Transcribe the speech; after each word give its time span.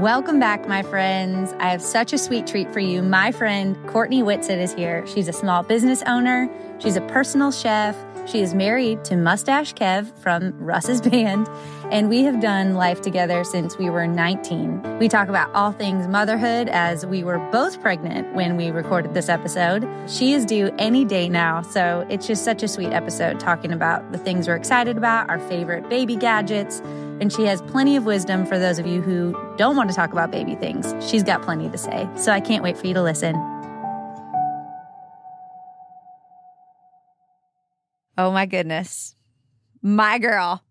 Welcome 0.00 0.40
back, 0.40 0.66
my 0.66 0.82
friends. 0.82 1.52
I 1.58 1.68
have 1.68 1.82
such 1.82 2.14
a 2.14 2.18
sweet 2.18 2.46
treat 2.46 2.72
for 2.72 2.80
you. 2.80 3.02
My 3.02 3.32
friend 3.32 3.76
Courtney 3.86 4.22
Whitsett 4.22 4.58
is 4.58 4.72
here. 4.72 5.06
She's 5.06 5.28
a 5.28 5.32
small 5.34 5.62
business 5.62 6.02
owner, 6.06 6.48
she's 6.78 6.96
a 6.96 7.02
personal 7.02 7.52
chef. 7.52 7.94
She 8.26 8.40
is 8.40 8.54
married 8.54 9.04
to 9.06 9.16
Mustache 9.16 9.74
Kev 9.74 10.10
from 10.22 10.54
Russ's 10.58 11.00
band, 11.10 11.50
and 11.90 12.08
we 12.08 12.22
have 12.22 12.40
done 12.40 12.76
life 12.76 13.02
together 13.02 13.44
since 13.44 13.76
we 13.76 13.90
were 13.90 14.06
19. 14.06 14.98
We 14.98 15.08
talk 15.08 15.28
about 15.28 15.52
all 15.54 15.72
things 15.72 16.08
motherhood 16.08 16.68
as 16.68 17.04
we 17.04 17.22
were 17.22 17.38
both 17.50 17.78
pregnant 17.82 18.34
when 18.34 18.56
we 18.56 18.70
recorded 18.70 19.12
this 19.12 19.28
episode. 19.28 19.86
She 20.08 20.32
is 20.32 20.46
due 20.46 20.70
any 20.78 21.04
day 21.04 21.28
now, 21.28 21.60
so 21.60 22.06
it's 22.08 22.26
just 22.26 22.42
such 22.42 22.62
a 22.62 22.68
sweet 22.68 22.92
episode 22.92 23.38
talking 23.38 23.70
about 23.70 24.12
the 24.12 24.18
things 24.18 24.48
we're 24.48 24.56
excited 24.56 24.96
about, 24.96 25.28
our 25.28 25.40
favorite 25.40 25.90
baby 25.90 26.16
gadgets, 26.16 26.80
and 27.20 27.32
she 27.32 27.44
has 27.44 27.60
plenty 27.62 27.96
of 27.96 28.04
wisdom 28.06 28.46
for 28.46 28.58
those 28.58 28.78
of 28.78 28.86
you 28.86 29.02
who 29.02 29.36
don't 29.56 29.76
want 29.76 29.90
to 29.90 29.94
talk 29.96 30.12
about 30.12 30.30
baby 30.30 30.54
things. 30.54 30.94
She's 31.06 31.22
got 31.22 31.42
plenty 31.42 31.68
to 31.68 31.78
say, 31.78 32.08
so 32.16 32.32
I 32.32 32.40
can't 32.40 32.62
wait 32.62 32.76
for 32.76 32.86
you 32.86 32.94
to 32.94 33.02
listen. 33.02 33.34
Oh 38.18 38.30
my 38.32 38.46
goodness. 38.46 39.14
My 39.82 40.18
girl, 40.18 40.62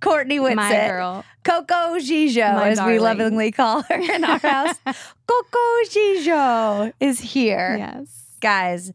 Courtney 0.00 0.38
Whitsett. 0.38 0.56
My 0.56 0.70
girl. 0.88 1.24
Coco 1.44 1.98
Gijo, 1.98 2.54
My 2.54 2.70
as 2.70 2.80
we 2.82 2.98
lovingly 2.98 3.52
call 3.52 3.82
her 3.82 3.94
in 3.94 4.24
our 4.24 4.38
house. 4.42 4.76
Coco 4.84 5.58
Gijo 5.88 6.92
is 7.00 7.20
here. 7.20 7.76
Yes. 7.78 8.36
Guys, 8.40 8.92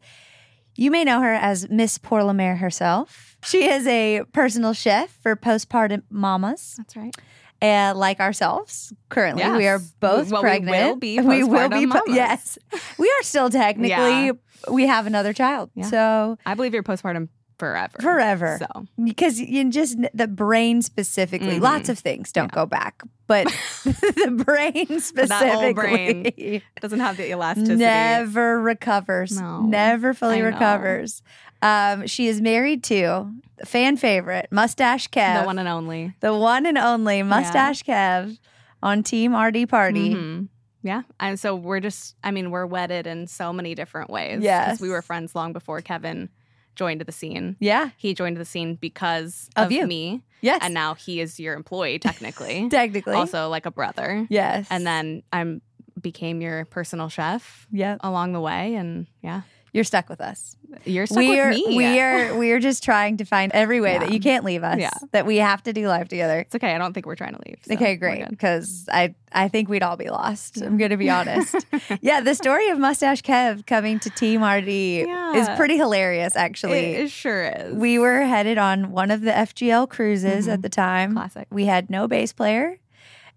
you 0.76 0.90
may 0.90 1.04
know 1.04 1.20
her 1.20 1.32
as 1.32 1.68
Miss 1.70 1.98
Pour 1.98 2.22
La 2.22 2.32
Mer 2.32 2.56
herself. 2.56 3.35
She 3.46 3.64
is 3.68 3.86
a 3.86 4.22
personal 4.32 4.72
chef 4.72 5.10
for 5.22 5.36
postpartum 5.36 6.02
mamas, 6.10 6.74
That's 6.76 6.96
right. 6.96 7.14
and 7.60 7.98
like 7.98 8.20
ourselves. 8.20 8.92
Currently, 9.08 9.48
we 9.50 9.66
are 9.68 9.78
both 10.00 10.30
Well, 10.30 10.42
we 10.42 10.48
pregnant. 10.48 10.88
will 10.88 10.96
be 10.96 11.20
We 11.20 11.44
will 11.44 11.68
be. 11.68 11.86
yes, 12.08 12.58
we 12.98 13.08
are 13.08 13.22
still 13.22 13.50
technically. 13.64 13.88
Yeah. 14.26 14.32
We 14.70 14.86
have 14.86 15.06
another 15.06 15.32
child, 15.32 15.70
Yeah. 15.74 15.84
so 15.84 16.38
I 16.44 16.54
believe 16.54 16.74
you're 16.74 16.82
postpartum 16.82 17.28
forever. 17.58 17.96
Forever. 18.00 18.58
So 18.60 18.86
because 19.02 19.38
you 19.40 19.70
just 19.70 19.96
the 20.12 20.26
brain 20.26 20.82
specifically 20.82 21.58
Mhm. 21.58 21.60
lots 21.62 21.88
of 21.88 21.98
things 21.98 22.30
don't 22.32 22.52
go 22.52 22.66
back 22.66 23.02
but 23.26 23.46
the 23.84 24.42
brain 24.44 24.84
But 25.14 25.28
that 25.30 25.54
old 25.54 25.64
specifically 25.76 26.28
it 26.36 26.62
doesn't 26.82 27.00
have 27.00 27.16
the 27.16 27.30
elasticity. 27.30 27.76
never 27.76 28.60
recovers 28.60 29.40
No. 29.40 29.62
never 29.62 30.12
fully 30.12 30.42
recovers 30.42 31.22
um, 31.62 32.06
she 32.06 32.26
is 32.28 32.40
married 32.40 32.82
to 32.84 33.30
fan 33.64 33.96
favorite 33.96 34.48
mustache 34.50 35.08
kev 35.08 35.40
The 35.40 35.46
one 35.46 35.58
and 35.58 35.68
only. 35.68 36.14
the 36.20 36.34
one 36.36 36.66
and 36.66 36.76
only 36.78 37.22
mustache 37.22 37.82
kev 37.82 38.38
on 38.82 39.02
team 39.02 39.34
rd 39.34 39.68
party 39.68 40.14
Mhm. 40.14 40.48
Yeah. 40.82 41.02
And 41.18 41.40
so 41.40 41.56
we're 41.56 41.80
just, 41.80 42.14
I 42.22 42.30
mean, 42.30 42.52
we're 42.52 42.64
wedded 42.66 43.08
in 43.08 43.26
so 43.26 43.52
many 43.52 43.74
different 43.74 44.08
ways. 44.08 44.40
Yes. 44.40 44.80
We 44.80 44.88
were 44.88 45.02
friends 45.02 45.34
long 45.34 45.52
before 45.52 45.80
Kevin 45.80 46.28
joined 46.76 47.00
the 47.00 47.10
scene. 47.10 47.56
yeah 47.58 47.90
He 47.96 48.14
joined 48.14 48.36
the 48.36 48.44
scene 48.44 48.76
because 48.76 49.48
Of 49.56 49.66
of, 49.66 49.72
you. 49.72 49.84
me. 49.86 50.22
yes 50.42 50.60
And 50.62 50.74
now 50.74 50.94
he 50.94 51.20
is 51.20 51.40
your 51.40 51.54
employee, 51.54 51.98
technically. 51.98 52.68
technically 52.70 53.14
also 53.16 53.48
like 53.48 53.66
a 53.66 53.72
brother. 53.72 54.26
yes 54.30 54.68
And 54.70 54.86
then 54.86 55.22
I'm 55.32 55.60
became 56.00 56.40
your 56.42 56.66
personal 56.66 57.08
chef 57.08 57.66
yeah 57.72 57.96
along 58.00 58.32
the 58.34 58.40
way. 58.40 58.74
And 58.76 59.06
yeah, 59.22 59.40
you're 59.76 59.84
stuck 59.84 60.08
with 60.08 60.20
us 60.20 60.56
you're 60.84 61.06
stuck 61.06 61.18
we 61.18 61.38
are 61.38 61.50
with 61.50 61.58
me. 61.68 61.76
we 61.76 62.00
are 62.00 62.36
we 62.36 62.50
are 62.52 62.58
just 62.60 62.82
trying 62.82 63.16
to 63.18 63.24
find 63.24 63.52
every 63.52 63.80
way 63.80 63.98
that 63.98 64.10
you 64.12 64.20
can't 64.20 64.44
leave 64.44 64.62
us. 64.64 64.78
Yeah. 64.78 64.90
That 65.12 65.24
we 65.24 65.36
have 65.36 65.62
to 65.62 65.72
do 65.72 65.86
life 65.88 66.08
together. 66.08 66.40
It's 66.40 66.54
okay. 66.56 66.74
I 66.74 66.78
don't 66.78 66.92
think 66.92 67.06
we're 67.06 67.14
trying 67.16 67.34
to 67.34 67.40
leave. 67.46 67.58
so 67.62 67.74
okay, 67.74 67.96
great. 67.96 68.28
Because 68.28 68.86
I 68.92 69.14
I 69.32 69.48
think 69.48 69.68
we'd 69.68 69.82
all 69.82 69.96
be 69.96 70.08
lost. 70.10 70.60
I'm 70.60 70.76
gonna 70.76 70.96
be 70.96 71.08
honest. 71.08 71.54
yeah, 72.02 72.20
the 72.20 72.34
story 72.34 72.68
of 72.68 72.78
Mustache 72.78 73.22
Kev 73.22 73.64
coming 73.66 74.00
to 74.00 74.10
Team 74.10 74.42
RD 74.44 74.68
is 74.68 75.48
pretty 75.56 75.76
hilarious. 75.76 76.36
Actually, 76.36 76.78
It, 76.94 77.00
it 77.04 77.10
sure 77.10 77.44
is. 77.44 77.74
we 77.74 77.98
were 77.98 78.22
headed 78.22 78.58
on 78.58 78.90
one 78.90 79.10
of 79.10 79.20
the 79.22 79.30
FGL 79.32 79.88
cruises 79.88 80.48
at 80.48 80.58
Mhm. 80.58 80.62
the 80.62 80.68
time. 80.68 81.12
Classic. 81.14 81.46
We 81.50 81.64
had 81.66 81.90
no 81.90 82.08
bass 82.08 82.32
player. 82.32 82.78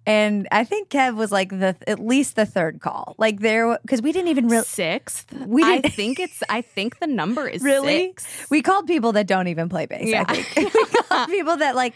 And 0.05 0.47
I 0.51 0.63
think 0.63 0.89
Kev 0.89 1.15
was 1.15 1.31
like 1.31 1.49
the 1.49 1.75
at 1.87 1.99
least 1.99 2.35
the 2.35 2.45
third 2.45 2.79
call. 2.81 3.13
Like 3.19 3.41
there 3.41 3.77
because 3.83 4.01
we 4.01 4.11
didn't 4.11 4.29
even 4.29 4.47
really 4.47 4.63
sixth. 4.63 5.31
We 5.33 5.61
I 5.63 5.79
didn't- 5.79 5.93
think 5.99 6.19
it's. 6.19 6.41
I 6.49 6.61
think 6.61 6.99
the 6.99 7.05
number 7.07 7.47
is 7.47 7.61
Really? 7.61 8.07
six. 8.07 8.25
We 8.49 8.61
called 8.61 8.87
people 8.87 9.11
that 9.13 9.27
don't 9.27 9.47
even 9.49 9.69
play 9.69 9.85
bass. 9.85 10.07
Yeah. 10.07 10.25
I 10.27 10.41
think 10.41 10.73
people 11.29 11.57
that 11.57 11.75
like 11.75 11.93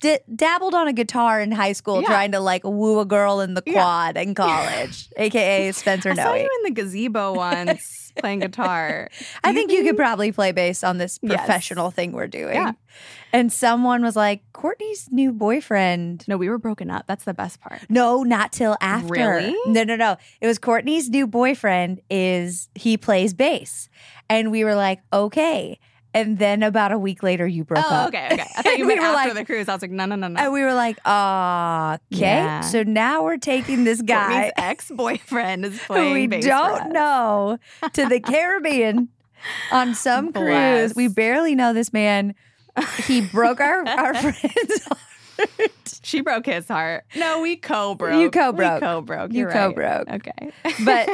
di- 0.00 0.20
dabbled 0.34 0.74
on 0.74 0.88
a 0.88 0.92
guitar 0.92 1.40
in 1.40 1.50
high 1.52 1.72
school, 1.72 2.02
Yeah. 2.02 2.08
trying 2.08 2.32
to 2.32 2.40
like 2.40 2.62
woo 2.64 3.00
a 3.00 3.04
girl 3.04 3.40
in 3.40 3.54
the 3.54 3.62
Yeah. 3.66 3.72
quad 3.72 4.16
in 4.18 4.34
college, 4.34 5.08
aka 5.16 5.72
Spencer 5.72 6.10
I 6.10 6.14
saw 6.14 6.34
you 6.34 6.48
in 6.64 6.74
the 6.74 6.80
gazebo 6.82 7.32
once 7.34 8.01
playing 8.16 8.40
guitar. 8.40 9.08
I 9.44 9.52
Do 9.52 9.54
think 9.58 9.72
you 9.72 9.82
could 9.84 9.96
probably 9.96 10.32
play 10.32 10.52
bass 10.52 10.82
on 10.84 10.98
this 10.98 11.18
Yes. 11.22 11.36
professional 11.38 11.90
thing 11.90 12.12
we're 12.12 12.26
doing. 12.26 12.54
Yeah. 12.54 12.72
And 13.32 13.52
someone 13.52 14.02
was 14.02 14.16
like, 14.16 14.42
Courtney's 14.52 15.08
new 15.10 15.32
boyfriend. 15.32 16.24
No, 16.28 16.36
we 16.36 16.48
were 16.48 16.58
broken 16.58 16.90
up. 16.90 17.06
That's 17.06 17.24
the 17.24 17.34
best 17.34 17.60
part. 17.60 17.80
No, 17.88 18.22
not 18.22 18.52
till 18.52 18.76
after. 18.80 19.08
Really? 19.12 19.56
No, 19.66 19.84
no, 19.84 19.96
no. 19.96 20.16
It 20.40 20.46
was 20.46 20.58
Courtney's 20.58 21.08
new 21.08 21.26
boyfriend 21.26 22.00
is 22.10 22.68
he 22.74 22.96
plays 22.96 23.32
bass. 23.34 23.88
And 24.28 24.50
we 24.50 24.64
were 24.64 24.74
like, 24.74 25.00
okay. 25.12 25.78
And 26.14 26.38
then 26.38 26.62
about 26.62 26.92
a 26.92 26.98
week 26.98 27.22
later 27.22 27.46
you 27.46 27.64
broke 27.64 27.84
Oh, 27.84 27.94
up. 27.94 28.08
okay, 28.08 28.28
okay. 28.32 28.46
I 28.56 28.62
thought 28.62 28.78
you 28.78 28.86
We 28.86 28.94
meant 28.94 29.00
were 29.00 29.06
after 29.06 29.28
like- 29.30 29.34
the 29.34 29.44
cruise. 29.44 29.68
I 29.68 29.72
was 29.74 29.82
like, 29.82 29.90
no, 29.90 30.04
no, 30.04 30.14
no, 30.16 30.28
no. 30.28 30.38
And 30.40 30.52
we 30.52 30.62
were 30.62 30.74
like, 30.74 30.98
okay. 30.98 31.98
Yeah. 32.10 32.60
So 32.60 32.82
now 32.82 33.24
we're 33.24 33.38
taking 33.38 33.84
this 33.84 34.02
guy 34.02 34.26
Courtney's 34.26 34.52
ex-boyfriend 34.56 35.64
is 35.64 35.80
who 35.82 35.86
playing 35.94 36.30
we 36.30 36.40
don't 36.40 36.92
know 36.92 37.58
to 37.94 38.06
the 38.06 38.20
Caribbean 38.20 39.08
on 39.72 39.94
some 39.94 40.32
cruise. 40.34 40.94
We 40.94 41.08
barely 41.08 41.54
know 41.54 41.72
this 41.72 41.92
man. 41.92 42.34
He 43.06 43.20
broke 43.20 43.60
our, 43.60 43.86
our 43.88 44.14
friend's 44.14 44.84
heart. 44.86 44.98
She 46.02 46.20
broke 46.20 46.46
his 46.46 46.68
heart. 46.68 47.04
No, 47.16 47.40
we 47.40 47.56
co-broke. 47.56 48.20
You 48.20 48.30
co-broke. 48.30 48.74
We 48.82 48.86
co-broke. 48.86 49.32
You 49.32 49.40
You're 49.40 49.48
right. 49.48 49.74
co-broke. 49.74 50.08
Okay. 50.10 50.52
But 50.84 51.08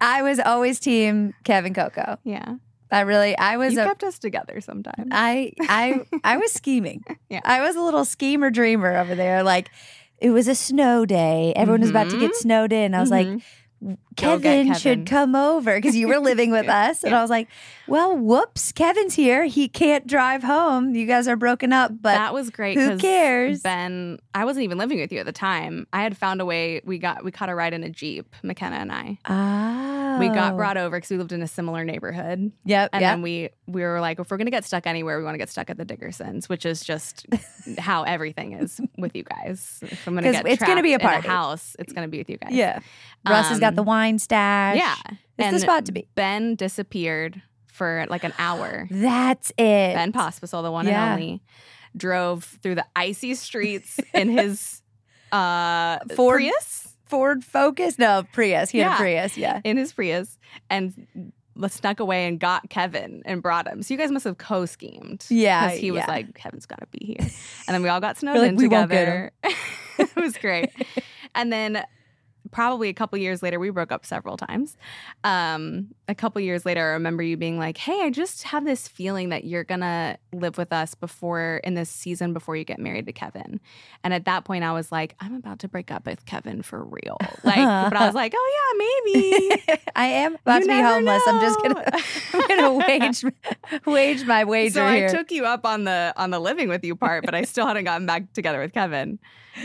I 0.00 0.22
was 0.22 0.38
always 0.40 0.80
team 0.80 1.34
Kevin 1.44 1.74
Coco. 1.74 2.18
yeah, 2.24 2.54
I 2.90 3.00
really, 3.00 3.36
I 3.36 3.56
was 3.56 3.74
you 3.74 3.80
a, 3.80 3.84
kept 3.84 4.02
us 4.04 4.18
together 4.18 4.60
sometimes. 4.60 5.08
I, 5.10 5.52
I, 5.60 6.00
I 6.24 6.36
was 6.38 6.52
scheming. 6.52 7.04
Yeah. 7.28 7.40
I 7.44 7.60
was 7.60 7.76
a 7.76 7.80
little 7.82 8.06
schemer 8.06 8.50
dreamer 8.50 8.96
over 8.96 9.14
there. 9.14 9.42
Like 9.42 9.70
it 10.18 10.30
was 10.30 10.48
a 10.48 10.54
snow 10.54 11.04
day. 11.04 11.52
Everyone 11.54 11.82
was 11.82 11.90
about 11.90 12.08
to 12.10 12.18
get 12.18 12.30
Mhm. 12.32 12.36
snowed 12.36 12.72
in. 12.72 12.94
I 12.94 13.00
was 13.00 13.10
like, 13.10 13.26
Mhm. 13.26 13.42
Go 13.80 13.96
Kevin, 14.18 14.66
Kevin. 14.68 14.74
should 14.74 15.06
come 15.06 15.34
over 15.34 15.74
because 15.76 15.96
you 15.96 16.08
were 16.08 16.18
living 16.18 16.50
with 16.50 16.68
us. 16.68 17.04
And 17.04 17.14
I 17.14 17.20
was 17.22 17.30
like, 17.30 17.48
well, 17.86 18.16
whoops, 18.16 18.72
Kevin's 18.72 19.14
here. 19.14 19.44
He 19.44 19.68
can't 19.68 20.06
drive 20.06 20.42
home. 20.42 20.94
You 20.94 21.06
guys 21.06 21.26
are 21.28 21.36
broken 21.36 21.72
up, 21.72 21.90
but 22.00 22.12
that 22.14 22.34
was 22.34 22.50
great. 22.50 22.76
who 22.78 22.98
cares? 22.98 23.62
Ben, 23.62 24.18
I 24.34 24.44
wasn't 24.44 24.64
even 24.64 24.76
living 24.78 25.00
with 25.00 25.10
you 25.12 25.20
at 25.20 25.26
the 25.26 25.32
time. 25.32 25.86
I 25.92 26.02
had 26.02 26.16
found 26.16 26.40
a 26.40 26.44
way. 26.44 26.80
We 26.84 26.98
got 26.98 27.24
we 27.24 27.30
caught 27.30 27.48
a 27.48 27.54
ride 27.54 27.72
in 27.74 27.82
a 27.84 27.88
jeep. 27.90 28.34
McKenna 28.42 28.76
and 28.76 28.92
I. 28.92 29.18
oh. 29.28 30.18
We 30.18 30.28
got 30.30 30.56
brought 30.56 30.76
over 30.76 30.96
because 30.96 31.10
we 31.10 31.16
lived 31.16 31.30
in 31.32 31.42
a 31.42 31.46
similar 31.48 31.84
neighborhood, 31.84 32.50
Yep. 32.64 32.90
and 32.92 33.00
yep. 33.02 33.12
then 33.12 33.22
we 33.22 33.50
we 33.68 33.82
were 33.82 34.00
like, 34.00 34.18
if 34.18 34.30
we're 34.30 34.36
gonna 34.36 34.50
get 34.50 34.64
stuck 34.64 34.86
anywhere, 34.86 35.16
we 35.18 35.24
want 35.24 35.34
to 35.34 35.38
get 35.38 35.48
stuck 35.48 35.70
at 35.70 35.76
the 35.78 35.84
Dickersons, 35.86 36.48
which 36.48 36.66
is 36.66 36.82
just 36.82 37.24
how 37.78 38.02
everything 38.02 38.52
is 38.54 38.80
with 38.98 39.14
you 39.14 39.22
guys. 39.22 39.78
If 39.82 40.06
I'm 40.08 40.14
gonna 40.14 40.26
'Cause 40.32 40.42
get 40.42 40.46
it's 40.52 40.64
gonna 40.64 40.82
be 40.82 40.94
a 40.94 40.98
trapped 40.98 41.16
in 41.18 41.22
party. 41.22 41.28
house, 41.28 41.76
it's 41.78 41.92
gonna 41.92 42.08
be 42.08 42.18
with 42.18 42.28
you 42.30 42.36
guys. 42.38 42.50
yeah. 42.52 42.80
Russ 43.28 43.48
has 43.48 43.60
got 43.60 43.68
Um, 43.68 43.74
the 43.76 43.82
wine 43.84 44.07
stash. 44.16 44.76
yeah. 44.78 44.96
It's 45.38 45.52
the 45.52 45.58
spot 45.60 45.84
to 45.86 45.92
be. 45.92 46.08
Ben 46.14 46.54
disappeared 46.54 47.42
for 47.66 48.06
like 48.08 48.24
an 48.24 48.32
hour. 48.38 48.88
That's 48.90 49.50
it. 49.50 49.94
Ben 49.94 50.12
Pospisil, 50.12 50.62
the 50.62 50.72
one 50.72 50.86
Yeah. 50.86 51.12
and 51.12 51.20
only, 51.20 51.42
drove 51.96 52.44
through 52.62 52.76
the 52.76 52.86
icy 52.96 53.34
streets 53.34 54.00
in 54.14 54.30
his 54.38 54.82
uh, 55.30 55.98
Ford- 56.16 56.36
Prius. 56.40 56.88
Ford 57.06 57.44
Focus? 57.44 57.98
No, 57.98 58.24
Prius. 58.32 58.70
He 58.70 58.78
had 58.78 58.86
a 58.88 58.90
Yeah. 58.90 58.96
Prius. 58.96 59.36
Yeah. 59.36 59.60
In 59.64 59.76
his 59.76 59.92
Prius, 59.92 60.38
and 60.70 60.92
snuck 61.68 61.98
away 62.00 62.26
and 62.26 62.38
got 62.38 62.68
Kevin 62.70 63.22
and 63.24 63.42
brought 63.42 63.66
him. 63.66 63.82
So 63.82 63.94
you 63.94 63.98
guys 63.98 64.10
must 64.10 64.24
have 64.24 64.38
co-schemed. 64.38 65.24
Yeah, 65.28 65.66
because 65.68 65.80
he 65.80 65.90
was 65.90 66.00
yeah. 66.06 66.10
like, 66.10 66.34
Kevin's 66.34 66.66
got 66.66 66.80
to 66.80 66.86
be 66.98 67.04
here, 67.04 67.16
and 67.66 67.74
then 67.74 67.82
we 67.82 67.88
all 67.88 68.00
got 68.00 68.16
snowed 68.18 68.38
like, 68.38 68.48
in 68.50 68.56
"We 68.56 68.68
won't 68.68 68.90
get 68.90 68.98
together. 68.98 69.32
it 69.98 70.16
was 70.16 70.36
great, 70.38 70.70
and 71.34 71.52
then. 71.52 71.84
Probably 72.50 72.88
a 72.88 72.94
couple 72.94 73.18
years 73.18 73.42
later, 73.42 73.58
we 73.58 73.70
broke 73.70 73.92
up 73.92 74.04
several 74.04 74.36
times. 74.36 74.76
Um, 75.24 75.88
a 76.08 76.14
couple 76.14 76.40
years 76.40 76.64
later, 76.64 76.80
I 76.80 76.92
remember 76.92 77.22
you 77.22 77.36
being 77.36 77.58
like, 77.58 77.76
"Hey, 77.76 78.02
I 78.02 78.10
just 78.10 78.44
have 78.44 78.64
this 78.64 78.88
feeling 78.88 79.28
that 79.28 79.44
you're 79.44 79.64
gonna 79.64 80.18
live 80.32 80.58
with 80.58 80.72
us 80.72 80.94
before 80.94 81.60
in 81.64 81.74
this 81.74 81.90
season 81.90 82.32
before 82.32 82.56
you 82.56 82.64
get 82.64 82.78
married 82.78 83.06
to 83.06 83.12
Kevin." 83.12 83.60
And 84.02 84.14
at 84.14 84.24
that 84.24 84.44
point, 84.44 84.64
I 84.64 84.72
was 84.72 84.90
like, 84.90 85.14
"I'm 85.20 85.34
about 85.34 85.58
to 85.60 85.68
break 85.68 85.90
up 85.90 86.06
with 86.06 86.24
Kevin 86.26 86.62
for 86.62 86.82
real." 86.84 87.18
Like, 87.44 87.56
but 87.56 87.96
I 87.96 88.06
was 88.06 88.14
like, 88.14 88.32
"Oh 88.36 88.50
yeah, 88.56 89.12
maybe." 89.12 89.62
I 89.96 90.06
am 90.06 90.34
about 90.36 90.62
You 90.62 90.68
to 90.68 90.68
be 90.68 90.80
homeless. 90.80 91.22
I'm 91.26 91.40
just 91.40 91.62
gonna 91.62 91.84
I'm 92.34 92.48
gonna 92.48 92.74
wage 92.74 93.24
wage 93.86 94.24
my 94.24 94.44
wager 94.44 94.74
so 94.74 94.88
here. 94.88 95.08
I 95.08 95.12
took 95.12 95.30
you 95.30 95.44
up 95.44 95.66
on 95.66 95.84
the 95.84 96.12
on 96.16 96.30
the 96.30 96.38
living 96.38 96.68
with 96.68 96.84
you 96.84 96.96
part, 96.96 97.24
but 97.24 97.34
I 97.34 97.42
still 97.42 97.66
hadn't 97.66 97.84
gotten 97.84 98.06
back 98.06 98.32
together 98.32 98.60
with 98.60 98.72
Kevin. 98.72 99.18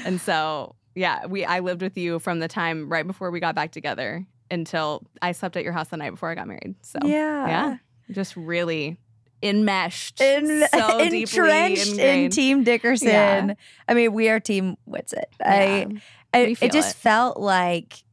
And 0.05 0.19
so 0.19 0.75
yeah, 0.95 1.25
we 1.25 1.45
I 1.45 1.59
lived 1.59 1.81
with 1.81 1.97
you 1.97 2.19
from 2.19 2.39
the 2.39 2.47
time 2.47 2.89
right 2.89 3.05
before 3.05 3.31
we 3.31 3.39
got 3.39 3.55
back 3.55 3.71
together 3.71 4.25
until 4.51 5.03
I 5.21 5.31
slept 5.31 5.57
at 5.57 5.63
your 5.63 5.73
house 5.73 5.89
the 5.89 5.97
night 5.97 6.11
before 6.11 6.29
I 6.29 6.35
got 6.35 6.47
married. 6.47 6.75
So 6.81 6.99
yeah. 7.03 7.47
yeah, 7.47 7.77
just 8.11 8.35
really 8.35 8.97
enmeshed, 9.41 10.21
In, 10.21 10.65
so 10.73 10.99
entrenched 10.99 11.97
in. 11.97 12.31
Team 12.31 12.63
Dickerson. 12.63 13.07
Yeah. 13.09 13.53
I 13.87 13.93
mean, 13.93 14.13
we 14.13 14.29
are 14.29 14.39
Team 14.39 14.77
Whitsett. 14.85 15.25
Yeah, 15.39 15.47
I, 15.49 15.87
I 16.33 16.55
it 16.61 16.71
just 16.71 16.95
it. 16.95 16.99
felt 16.99 17.37
like 17.37 18.03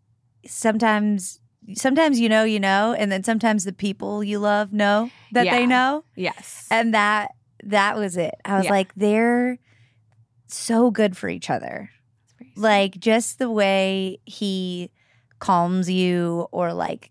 sometimes 0.46 1.40
sometimes 1.74 2.18
you 2.18 2.28
know 2.28 2.42
you 2.42 2.58
know 2.58 2.94
and 2.98 3.12
then 3.12 3.22
sometimes 3.22 3.64
the 3.64 3.72
people 3.72 4.24
you 4.24 4.38
love 4.38 4.72
know 4.72 5.10
that 5.32 5.44
Yeah. 5.46 5.56
they 5.56 5.66
know 5.66 6.02
yes, 6.16 6.66
and 6.70 6.94
that 6.94 7.32
that 7.62 7.96
was 7.96 8.16
it 8.16 8.34
i 8.46 8.56
was 8.56 8.68
like 8.68 8.92
they're 8.96 9.58
so 10.48 10.90
good 10.90 11.16
for 11.16 11.28
each 11.28 11.50
other 11.50 11.90
Sweet. 12.54 12.62
like 12.62 12.98
just 13.00 13.38
the 13.38 13.50
way 13.50 14.18
he 14.24 14.90
calms 15.38 15.90
you 15.90 16.48
or 16.52 16.72
like 16.72 17.10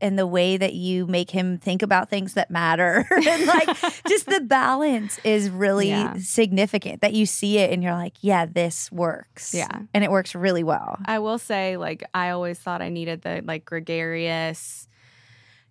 and 0.00 0.16
the 0.16 0.28
way 0.28 0.56
that 0.56 0.74
you 0.74 1.08
make 1.08 1.28
him 1.28 1.58
think 1.58 1.82
about 1.82 2.08
things 2.08 2.34
that 2.34 2.52
matter 2.52 3.04
and 3.10 3.46
like 3.46 3.66
just 4.08 4.26
the 4.26 4.40
balance 4.40 5.18
is 5.24 5.50
really 5.50 5.88
Yeah. 5.88 6.14
significant 6.20 7.00
that 7.00 7.14
you 7.14 7.26
see 7.26 7.58
it 7.58 7.72
and 7.72 7.82
you're 7.82 7.94
like 7.94 8.14
yeah 8.20 8.46
this 8.46 8.92
works 8.92 9.52
Yeah. 9.52 9.80
and 9.92 10.04
it 10.04 10.10
works 10.12 10.36
really 10.36 10.62
well 10.62 10.98
I 11.04 11.18
will 11.18 11.38
say, 11.38 11.76
like, 11.76 12.04
I 12.14 12.30
always 12.30 12.60
thought 12.60 12.80
I 12.80 12.90
needed 12.90 13.22
the 13.22 13.42
like 13.44 13.64
gregarious, 13.64 14.86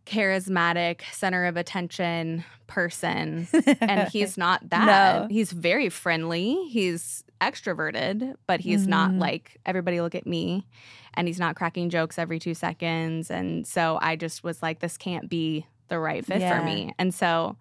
charismatic, 0.05 1.01
center 1.13 1.45
of 1.45 1.57
attention 1.57 2.43
person. 2.67 3.47
and 3.81 4.09
he's 4.09 4.37
not 4.45 4.69
that. 4.69 5.21
No. 5.21 5.27
He's 5.29 5.51
very 5.51 5.89
friendly. 5.89 6.65
He's 6.69 7.23
extroverted, 7.39 8.35
but 8.47 8.59
he's 8.59 8.87
not 8.87 9.11
Mhm. 9.11 9.19
like 9.19 9.57
everybody 9.65 10.01
look 10.01 10.15
at 10.15 10.25
me. 10.27 10.65
And 11.13 11.27
he's 11.27 11.39
not 11.39 11.55
cracking 11.55 11.89
jokes 11.89 12.17
every 12.19 12.39
two 12.39 12.53
seconds. 12.53 13.31
And 13.31 13.65
so 13.65 13.97
I 14.01 14.15
just 14.15 14.43
was 14.43 14.61
like, 14.61 14.79
this 14.79 14.97
can't 14.97 15.29
be 15.29 15.65
the 15.87 15.99
right 15.99 16.25
fit 16.25 16.41
Yeah. 16.41 16.59
for 16.59 16.65
me. 16.65 16.93
And 16.99 17.13
so 17.13 17.57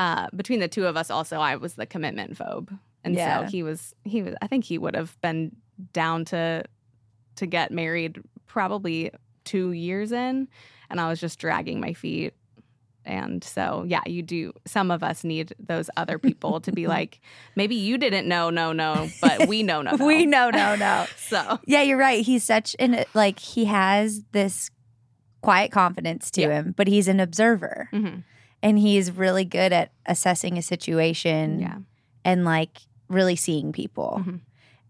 uh, 0.00 0.28
between 0.36 0.60
the 0.60 0.68
two 0.68 0.86
of 0.86 0.96
us, 0.96 1.10
also, 1.10 1.38
I 1.40 1.56
was 1.56 1.74
the 1.74 1.84
commitment 1.86 2.38
phobe. 2.38 2.76
And 3.04 3.14
Yeah. 3.16 3.44
so 3.44 3.50
he 3.50 3.62
was, 3.64 3.94
he 4.04 4.22
was, 4.22 4.34
I 4.40 4.46
think 4.46 4.64
he 4.64 4.78
would 4.78 4.94
have 4.94 5.20
been 5.22 5.56
down 5.92 6.24
to 6.26 6.64
to 7.36 7.46
get 7.46 7.70
married 7.70 8.20
probably 8.46 9.10
two 9.44 9.72
years 9.72 10.10
in. 10.12 10.48
And 10.90 11.00
I 11.00 11.08
was 11.08 11.20
just 11.20 11.38
dragging 11.38 11.80
my 11.80 11.92
feet. 11.94 12.34
And 13.08 13.42
so, 13.42 13.84
yeah, 13.88 14.02
you 14.06 14.22
do. 14.22 14.52
Some 14.66 14.90
of 14.90 15.02
us 15.02 15.24
need 15.24 15.54
those 15.58 15.88
other 15.96 16.18
people 16.28 16.60
to 16.60 16.70
be 16.70 16.86
like, 16.86 17.20
maybe 17.56 17.74
you 17.74 17.96
didn't 17.98 18.28
know, 18.28 18.50
no, 18.50 18.72
no, 18.72 19.08
but 19.22 19.48
we 19.48 19.62
know, 19.62 19.80
no, 19.82 19.96
no. 19.96 20.06
we 20.06 20.26
know 20.26 20.50
no 20.50 20.76
no 20.76 21.06
So, 21.16 21.58
Yeah, 21.66 21.82
you're 21.82 21.98
right. 21.98 22.24
He's 22.24 22.44
such 22.44 22.76
an 22.78 23.04
like 23.14 23.38
he 23.40 23.64
has 23.64 24.22
this 24.32 24.70
quiet 25.40 25.72
confidence 25.72 26.30
to 26.32 26.42
Yeah. 26.42 26.48
him, 26.60 26.74
but 26.76 26.86
he's 26.86 27.08
an 27.08 27.18
observer 27.20 27.88
mhm, 27.92 28.24
and 28.62 28.78
he's 28.78 29.10
really 29.10 29.44
good 29.44 29.72
at 29.72 29.92
assessing 30.04 30.58
a 30.58 30.62
situation 30.62 31.60
yeah. 31.60 31.78
and 32.24 32.44
like 32.44 32.78
really 33.08 33.36
seeing 33.36 33.72
people. 33.72 34.22
Mhm. 34.24 34.40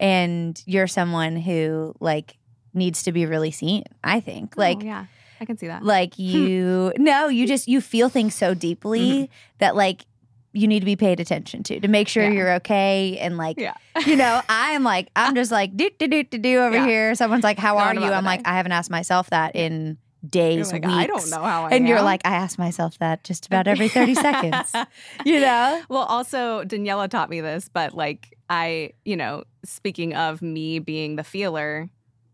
And 0.01 0.63
you're 0.67 0.87
someone 0.87 1.37
who 1.37 1.95
like 2.01 2.37
needs 2.75 3.03
to 3.05 3.13
be 3.13 3.27
really 3.27 3.51
seen, 3.51 3.85
I 4.03 4.21
think. 4.21 4.57
Like 4.57 4.79
oh, 4.81 4.85
yeah, 4.87 5.05
I 5.41 5.45
can 5.45 5.57
see 5.59 5.67
that. 5.69 5.85
like 5.85 6.19
you 6.19 6.93
no, 6.99 7.29
you 7.29 7.47
just 7.47 7.69
you 7.69 7.81
feel 7.81 8.09
things 8.09 8.35
so 8.35 8.55
deeply 8.55 9.31
that 9.59 9.77
like 9.77 10.05
you 10.53 10.67
need 10.67 10.81
to 10.81 10.87
be 10.87 10.97
paid 10.97 11.21
attention 11.21 11.63
to 11.63 11.79
to 11.81 11.89
make 11.89 12.09
sure 12.09 12.23
Mm-hmm. 12.25 12.33
Yeah. 12.33 12.39
you're 12.39 12.53
okay 12.55 13.19
and 13.19 13.37
like 13.37 13.59
Yeah. 13.61 13.75
you 14.07 14.17
know 14.17 14.41
i'm 14.49 14.83
like 14.83 15.09
i'm 15.15 15.35
just 15.35 15.53
like 15.53 15.77
do 15.77 15.91
do 15.99 16.09
do 16.09 16.25
do 16.25 16.39
do 16.39 16.59
over 16.61 16.77
Yeah. 16.77 16.87
here 16.87 17.15
someone's 17.15 17.45
like 17.45 17.59
how 17.59 17.75
Going 17.75 17.99
are 17.99 18.01
you 18.07 18.13
i'm 18.13 18.25
like 18.25 18.41
i 18.47 18.55
haven't 18.57 18.73
asked 18.73 18.91
myself 18.91 19.29
that 19.31 19.55
in 19.55 19.99
days 20.29 20.73
like, 20.73 20.83
weeks 20.83 20.95
I 20.97 21.07
don't 21.07 21.31
know 21.31 21.43
how 21.43 21.67
I 21.67 21.71
and 21.71 21.87
you're 21.87 22.03
like 22.03 22.23
i 22.25 22.31
ask 22.35 22.59
myself 22.59 22.99
that 22.99 23.23
just 23.25 23.47
about 23.51 23.69
every 23.69 23.89
30 23.89 24.15
seconds 24.15 24.73
you 25.25 25.39
know 25.39 25.83
Well, 25.89 26.03
also 26.05 26.65
Daniela 26.65 27.09
taught 27.09 27.31
me 27.31 27.41
this, 27.41 27.69
but 27.69 27.95
like 27.95 28.35
I, 28.51 28.93
you 29.05 29.15
know, 29.15 29.45
speaking 29.67 30.15
of 30.17 30.41
me 30.41 30.79
being 30.79 31.17
the 31.17 31.23
feeler, 31.23 31.91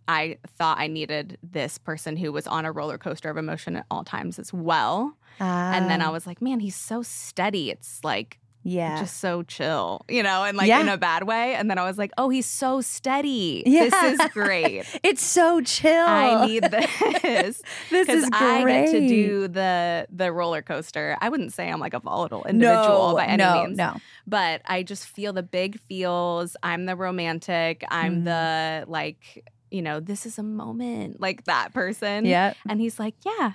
I 0.09 0.39
thought 0.59 0.79
I 0.79 0.87
needed 0.87 1.39
this 1.43 1.79
person 1.79 2.17
who 2.17 2.33
was 2.33 2.47
on 2.47 2.65
a 2.65 2.73
roller 2.73 2.99
coaster 2.99 3.31
of 3.31 3.37
emotion 3.37 3.77
at 3.77 3.87
all 3.91 4.05
times 4.05 4.39
as 4.39 4.53
well. 4.53 5.17
and 5.41 5.91
then 5.91 6.01
I 6.03 6.07
Ah, 6.07 6.13
was 6.13 6.27
like, 6.27 6.41
man, 6.43 6.61
he's 6.61 6.77
so 6.77 7.03
steady. 7.03 7.71
It's 7.71 8.01
like 8.05 8.39
yeah 8.67 8.99
just 8.99 9.19
so 9.19 9.43
chill, 9.43 10.07
you 10.09 10.23
know, 10.23 10.43
and 10.45 10.57
like 10.57 10.69
Yeah. 10.69 10.81
in 10.81 10.89
a 10.89 10.97
bad 10.97 11.25
way. 11.25 11.55
And 11.55 11.69
then 11.71 11.77
I 11.77 11.85
was 11.85 11.99
like, 11.99 12.13
oh, 12.17 12.31
he's 12.31 12.47
so 12.47 12.81
steady. 12.81 13.63
Yeah. 13.67 13.91
This 13.91 14.21
is 14.21 14.29
great. 14.33 14.85
it's 15.03 15.23
so 15.23 15.61
chill 15.61 16.07
I 16.07 16.47
need 16.47 16.63
this 16.63 17.61
this 17.91 18.09
is 18.09 18.27
I 18.33 18.63
great 18.63 18.87
get 18.87 18.93
to 18.93 19.01
do 19.09 19.49
the 19.49 20.07
the 20.11 20.33
roller 20.33 20.63
coaster. 20.63 21.17
I 21.21 21.29
wouldn't 21.29 21.53
say 21.53 21.69
I'm 21.71 21.79
like 21.81 21.93
a 21.93 22.01
volatile 22.01 22.45
individual 22.45 23.11
no, 23.11 23.17
by 23.17 23.27
any 23.27 23.43
no, 23.43 23.65
means, 23.65 23.77
no 23.77 23.97
but 24.27 24.63
I 24.65 24.83
just 24.83 25.07
feel 25.09 25.35
the 25.35 25.43
big 25.43 25.79
feels. 25.81 26.57
I'm 26.63 26.87
the 26.87 26.97
romantic. 26.97 27.85
I'm 27.91 28.23
Mm. 28.23 28.25
the 28.25 28.85
like, 28.91 29.45
you 29.75 29.83
know, 29.83 29.99
this 30.01 30.25
is 30.27 30.39
a 30.39 30.43
moment, 30.43 31.21
like 31.21 31.45
that 31.45 31.75
person. 31.75 32.25
yeah 32.25 32.55
And 32.69 32.81
he's 32.81 32.99
like, 32.99 33.15
yeah, 33.27 33.53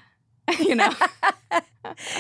you 0.59 0.75
know, 0.75 0.91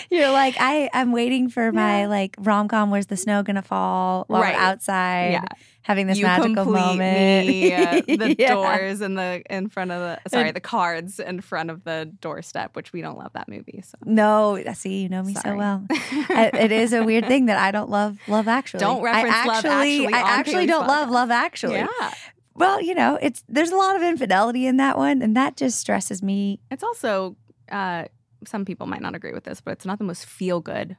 You're 0.09 0.31
like, 0.31 0.55
I, 0.59 0.89
I'm 0.93 1.11
waiting 1.11 1.49
for 1.49 1.71
my 1.71 2.01
Yeah. 2.01 2.07
like 2.07 2.35
rom 2.39 2.67
com. 2.69 2.89
Where's 2.91 3.07
the 3.07 3.17
snow 3.17 3.43
gonna 3.43 3.61
fall? 3.61 4.23
While 4.27 4.41
Right. 4.41 4.55
we're 4.55 4.61
outside, 4.61 5.31
yeah. 5.33 5.45
having 5.81 6.07
this 6.07 6.17
you 6.17 6.25
magical 6.25 6.65
moment. 6.65 7.47
me, 7.47 7.73
uh, 7.73 8.01
the 8.07 8.35
Yeah. 8.39 8.53
doors 8.55 9.01
in 9.01 9.15
the 9.15 9.43
in 9.49 9.67
front 9.67 9.91
of 9.91 9.99
the 9.99 10.29
sorry, 10.29 10.51
the 10.51 10.61
cards 10.61 11.19
in 11.19 11.41
front 11.41 11.69
of 11.69 11.83
the 11.83 12.09
doorstep, 12.21 12.75
which 12.75 12.93
we 12.93 13.01
don't 13.01 13.17
love 13.17 13.33
that 13.33 13.49
movie. 13.49 13.81
So 13.85 13.97
No, 14.05 14.63
see, 14.73 15.01
you 15.03 15.09
know 15.09 15.23
me 15.23 15.35
so 15.35 15.55
well. 15.55 15.85
I- 15.89 16.51
it 16.53 16.71
is 16.71 16.93
a 16.93 17.03
weird 17.03 17.27
thing 17.27 17.47
that 17.47 17.57
I 17.59 17.71
don't 17.71 17.89
love 17.89 18.17
Love 18.27 18.47
Actually. 18.47 18.79
Don't 18.79 19.01
reference 19.03 19.35
I 19.35 19.45
Love 19.45 19.65
actually, 19.65 20.05
Actually 20.05 20.13
I 20.13 20.19
actually 20.39 20.65
don't 20.67 20.87
love. 20.87 21.09
Love 21.09 21.31
Actually. 21.31 21.75
yeah. 21.75 22.11
Well, 22.59 22.81
you 22.81 22.93
know, 22.93 23.17
it's 23.21 23.43
there's 23.47 23.71
a 23.71 23.75
lot 23.77 23.95
of 23.95 24.03
infidelity 24.03 24.67
in 24.67 24.77
that 24.77 24.97
one, 24.97 25.21
and 25.21 25.35
that 25.37 25.55
just 25.57 25.79
stresses 25.79 26.21
me. 26.21 26.59
It's 26.69 26.83
also 26.83 27.37
uh, 27.71 28.05
some 28.45 28.65
people 28.65 28.85
might 28.85 29.01
not 29.01 29.15
agree 29.15 29.31
with 29.33 29.45
this, 29.45 29.61
but 29.61 29.71
it's 29.71 29.85
not 29.85 29.97
the 29.97 30.03
most 30.03 30.25
feel 30.25 30.59
good. 30.59 30.97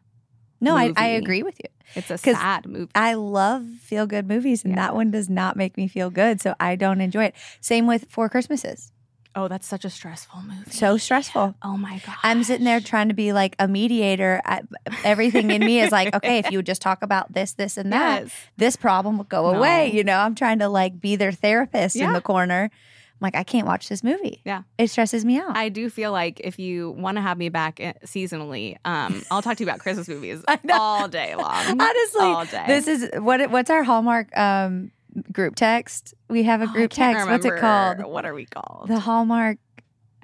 No, 0.62 0.76
I, 0.76 0.92
I 0.96 1.06
agree 1.06 1.42
with 1.42 1.58
you. 1.58 1.70
It's 1.94 2.10
a 2.10 2.18
sad 2.18 2.66
movie. 2.66 2.90
I 2.94 3.14
love 3.14 3.64
feel 3.80 4.06
good 4.06 4.26
movies, 4.28 4.64
and 4.64 4.72
Yeah. 4.72 4.86
that 4.86 4.94
one 4.94 5.10
does 5.10 5.28
not 5.30 5.56
make 5.56 5.76
me 5.76 5.86
feel 5.88 6.10
good, 6.10 6.40
so 6.40 6.54
I 6.60 6.76
don't 6.76 7.00
enjoy 7.00 7.24
it. 7.24 7.34
Same 7.60 7.86
with 7.86 8.06
Four 8.10 8.28
Christmases. 8.28 8.92
Oh, 9.36 9.46
that's 9.48 9.66
such 9.66 9.84
a 9.84 9.90
stressful 9.90 10.42
movie. 10.42 10.70
So 10.72 10.96
stressful. 10.96 11.54
Oh 11.62 11.76
my 11.76 12.00
god. 12.04 12.16
I'm 12.22 12.42
sitting 12.42 12.64
there 12.64 12.80
trying 12.80 13.08
to 13.08 13.14
be 13.14 13.32
like 13.32 13.54
a 13.58 13.68
mediator. 13.68 14.40
I, 14.44 14.62
everything 15.04 15.50
in 15.50 15.64
me 15.64 15.80
is 15.80 15.92
like, 15.92 16.14
okay, 16.16 16.38
if 16.38 16.50
you 16.50 16.58
would 16.58 16.66
just 16.66 16.82
talk 16.82 17.02
about 17.02 17.32
this, 17.32 17.52
this, 17.52 17.76
and 17.76 17.92
that, 17.92 18.22
Yes. 18.24 18.32
this 18.56 18.76
problem 18.76 19.18
would 19.18 19.28
go 19.28 19.52
No. 19.52 19.58
away. 19.58 19.92
You 19.92 20.02
know, 20.04 20.18
I'm 20.18 20.34
trying 20.34 20.58
to 20.58 20.68
like 20.68 21.00
be 21.00 21.16
their 21.16 21.32
therapist 21.32 21.96
in 21.96 22.12
the 22.12 22.20
corner. 22.20 22.70
I'm 22.72 23.26
like, 23.26 23.36
I 23.36 23.44
can't 23.44 23.66
watch 23.66 23.88
this 23.88 24.02
movie. 24.02 24.40
Yeah. 24.46 24.62
It 24.78 24.88
stresses 24.88 25.24
me 25.26 25.38
out. 25.38 25.54
I 25.56 25.68
do 25.68 25.90
feel 25.90 26.10
like 26.10 26.40
if 26.40 26.58
you 26.58 26.90
want 26.92 27.16
to 27.18 27.20
have 27.20 27.36
me 27.36 27.50
back 27.50 27.78
eh, 27.78 27.92
seasonally, 28.06 28.78
um, 28.84 29.22
I'll 29.30 29.42
talk 29.42 29.58
to 29.58 29.62
you 29.64 29.68
about 29.68 29.78
Christmas 29.80 30.08
movies 30.08 30.42
all 30.72 31.06
day 31.06 31.34
long. 31.36 31.80
Honestly, 31.80 32.20
all 32.24 32.46
day. 32.46 32.64
this 32.66 32.88
is 32.88 33.10
what 33.18 33.50
what's 33.50 33.68
our 33.70 33.82
Hallmark 33.82 34.34
um, 34.38 34.90
group 35.32 35.54
text? 35.56 36.14
We 36.28 36.42
have 36.44 36.60
a 36.60 36.64
Oh, 36.64 36.72
group 36.72 36.90
text. 36.92 37.26
What's 37.28 37.44
it 37.44 37.58
called? 37.58 38.04
What 38.04 38.24
are 38.24 38.34
we 38.34 38.46
called? 38.46 38.88
The 38.88 38.98
Hallmark. 39.00 39.58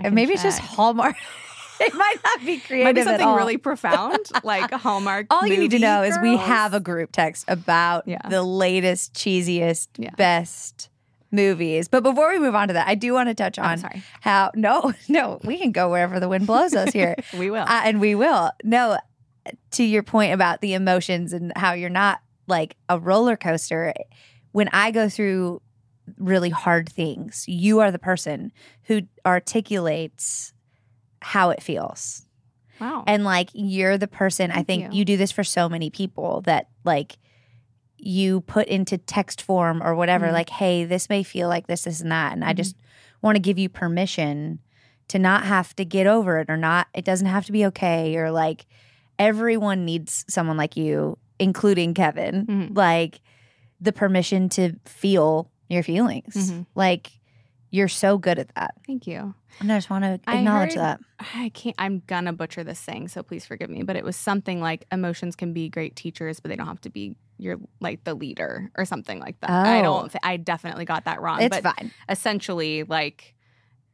Maybe 0.01 0.35
it's 0.35 0.43
just. 0.43 0.61
Hallmark. 0.61 1.17
it 1.81 1.95
might 1.95 2.17
not 2.25 2.45
be 2.45 2.59
creative 2.59 2.85
Might 2.87 2.95
be 2.95 3.03
something 3.03 3.27
all. 3.27 3.37
really 3.37 3.57
profound, 3.57 4.19
like 4.45 4.71
Hallmark. 4.73 5.27
All 5.31 5.47
you 5.47 5.57
need 5.59 5.71
to 5.73 5.79
know 5.79 6.03
is 6.03 6.17
we 6.23 6.37
have 6.37 6.75
a 6.75 6.81
group 6.81 7.13
text 7.13 7.45
about 7.49 8.07
Yeah. 8.07 8.19
the 8.29 8.43
latest, 8.43 9.15
cheesiest, 9.15 9.89
Yeah. 9.97 10.11
best 10.17 10.89
movies. 11.33 11.89
But 11.89 12.03
before 12.03 12.31
we 12.33 12.39
move 12.39 12.55
on 12.55 12.69
to 12.69 12.75
that, 12.75 12.87
I 12.89 12.95
do 12.95 13.13
want 13.13 13.29
to 13.29 13.35
touch 13.35 13.59
on 13.59 13.83
how 14.21 14.51
no, 14.55 14.93
no, 15.09 15.41
we 15.45 15.59
can 15.59 15.73
go 15.73 15.91
wherever 15.91 16.21
the 16.21 16.29
wind 16.29 16.47
blows 16.47 16.75
us 16.75 16.93
here. 16.93 17.15
we 17.37 17.51
will. 17.51 17.63
Uh, 17.65 17.83
and 17.85 18.01
we 18.01 18.15
will. 18.15 18.51
No, 18.65 18.99
to 19.73 19.85
your 19.85 20.03
point 20.03 20.33
about 20.33 20.61
the 20.61 20.75
emotions 20.75 21.33
and 21.33 21.53
how 21.57 21.73
you're 21.73 21.91
not 21.91 22.21
like 22.47 22.77
a 22.89 22.99
roller 22.99 23.37
coaster. 23.37 23.93
When 24.57 24.69
I 24.73 24.91
go 24.91 25.11
through 25.11 25.61
really 26.17 26.49
hard 26.49 26.89
things, 26.89 27.45
you 27.47 27.81
are 27.81 27.91
the 27.91 27.99
person 27.99 28.53
who 28.85 29.03
articulates 29.27 30.55
how 31.21 31.51
it 31.51 31.63
feels. 31.63 32.25
wow. 32.81 33.05
And 33.07 33.23
like 33.23 33.51
you're 33.53 33.99
the 33.99 34.07
person, 34.09 34.51
I 34.51 34.63
think 34.63 34.85
you. 34.93 34.99
you 35.01 35.05
do 35.05 35.17
this 35.19 35.31
for 35.31 35.45
so 35.45 35.69
many 35.69 35.91
people 35.91 36.41
that 36.43 36.69
like 36.85 37.19
you 37.99 38.41
put 38.43 38.67
into 38.69 38.97
text 38.97 39.43
form 39.43 39.83
or 39.83 39.95
whatever, 39.95 40.27
Mhm. 40.29 40.33
like, 40.33 40.49
hey, 40.51 40.85
this 40.87 41.09
may 41.11 41.23
feel 41.23 41.49
like 41.49 41.67
this, 41.67 41.85
this, 41.85 42.01
and 42.01 42.11
that. 42.13 42.33
And 42.33 42.43
I 42.45 42.53
Mhm. 42.53 42.57
just 42.57 42.77
want 43.23 43.37
to 43.37 43.41
give 43.41 43.59
you 43.59 43.69
permission 43.69 44.59
to 45.09 45.19
not 45.19 45.45
have 45.45 45.77
to 45.77 45.85
get 45.85 46.07
over 46.07 46.39
it 46.39 46.49
or 46.49 46.57
not, 46.57 46.87
it 46.95 47.05
doesn't 47.05 47.27
have 47.29 47.45
to 47.47 47.53
be 47.53 47.65
okay. 47.67 48.17
Or 48.17 48.31
like 48.31 48.65
everyone 49.19 49.85
needs 49.85 50.25
someone 50.29 50.57
like 50.57 50.77
you, 50.79 51.19
including 51.39 51.93
Kevin, 51.93 52.47
Mhm. 52.47 52.77
like 52.77 53.21
the 53.81 53.93
permission 53.93 54.49
to 54.51 54.75
feel 54.85 55.51
your 55.69 55.83
feelings. 55.83 56.35
Mhm. 56.35 56.67
Like 56.75 57.13
you're 57.71 57.89
so 57.89 58.17
good 58.17 58.39
at 58.39 58.55
that. 58.55 58.75
Thank 58.87 59.07
you. 59.07 59.35
And 59.61 59.73
I 59.73 59.77
just 59.77 59.91
want 59.91 60.05
to 60.05 60.21
I 60.27 60.39
acknowledge 60.39 60.75
heard- 60.75 60.81
that. 60.81 61.01
I 61.35 61.49
can't. 61.51 61.75
I'm 61.79 62.03
gonna 62.07 62.33
butcher 62.33 62.63
this 62.63 62.79
saying, 62.79 63.09
so 63.09 63.23
please 63.23 63.45
forgive 63.45 63.69
me. 63.71 63.83
But 63.83 63.97
it 63.97 64.05
was 64.05 64.17
something 64.17 64.61
like 64.61 64.87
emotions 64.93 65.35
can 65.35 65.53
be 65.53 65.69
great 65.69 65.97
teachers, 65.97 66.41
but 66.41 66.49
they 66.51 66.57
don't 66.57 66.67
have 66.69 66.81
to 66.83 66.91
be 66.91 67.17
your 67.39 67.57
like 67.81 68.05
the 68.05 68.15
leader 68.15 68.71
or 68.77 68.85
something 68.85 69.19
like 69.19 69.39
that. 69.41 69.51
I 69.51 69.81
Oh. 69.81 69.83
don't. 69.83 70.13
thi- 70.13 70.19
I 70.23 70.37
definitely 70.37 70.85
got 70.85 71.05
that 71.05 71.21
wrong. 71.21 71.41
It's 71.43 71.55
but 71.61 71.77
fine. 71.77 71.91
essentially, 72.09 72.85
like 72.85 73.35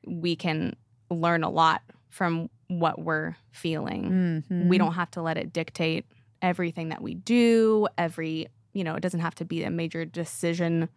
we 0.07 0.37
can 0.37 0.75
learn 1.11 1.43
a 1.45 1.51
lot 1.51 1.83
from 2.09 2.51
what 2.69 3.01
we're 3.01 3.37
feeling. 3.53 4.43
Mhm. 4.51 4.69
We 4.69 4.79
don't 4.79 4.95
have 4.95 5.11
to 5.12 5.23
let 5.23 5.37
it 5.39 5.53
dictate 5.53 6.07
everything 6.41 6.89
that 6.91 7.03
we 7.03 7.15
do. 7.15 7.87
Every 7.97 8.49
you 8.73 8.85
know, 8.85 8.95
it 8.95 9.00
doesn't 9.00 9.21
have 9.21 9.35
to 9.37 9.45
be 9.45 9.64
a 9.64 9.71
major 9.71 10.05
decision 10.05 10.88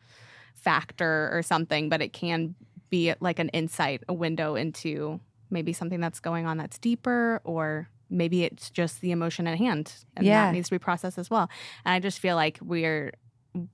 factor 0.53 1.29
or 1.31 1.41
something, 1.41 1.89
but 1.89 2.01
it 2.01 2.13
can 2.13 2.55
be 2.89 3.13
like 3.19 3.39
an 3.39 3.49
insight, 3.49 4.03
a 4.07 4.13
window 4.13 4.55
into 4.55 5.19
maybe 5.49 5.73
something 5.73 5.99
that's 5.99 6.19
going 6.19 6.45
on 6.45 6.57
that's 6.57 6.77
deeper, 6.79 7.41
or 7.43 7.89
maybe 8.09 8.43
it's 8.43 8.69
just 8.69 9.01
the 9.01 9.11
emotion 9.11 9.47
at 9.47 9.57
hand, 9.57 9.93
and 10.15 10.25
Yeah. 10.25 10.45
that 10.45 10.53
needs 10.53 10.69
to 10.69 10.75
be 10.75 10.79
processed 10.79 11.17
as 11.17 11.29
well. 11.29 11.49
And 11.83 11.93
I 11.93 11.99
just 11.99 12.19
feel 12.19 12.35
like 12.35 12.59
we're 12.61 13.13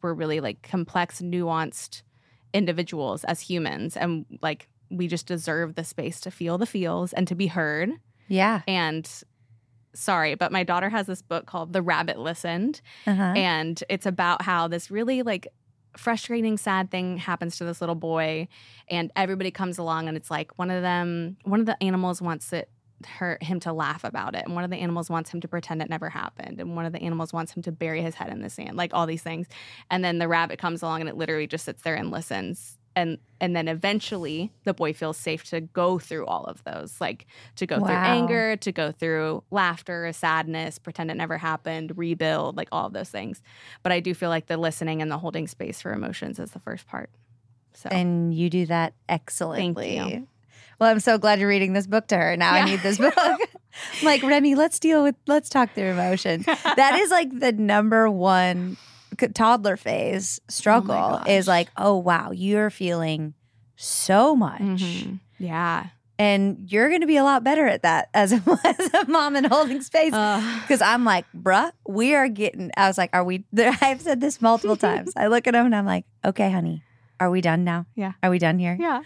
we're 0.04 0.14
really 0.14 0.40
like 0.42 0.62
complex, 0.62 1.22
nuanced 1.22 2.04
individuals 2.54 3.24
as 3.24 3.40
humans, 3.42 3.98
and 3.98 4.26
like 4.42 4.68
we 4.92 5.08
just 5.08 5.26
deserve 5.26 5.74
the 5.76 5.84
space 5.84 6.20
to 6.22 6.30
feel 6.30 6.58
the 6.60 6.66
feels 6.68 7.14
and 7.14 7.28
to 7.28 7.34
be 7.36 7.48
heard. 7.48 7.90
Yeah. 8.28 8.62
And 8.68 9.10
sorry, 9.94 10.36
but 10.36 10.52
my 10.52 10.64
daughter 10.64 10.90
has 10.90 11.08
this 11.08 11.22
book 11.22 11.46
called 11.46 11.74
The 11.74 11.82
Rabbit 11.82 12.18
Listened, 12.20 12.82
Uh-huh. 13.08 13.22
and 13.36 13.84
it's 13.90 14.06
about 14.06 14.42
how 14.44 14.68
this 14.68 14.90
really 14.92 15.22
like 15.24 15.48
frustrating 15.98 16.58
sad 16.58 16.90
thing 16.90 17.18
happens 17.18 17.58
to 17.58 17.66
this 17.66 17.82
little 17.82 17.96
boy 17.96 18.48
and 18.90 19.12
everybody 19.18 19.52
comes 19.52 19.78
along 19.78 20.08
and 20.08 20.16
it's 20.16 20.32
like 20.32 20.58
one 20.58 20.72
of 20.72 20.82
them 20.82 21.36
one 21.44 21.60
of 21.60 21.66
the 21.66 21.76
animals 21.84 22.22
wants 22.22 22.54
it 22.54 22.70
her 23.06 23.38
him 23.42 23.60
to 23.60 23.74
laugh 23.74 24.06
about 24.06 24.34
it 24.34 24.46
and 24.46 24.56
one 24.56 24.64
of 24.64 24.70
the 24.70 24.78
animals 24.78 25.10
wants 25.10 25.30
him 25.34 25.42
to 25.42 25.50
pretend 25.50 25.82
it 25.82 25.90
never 25.90 26.08
happened 26.10 26.62
and 26.62 26.78
one 26.78 26.86
of 26.86 26.94
the 26.94 27.02
animals 27.02 27.34
wants 27.34 27.52
him 27.52 27.62
to 27.62 27.74
bury 27.74 28.02
his 28.02 28.16
head 28.16 28.30
in 28.30 28.42
the 28.42 28.50
sand 28.50 28.78
like 28.78 28.94
all 28.94 29.06
these 29.06 29.22
things 29.22 29.48
and 29.90 30.02
then 30.02 30.18
the 30.18 30.30
rabbit 30.30 30.58
comes 30.60 30.82
along 30.82 31.02
and 31.02 31.10
it 31.10 31.18
literally 31.18 31.46
just 31.48 31.66
sits 31.66 31.82
there 31.84 31.96
and 31.96 32.10
listens 32.10 32.78
and 32.96 33.18
and 33.40 33.56
then 33.56 33.68
eventually 33.68 34.52
the 34.66 34.74
boy 34.74 34.94
feels 34.94 35.18
safe 35.18 35.44
to 35.46 35.62
go 35.62 35.98
through 35.98 36.26
all 36.26 36.44
of 36.46 36.64
those 36.64 37.00
like 37.00 37.26
to 37.56 37.66
go 37.66 37.78
through 37.78 37.96
anger 37.96 38.56
to 38.58 38.72
go 38.72 38.92
through 38.92 39.44
laughter 39.52 40.12
sadness 40.14 40.78
pretend 40.78 41.10
it 41.10 41.16
never 41.16 41.38
happened 41.38 41.98
rebuild 41.98 42.58
like 42.58 42.68
all 42.72 42.88
of 42.88 42.94
those 42.94 43.10
things 43.10 43.42
but 43.84 43.92
i 43.92 44.00
do 44.00 44.14
feel 44.14 44.30
like 44.30 44.48
the 44.48 44.58
listening 44.58 45.02
and 45.02 45.10
the 45.10 45.18
holding 45.18 45.48
space 45.48 45.82
for 45.82 45.94
emotions 45.94 46.40
is 46.40 46.52
the 46.52 46.60
first 46.60 46.88
part 46.88 47.10
so 47.74 47.90
And 47.90 48.34
you 48.34 48.50
do 48.50 48.66
that 48.66 48.94
excellently. 49.08 49.96
you. 49.98 50.28
Well, 50.80 50.90
I'm 50.90 51.00
so 51.00 51.18
glad 51.18 51.40
you're 51.40 51.48
reading 51.48 51.74
this 51.74 51.88
book 51.88 52.08
to 52.08 52.18
her. 52.18 52.36
Now 52.36 52.52
I 52.54 52.66
need 52.66 52.82
this 52.82 52.98
book. 52.98 53.14
Like, 54.04 54.22
Remy, 54.22 54.56
let's 54.56 54.80
deal 54.80 55.02
with, 55.04 55.16
let's 55.28 55.48
talk 55.48 55.74
through 55.74 55.92
emotions. 55.92 56.46
That 56.64 57.00
is 57.00 57.10
like 57.10 57.40
the 57.40 57.54
number 57.54 58.10
one 58.10 58.76
toddler 59.34 59.78
phase 59.78 60.40
struggle 60.48 60.96
gosh. 60.96 61.28
is 61.28 61.48
like, 61.48 61.70
oh, 61.78 61.98
wow, 61.98 62.32
you're 62.32 62.70
feeling 62.70 63.34
so 63.76 64.36
much. 64.36 64.62
Mhm. 64.62 65.20
yeah 65.40 65.88
And 66.20 66.70
you're 66.72 66.90
going 66.90 67.02
to 67.02 67.08
be 67.08 67.18
a 67.18 67.24
lot 67.24 67.44
better 67.44 67.66
at 67.66 67.82
that 67.82 68.10
as 68.14 68.32
a, 68.32 68.42
as 68.64 68.94
a 68.94 69.10
mom 69.10 69.36
and 69.36 69.48
holding 69.48 69.82
space. 69.82 70.12
Because 70.12 70.82
I'm 70.82 71.04
like, 71.04 71.26
bruh, 71.36 71.72
we 71.88 72.14
are 72.14 72.28
getting. 72.28 72.70
I 72.78 72.88
was 72.88 72.98
like, 72.98 73.10
are 73.14 73.24
we? 73.24 73.44
There? 73.52 73.76
I've 73.82 74.02
said 74.02 74.22
this 74.22 74.40
multiple 74.42 74.76
times. 74.90 75.14
I 75.16 75.28
look 75.28 75.48
at 75.48 75.56
him 75.56 75.66
and 75.66 75.76
I'm 75.76 75.86
like, 75.88 76.06
okay, 76.24 76.52
honey, 76.52 76.84
are 77.20 77.32
we 77.32 77.42
done 77.42 77.64
now? 77.64 77.88
Yeah. 77.96 78.14
Are 78.22 78.30
we 78.30 78.38
done 78.40 78.60
here? 78.60 78.78
yeah 78.80 79.02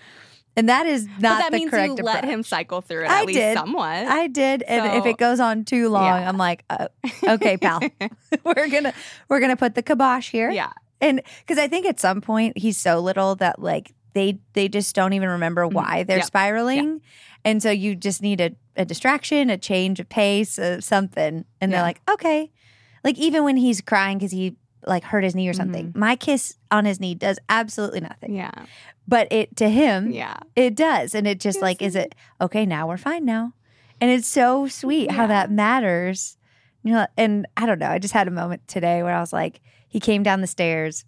And 0.58 0.70
that 0.70 0.86
is 0.86 1.06
not 1.20 1.22
but 1.22 1.38
that 1.40 1.54
means 1.54 1.72
you 1.74 1.96
let 2.04 2.24
him 2.24 2.42
cycle 2.44 2.82
through 2.82 3.06
it 3.06 3.10
I 3.12 3.20
at 3.22 3.26
least 3.26 3.38
did. 3.40 3.58
somewhat 3.58 4.08
I 4.08 4.28
did, 4.28 4.64
and 4.64 4.96
if 4.96 5.06
it 5.06 5.18
goes 5.18 5.40
on 5.42 5.66
too 5.66 5.90
long, 5.90 6.06
Yeah. 6.06 6.30
I'm 6.30 6.38
like, 6.38 6.64
uh, 6.70 6.88
okay, 7.28 7.58
pal, 7.62 7.82
we're 8.46 8.70
gonna 8.70 8.94
we're 9.28 9.40
gonna 9.42 9.58
put 9.58 9.76
the 9.76 9.82
kibosh 9.84 10.30
here. 10.32 10.50
yeah 10.52 10.72
and 11.02 11.22
because 11.42 11.58
I 11.58 11.68
think 11.68 11.86
at 11.86 12.00
some 12.00 12.22
point 12.22 12.58
he's 12.58 12.78
so 12.78 13.00
little 13.00 13.36
that 13.36 13.60
like 13.62 13.94
they 14.14 14.40
they 14.54 14.70
just 14.70 14.96
don't 14.96 15.12
even 15.12 15.28
remember 15.28 15.66
Mhm. 15.68 15.74
why 15.74 16.04
they're 16.04 16.20
Yep. 16.20 16.28
spiraling, 16.28 17.02
and 17.44 17.62
so 17.62 17.70
you 17.70 17.94
just 17.96 18.22
need 18.22 18.40
a, 18.40 18.52
a 18.78 18.86
distraction, 18.86 19.50
a 19.50 19.58
change 19.58 20.00
of 20.00 20.08
pace, 20.08 20.58
uh, 20.58 20.80
something, 20.80 21.44
and 21.60 21.74
they're 21.74 21.82
like, 21.82 22.00
okay, 22.10 22.50
like 23.04 23.18
even 23.18 23.44
when 23.44 23.58
he's 23.58 23.82
crying 23.82 24.18
because 24.18 24.32
he 24.32 24.56
like 24.88 25.04
hurt 25.04 25.24
his 25.24 25.36
knee 25.36 25.48
or 25.48 25.54
something, 25.54 25.88
mm-hmm. 25.88 26.00
my 26.00 26.16
kiss 26.16 26.56
on 26.72 26.86
his 26.86 27.00
knee 27.00 27.16
does 27.16 27.40
absolutely 27.50 28.02
nothing, 28.02 28.36
yeah. 28.36 28.52
But 29.08 29.28
it 29.32 29.56
to 29.58 29.70
him, 29.70 30.12
yeah. 30.12 30.38
it 30.56 30.76
does, 30.76 31.14
and 31.14 31.28
it 31.28 31.40
just 31.40 31.58
Yes, 31.58 31.62
like 31.62 31.82
is 31.82 31.96
it 31.96 32.16
okay 32.42 32.66
now 32.66 32.88
we're 32.88 32.98
fine 32.98 33.26
now, 33.26 33.54
and 34.02 34.10
it's 34.10 34.28
so 34.28 34.68
sweet 34.68 35.12
how 35.12 35.28
that 35.28 35.52
matters, 35.52 36.38
you 36.84 36.94
know. 36.94 37.06
And 37.18 37.48
I 37.56 37.66
don't 37.66 37.80
know, 37.80 37.90
I 37.90 38.00
just 38.00 38.14
had 38.14 38.28
a 38.28 38.32
moment 38.32 38.68
today 38.68 39.04
where 39.04 39.14
I 39.14 39.20
was 39.20 39.32
like, 39.34 39.62
he 39.88 40.00
came 40.00 40.24
down 40.24 40.42
the 40.42 40.48
stairs 40.48 41.06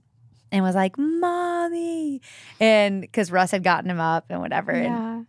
and 0.52 0.64
was 0.64 0.76
like, 0.76 0.98
"Mommy," 0.98 2.22
and 2.60 3.02
because 3.02 3.32
Russ 3.32 3.52
had 3.52 3.64
gotten 3.64 3.90
him 3.90 4.00
up 4.00 4.26
and 4.30 4.40
whatever, 4.42 4.72
and, 4.72 4.84
yeah. 4.84 5.24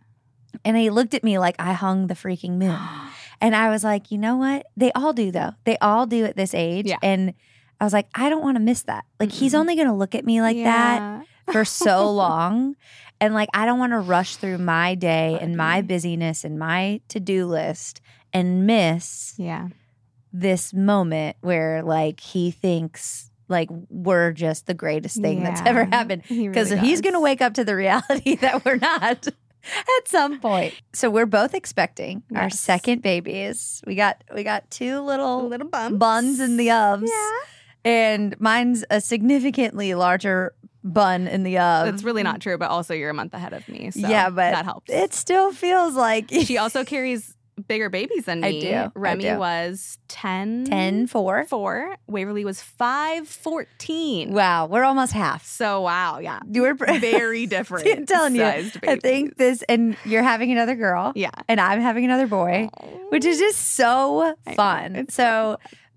and 0.63 0.77
he 0.77 0.89
looked 0.89 1.13
at 1.13 1.23
me 1.23 1.39
like 1.39 1.55
I 1.59 1.73
hung 1.73 2.07
the 2.07 2.13
freaking 2.13 2.57
moon, 2.57 2.77
and 3.41 3.55
I 3.55 3.69
was 3.69 3.83
like, 3.83 4.11
you 4.11 4.17
know 4.17 4.37
what? 4.37 4.67
They 4.77 4.91
all 4.93 5.13
do 5.13 5.31
though. 5.31 5.53
They 5.65 5.77
all 5.79 6.05
do 6.05 6.25
at 6.25 6.35
this 6.35 6.53
age, 6.53 6.87
Yeah. 6.87 6.97
and. 7.01 7.33
I 7.79 7.83
was 7.85 7.93
like, 7.93 8.07
I 8.13 8.29
don't 8.29 8.41
want 8.43 8.55
to 8.57 8.59
miss 8.61 8.83
that. 8.83 9.05
Like, 9.19 9.31
he's 9.31 9.53
Mm-mm. 9.53 9.59
only 9.59 9.75
going 9.75 9.87
to 9.87 9.93
look 9.93 10.15
at 10.15 10.25
me 10.25 10.41
like 10.41 10.57
that 10.57 11.23
for 11.51 11.63
so 11.65 12.11
long. 12.23 12.75
And 13.21 13.33
like, 13.33 13.49
I 13.53 13.65
don't 13.65 13.79
want 13.79 13.93
to 13.93 13.99
rush 13.99 14.35
through 14.37 14.57
my 14.59 14.95
day 14.95 15.37
and 15.41 15.55
my 15.57 15.81
busyness 15.81 16.43
and 16.43 16.57
my 16.59 17.01
to 17.09 17.19
do 17.19 17.45
list 17.45 18.01
and 18.31 18.67
miss 18.67 19.33
yeah 19.37 19.67
this 20.31 20.73
moment 20.75 21.35
where 21.41 21.81
like 21.81 22.19
he 22.19 22.51
thinks 22.51 23.31
like 23.47 23.67
we're 23.89 24.31
just 24.31 24.67
the 24.67 24.75
greatest 24.75 25.19
thing 25.19 25.41
that's 25.41 25.61
ever 25.65 25.79
Yeah. 25.89 25.95
happened. 25.97 26.23
He 26.27 26.47
Because 26.47 26.69
really 26.71 26.87
he's 26.87 27.01
going 27.01 27.15
to 27.15 27.19
wake 27.19 27.41
up 27.41 27.55
to 27.55 27.63
the 27.63 27.75
reality 27.75 28.35
that 28.41 28.63
we're 28.63 28.75
not 28.75 29.27
at 29.27 30.07
some 30.07 30.39
point. 30.39 30.75
So 30.93 31.09
we're 31.09 31.25
both 31.25 31.55
expecting 31.55 32.21
our 32.35 32.51
second 32.51 33.01
babies. 33.01 33.81
We 33.87 33.95
got 33.95 34.23
we 34.35 34.43
got 34.43 34.69
two 34.69 34.99
little 35.01 35.47
little 35.47 35.67
bumps. 35.67 35.97
buns 35.97 36.39
in 36.39 36.57
the 36.57 36.67
ovs. 36.67 37.07
Yeah. 37.09 37.39
And 37.85 38.39
mine's 38.39 38.83
a 38.89 38.99
significantly 39.01 39.93
larger 39.95 40.53
bun 40.83 41.27
in 41.27 41.43
the 41.43 41.57
oven. 41.57 41.91
That's 41.93 42.03
really 42.03 42.23
not 42.23 42.41
true, 42.41 42.57
but 42.57 42.69
also 42.69 42.93
you're 42.93 43.09
a 43.09 43.13
month 43.13 43.33
ahead 43.33 43.53
of 43.53 43.67
me. 43.67 43.91
So 43.91 44.07
yeah, 44.07 44.29
but 44.29 44.51
that 44.51 44.65
helps. 44.65 44.91
It 44.91 45.13
still 45.13 45.51
feels 45.51 45.93
like 45.95 46.29
she 46.29 46.57
also 46.57 46.83
carries 46.83 47.35
bigger 47.67 47.89
babies 47.89 48.23
than 48.23 48.41
I 48.45 48.51
me. 48.51 48.61
do, 48.61 48.73
I 48.73 48.89
Remy 48.95 49.23
do. 49.23 49.37
was 49.37 49.97
10, 50.07 50.65
10 50.65 51.07
4. 51.07 51.45
4. 51.45 51.95
Waverly 52.07 52.45
was 52.45 52.61
5, 52.61 53.27
14. 53.27 54.31
Wow, 54.31 54.67
we're 54.67 54.83
almost 54.85 55.11
half. 55.11 55.45
So, 55.45 55.81
wow. 55.81 56.19
Yeah. 56.19 56.39
We're 56.45 56.73
Very 56.73 57.45
different. 57.47 57.85
I'm 57.87 58.05
telling 58.05 58.35
you, 58.35 58.41
sized 58.41 58.77
I 58.87 58.95
think 58.95 59.35
this, 59.35 59.61
and 59.67 59.97
you're 60.05 60.23
having 60.23 60.51
another 60.53 60.75
girl, 60.75 61.11
Yeah. 61.15 61.31
and 61.49 61.59
I'm 61.59 61.81
having 61.81 62.05
another 62.05 62.27
boy, 62.27 62.69
which 63.09 63.25
is 63.25 63.39
just 63.39 63.73
so 63.75 64.35
I 64.47 64.51
So, 64.51 64.55
fun. 64.55 65.05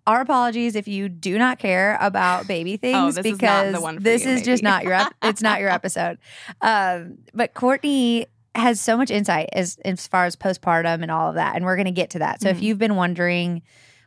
Our 0.06 0.21
apologies 0.21 0.75
if 0.75 0.88
you 0.88 1.09
do 1.09 1.38
not 1.38 1.59
care 1.59 1.97
about 2.00 2.47
baby 2.49 2.76
things 2.76 2.97
Oh, 3.18 3.23
this 3.23 3.26
is 3.26 3.32
because 3.38 3.78
one 3.80 3.97
this 4.02 4.25
you, 4.25 4.30
is 4.32 4.42
just 4.42 4.62
not 4.62 4.85
your 4.85 4.94
ep- 4.94 5.14
it's 5.23 5.42
not 5.42 5.61
your 5.61 5.68
episode. 5.78 6.18
Um, 6.61 7.18
but 7.35 7.54
Courtney 7.54 8.26
has 8.54 8.80
so 8.80 8.97
much 8.97 9.11
insight 9.11 9.49
as 9.52 9.78
as 9.85 10.06
far 10.06 10.25
as 10.26 10.37
postpartum 10.37 11.02
and 11.02 11.11
all 11.11 11.28
of 11.30 11.37
that, 11.37 11.56
and 11.56 11.64
we're 11.64 11.76
going 11.76 11.87
to 11.87 11.90
get 11.92 12.11
to 12.11 12.18
that. 12.18 12.40
So 12.42 12.49
if 12.49 12.59
Mhm. 12.59 12.62
you've 12.62 12.78
been 12.78 12.97
wondering 12.97 13.62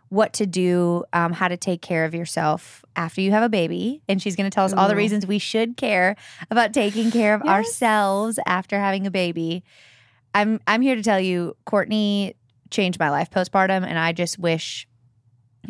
what 0.09 0.33
to 0.33 0.45
do, 0.45 1.03
um, 1.13 1.33
how 1.33 1.47
to 1.47 1.57
take 1.57 1.81
care 1.81 2.05
of 2.05 2.13
yourself 2.13 2.85
after 2.95 3.21
you 3.21 3.31
have 3.31 3.41
a 3.41 3.49
baby, 3.49 4.03
and 4.07 4.21
she's 4.21 4.35
going 4.35 4.49
to 4.49 4.53
tell 4.53 4.63
us 4.65 4.71
all 4.71 4.87
the 4.87 4.95
reasons 4.95 5.25
we 5.25 5.39
should 5.39 5.75
care 5.77 6.15
about 6.51 6.73
taking 6.73 7.09
care 7.09 7.33
of 7.33 7.41
Yes. 7.43 7.51
ourselves 7.51 8.37
after 8.45 8.79
having 8.79 9.07
a 9.07 9.11
baby. 9.11 9.63
I'm 10.35 10.59
I'm 10.67 10.81
here 10.81 10.95
to 10.95 11.01
tell 11.03 11.19
you, 11.19 11.55
Courtney 11.65 12.35
changed 12.69 12.99
my 12.99 13.09
life 13.09 13.29
postpartum, 13.31 13.83
and 13.83 13.97
I 13.97 14.11
just 14.11 14.37
wish 14.37 14.87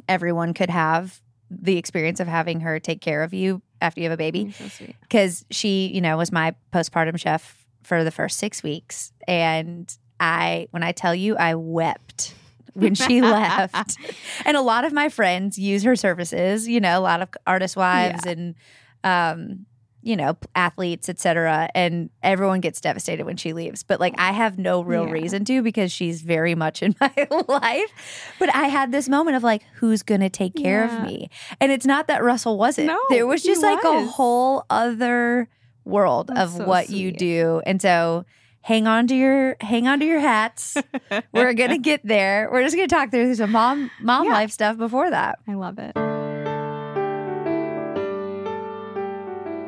everyone 0.07 0.53
could 0.53 0.69
have 0.69 1.21
the 1.49 1.77
experience 1.77 2.19
of 2.19 2.27
having 2.27 2.61
her 2.61 2.79
take 2.79 3.01
care 3.01 3.23
of 3.23 3.33
you 3.33 3.61
after 3.81 4.01
you 4.01 4.09
have 4.09 4.13
a 4.13 4.17
baby 4.17 4.53
You're 4.59 4.69
so 4.69 4.85
because 5.01 5.45
she, 5.51 5.87
you 5.87 6.01
know, 6.01 6.17
was 6.17 6.31
my 6.31 6.55
postpartum 6.73 7.19
chef 7.19 7.65
for 7.83 8.03
the 8.03 8.11
first 8.11 8.39
six 8.39 8.63
weeks. 8.63 9.13
And 9.27 9.95
I, 10.19 10.67
when 10.71 10.83
I 10.83 10.91
tell 10.91 11.13
you, 11.13 11.37
I 11.37 11.55
wept 11.55 12.33
when 12.73 12.95
she 12.95 13.21
left. 13.21 13.97
And 14.45 14.57
a 14.57 14.61
lot 14.61 14.85
of 14.85 14.93
my 14.93 15.09
friends 15.09 15.59
use 15.59 15.83
her 15.83 15.95
services, 15.95 16.67
you 16.67 16.79
know, 16.79 16.99
a 16.99 17.01
lot 17.01 17.21
of 17.21 17.29
artist 17.45 17.77
wives 17.77 18.25
and, 18.25 18.55
um, 19.03 19.65
you 20.05 20.15
know, 20.15 20.37
athletes, 20.53 21.09
etc. 21.09 21.67
And 21.73 22.11
everyone 22.21 22.61
gets 22.61 22.79
devastated 22.79 23.25
when 23.25 23.37
she 23.37 23.53
leaves. 23.53 23.81
But 23.81 23.99
like, 23.99 24.13
I 24.19 24.31
have 24.33 24.59
no 24.59 24.81
real 24.83 25.05
Yeah. 25.07 25.11
reason 25.13 25.43
to 25.45 25.63
because 25.63 25.91
she's 25.91 26.21
very 26.21 26.53
much 26.53 26.83
in 26.83 26.95
my 27.01 27.27
life. 27.47 28.33
But 28.39 28.53
I 28.55 28.67
had 28.67 28.91
this 28.91 29.09
moment 29.09 29.35
of 29.35 29.41
like, 29.43 29.63
who's 29.77 30.03
going 30.03 30.21
to 30.21 30.29
take 30.29 30.55
care 30.55 30.85
Yeah. 30.85 30.99
of 30.99 31.03
me? 31.05 31.29
And 31.59 31.71
it's 31.71 31.87
not 31.87 32.07
that 32.07 32.23
Russell 32.23 32.57
wasn't. 32.57 32.87
No, 32.87 32.99
there 33.09 33.25
was 33.25 33.41
just 33.41 33.63
like 33.63 33.83
a 33.83 34.05
whole 34.05 34.63
other 34.69 35.49
world 35.85 36.27
That's 36.27 36.51
of 36.51 36.57
so 36.57 36.65
what 36.67 36.89
you 36.91 37.11
do. 37.11 37.61
And 37.65 37.81
so 37.81 38.25
hang 38.61 38.85
on 38.87 39.07
to 39.07 39.15
your 39.15 39.57
hang 39.59 39.87
on 39.87 39.99
to 40.01 40.05
your 40.05 40.19
hats. 40.19 40.77
We're 41.33 41.53
gonna 41.55 41.79
get 41.79 42.01
there. 42.03 42.47
We're 42.51 42.63
just 42.63 42.75
gonna 42.75 42.87
talk 42.87 43.09
through 43.09 43.33
some 43.35 43.51
mom 43.51 43.89
mom 43.99 44.25
Yeah. 44.27 44.33
life 44.33 44.51
stuff 44.51 44.77
before 44.77 45.09
that. 45.09 45.39
I 45.47 45.55
love 45.55 45.79
it. 45.79 45.95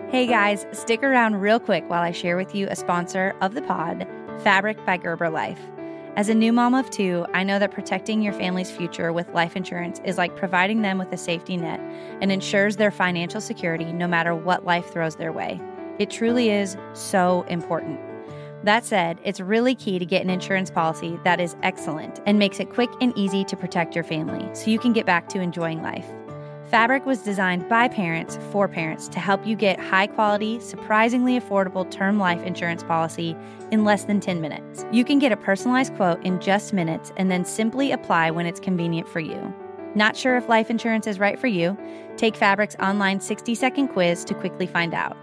Hey 0.10 0.26
guys, 0.26 0.66
stick 0.72 1.04
around 1.04 1.42
real 1.42 1.60
quick 1.60 1.84
while 1.90 2.02
I 2.02 2.12
share 2.12 2.38
with 2.38 2.56
you 2.56 2.70
a 2.70 2.78
sponsor 2.78 3.36
of 3.42 3.56
the 3.56 3.62
pod, 3.62 4.08
Fabric 4.40 4.86
by 4.86 4.96
Gerber 4.96 5.30
Life. 5.30 5.60
As 6.16 6.30
a 6.30 6.34
new 6.34 6.54
mom 6.54 6.74
of 6.76 6.90
two, 6.90 7.26
I 7.34 7.44
know 7.44 7.60
that 7.60 7.74
protecting 7.74 8.22
your 8.22 8.32
family's 8.32 8.72
future 8.72 9.12
with 9.12 9.28
life 9.34 9.58
insurance 9.58 10.00
is 10.06 10.18
like 10.18 10.38
providing 10.38 10.82
them 10.82 10.98
with 10.98 11.12
a 11.12 11.18
safety 11.18 11.58
net 11.58 11.82
and 12.22 12.32
ensures 12.32 12.78
their 12.78 12.90
financial 12.90 13.42
security 13.42 13.92
no 13.92 14.08
matter 14.08 14.34
what 14.34 14.64
life 14.64 14.94
throws 14.94 15.18
their 15.18 15.34
way. 15.34 15.60
It 16.00 16.10
truly 16.10 16.52
is 16.52 16.78
so 16.94 17.42
important. 17.50 18.00
That 18.64 18.86
said, 18.86 19.20
it's 19.26 19.42
really 19.42 19.76
key 19.76 20.00
to 20.00 20.06
get 20.06 20.24
an 20.24 20.30
insurance 20.30 20.72
policy 20.72 21.20
that 21.26 21.42
is 21.42 21.58
excellent 21.64 22.22
and 22.26 22.40
makes 22.40 22.62
it 22.62 22.70
quick 22.70 22.90
and 23.02 23.12
easy 23.18 23.44
to 23.44 23.58
protect 23.58 23.94
your 23.94 24.06
family 24.06 24.48
so 24.56 24.72
you 24.72 24.80
can 24.80 24.94
get 24.94 25.06
back 25.06 25.28
to 25.30 25.42
enjoying 25.42 25.84
life. 25.84 26.10
Fabric 26.70 27.06
was 27.06 27.20
designed 27.20 27.70
by 27.70 27.88
parents 27.88 28.38
for 28.52 28.68
parents 28.68 29.08
to 29.08 29.22
help 29.22 29.48
you 29.48 29.56
get 29.56 29.80
high 29.80 30.06
quality, 30.06 30.60
surprisingly 30.60 31.40
affordable 31.40 31.90
term 31.90 32.20
life 32.20 32.44
insurance 32.44 32.84
policy 32.84 33.38
in 33.72 33.86
less 33.86 34.04
than 34.04 34.20
10 34.20 34.42
minutes. 34.42 34.86
You 34.92 35.06
can 35.06 35.18
get 35.18 35.32
a 35.32 35.38
personalized 35.38 35.96
quote 35.96 36.22
in 36.26 36.42
just 36.42 36.74
minutes 36.74 37.14
and 37.16 37.32
then 37.32 37.46
simply 37.46 37.94
apply 37.94 38.32
when 38.32 38.46
it's 38.46 38.60
convenient 38.60 39.08
for 39.08 39.22
you. 39.22 39.54
Not 39.96 40.18
sure 40.18 40.36
if 40.36 40.50
life 40.50 40.70
insurance 40.70 41.08
is 41.08 41.20
right 41.20 41.40
for 41.40 41.48
you? 41.48 41.78
Take 42.18 42.36
Fabric's 42.36 42.76
online 42.82 43.22
60 43.22 43.56
second 43.56 43.88
quiz 43.88 44.26
to 44.26 44.34
quickly 44.34 44.68
find 44.68 44.94
out. 44.94 45.16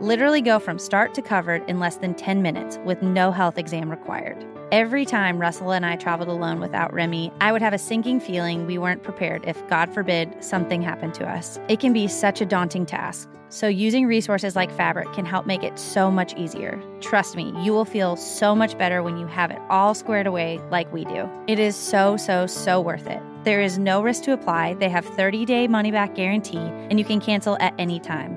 Literally 0.00 0.42
go 0.42 0.60
from 0.60 0.78
start 0.78 1.12
to 1.14 1.22
covered 1.22 1.68
in 1.68 1.80
less 1.80 1.96
than 1.96 2.14
10 2.14 2.40
minutes 2.40 2.78
with 2.84 3.02
no 3.02 3.32
health 3.32 3.58
exam 3.58 3.90
required. 3.90 4.46
Every 4.74 5.04
time 5.04 5.38
Russell 5.38 5.72
and 5.72 5.86
I 5.86 5.94
traveled 5.94 6.28
alone 6.28 6.58
without 6.58 6.92
Remy, 6.92 7.30
I 7.40 7.52
would 7.52 7.62
have 7.62 7.72
a 7.72 7.78
sinking 7.78 8.18
feeling 8.18 8.66
we 8.66 8.76
weren't 8.76 9.04
prepared 9.04 9.44
if, 9.46 9.64
God 9.68 9.94
forbid, 9.94 10.34
something 10.42 10.82
happened 10.82 11.14
to 11.14 11.30
us. 11.30 11.60
It 11.68 11.78
can 11.78 11.92
be 11.92 12.08
such 12.08 12.40
a 12.40 12.44
daunting 12.44 12.84
task. 12.84 13.28
So, 13.50 13.68
using 13.68 14.04
resources 14.04 14.56
like 14.56 14.72
Fabric 14.72 15.12
can 15.12 15.26
help 15.26 15.46
make 15.46 15.62
it 15.62 15.78
so 15.78 16.10
much 16.10 16.34
easier. 16.34 16.82
Trust 17.00 17.36
me, 17.36 17.54
you 17.62 17.72
will 17.72 17.84
feel 17.84 18.16
so 18.16 18.52
much 18.56 18.76
better 18.76 19.00
when 19.00 19.16
you 19.16 19.28
have 19.28 19.52
it 19.52 19.60
all 19.70 19.94
squared 19.94 20.26
away 20.26 20.60
like 20.72 20.92
we 20.92 21.04
do. 21.04 21.30
It 21.46 21.60
is 21.60 21.76
so, 21.76 22.16
so, 22.16 22.48
so 22.48 22.80
worth 22.80 23.06
it. 23.06 23.22
There 23.44 23.60
is 23.60 23.78
no 23.78 24.02
risk 24.02 24.24
to 24.24 24.32
apply. 24.32 24.74
They 24.74 24.88
have 24.88 25.04
30 25.04 25.44
day 25.44 25.68
money 25.68 25.92
back 25.92 26.16
guarantee, 26.16 26.58
and 26.58 26.98
you 26.98 27.04
can 27.04 27.20
cancel 27.20 27.56
at 27.60 27.74
any 27.78 28.00
time. 28.00 28.36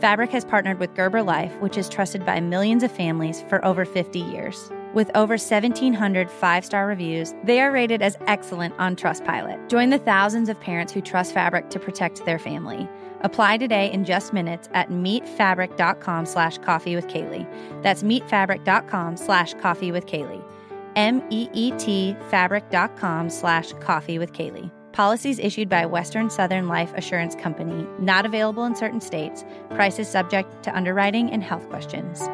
Fabric 0.00 0.32
has 0.32 0.44
partnered 0.44 0.80
with 0.80 0.94
Gerber 0.94 1.22
Life, 1.22 1.58
which 1.60 1.78
is 1.78 1.88
trusted 1.88 2.26
by 2.26 2.40
millions 2.40 2.82
of 2.82 2.92
families 2.92 3.42
for 3.48 3.64
over 3.64 3.86
50 3.86 4.18
years. 4.18 4.70
With 4.94 5.10
over 5.14 5.34
1,700 5.34 6.30
five 6.30 6.64
star 6.64 6.86
reviews, 6.86 7.34
they 7.44 7.60
are 7.60 7.70
rated 7.70 8.00
as 8.00 8.16
excellent 8.26 8.74
on 8.78 8.96
Trustpilot. 8.96 9.68
Join 9.68 9.90
the 9.90 9.98
thousands 9.98 10.48
of 10.48 10.60
parents 10.60 10.92
who 10.92 11.00
trust 11.00 11.34
Fabric 11.34 11.68
to 11.70 11.78
protect 11.78 12.24
their 12.24 12.38
family. 12.38 12.88
Apply 13.20 13.58
today 13.58 13.92
in 13.92 14.04
just 14.04 14.32
minutes 14.32 14.68
at 14.72 14.90
meetfabric.com 14.90 16.24
slash 16.24 16.58
coffee 16.58 16.94
with 16.94 17.08
Kailey. 17.08 17.46
That's 17.82 18.02
meetfabric.com 18.02 19.16
slash 19.16 19.54
coffee 19.54 19.92
with 19.92 20.06
Kailey. 20.06 20.42
M 20.96 21.22
E 21.30 21.48
E 21.52 21.72
T 21.72 22.16
fabric.com 22.30 23.28
slash 23.28 23.72
coffee 23.80 24.18
with 24.18 24.32
Kailey. 24.32 24.70
Policies 24.92 25.38
issued 25.38 25.68
by 25.68 25.86
Western 25.86 26.30
Southern 26.30 26.66
Life 26.66 26.92
Assurance 26.94 27.34
Company, 27.34 27.86
not 28.00 28.24
available 28.24 28.64
in 28.64 28.74
certain 28.74 29.00
states. 29.00 29.44
Prices 29.70 30.08
subject 30.08 30.62
to 30.64 30.74
underwriting 30.74 31.30
and 31.30 31.42
health 31.42 31.68
questions. 31.68 32.26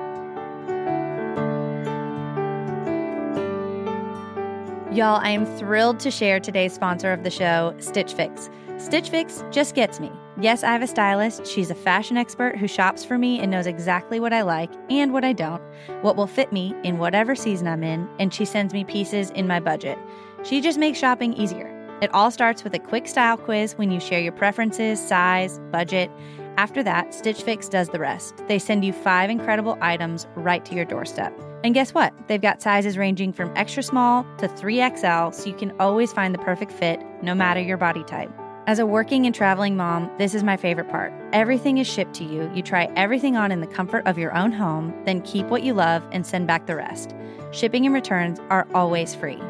Y'all, 4.95 5.21
I 5.21 5.31
am 5.31 5.45
thrilled 5.45 5.99
to 5.99 6.11
share 6.13 6.39
today's 6.39 6.73
sponsor 6.73 7.13
of 7.13 7.25
the 7.25 7.31
show, 7.31 7.75
Stitch 7.81 8.13
Fix. 8.13 8.49
Stitch 8.77 9.09
Fix 9.09 9.43
just 9.51 9.75
gets 9.75 9.99
me. 9.99 10.09
Yes, 10.41 10.63
I 10.63 10.71
have 10.71 10.83
a 10.83 10.87
stylist. 10.87 11.49
She's 11.49 11.69
a 11.69 11.75
fashion 11.75 12.17
expert 12.17 12.57
who 12.57 12.69
shops 12.69 13.05
for 13.05 13.19
me 13.19 13.41
and 13.41 13.51
knows 13.51 13.67
exactly 13.67 14.21
what 14.21 14.33
I 14.33 14.43
like 14.43 14.71
and 14.91 15.13
what 15.13 15.25
I 15.25 15.33
don't, 15.33 15.61
what 16.03 16.15
will 16.15 16.29
fit 16.29 16.53
me 16.53 16.77
in 16.85 16.99
whatever 16.99 17.35
season 17.35 17.67
I'm 17.67 17.83
in, 17.83 18.09
and 18.21 18.33
she 18.33 18.45
sends 18.45 18.73
me 18.73 18.85
pieces 18.85 19.31
in 19.31 19.49
my 19.49 19.59
budget. 19.59 19.99
She 20.45 20.61
just 20.61 20.79
makes 20.79 21.01
shopping 21.01 21.35
easier. 21.35 21.73
It 22.01 22.15
all 22.15 22.31
starts 22.31 22.63
with 22.63 22.75
a 22.75 22.79
quick 22.79 23.09
style 23.09 23.37
quiz 23.37 23.73
when 23.73 23.91
you 23.91 23.99
share 23.99 24.21
your 24.21 24.31
preferences, 24.31 25.05
size, 25.05 25.59
budget. 25.73 26.09
After 26.57 26.85
that, 26.85 27.13
Stitch 27.13 27.43
Fix 27.43 27.69
does 27.69 27.89
the 27.89 27.99
rest. 27.99 28.45
They 28.47 28.61
send 28.61 28.85
you 28.85 28.93
five 28.93 29.29
incredible 29.29 29.77
items 29.81 30.29
right 30.37 30.65
to 30.67 30.75
your 30.77 30.85
doorstep. 30.85 31.37
And 31.65 31.73
guess 31.73 31.95
what? 31.95 32.13
They've 32.29 32.41
got 32.41 32.61
sizes 32.61 32.99
ranging 32.99 33.33
from 33.33 33.51
extra 33.57 33.83
small 33.83 34.25
to 34.37 34.49
3XL, 34.49 35.33
so 35.33 35.47
you 35.49 35.55
can 35.55 35.73
always 35.81 36.13
find 36.13 36.35
the 36.35 36.39
perfect 36.41 36.71
fit 36.71 37.01
no 37.23 37.35
matter 37.35 37.59
your 37.59 37.79
body 37.79 38.05
type. 38.05 38.31
As 38.67 38.79
a 38.79 38.87
working 38.87 39.25
and 39.25 39.35
traveling 39.35 39.75
mom, 39.75 40.11
this 40.19 40.35
is 40.35 40.45
my 40.45 40.59
favorite 40.59 40.91
part. 40.91 41.11
Everything 41.33 41.79
is 41.79 41.87
shipped 41.87 42.15
to 42.17 42.25
you. 42.25 42.51
You 42.55 42.63
try 42.63 42.93
everything 42.97 43.35
on 43.35 43.51
in 43.51 43.63
the 43.63 43.67
comfort 43.67 44.07
of 44.07 44.19
your 44.19 44.37
own 44.37 44.53
home, 44.53 44.95
then 45.07 45.23
keep 45.23 45.47
what 45.47 45.63
you 45.63 45.73
love 45.73 46.07
and 46.13 46.27
send 46.27 46.47
back 46.47 46.67
the 46.67 46.77
rest. 46.77 47.15
Shipping 47.51 47.87
and 47.87 47.95
returns 47.95 48.41
are 48.51 48.69
always 48.75 49.15
free. 49.15 49.41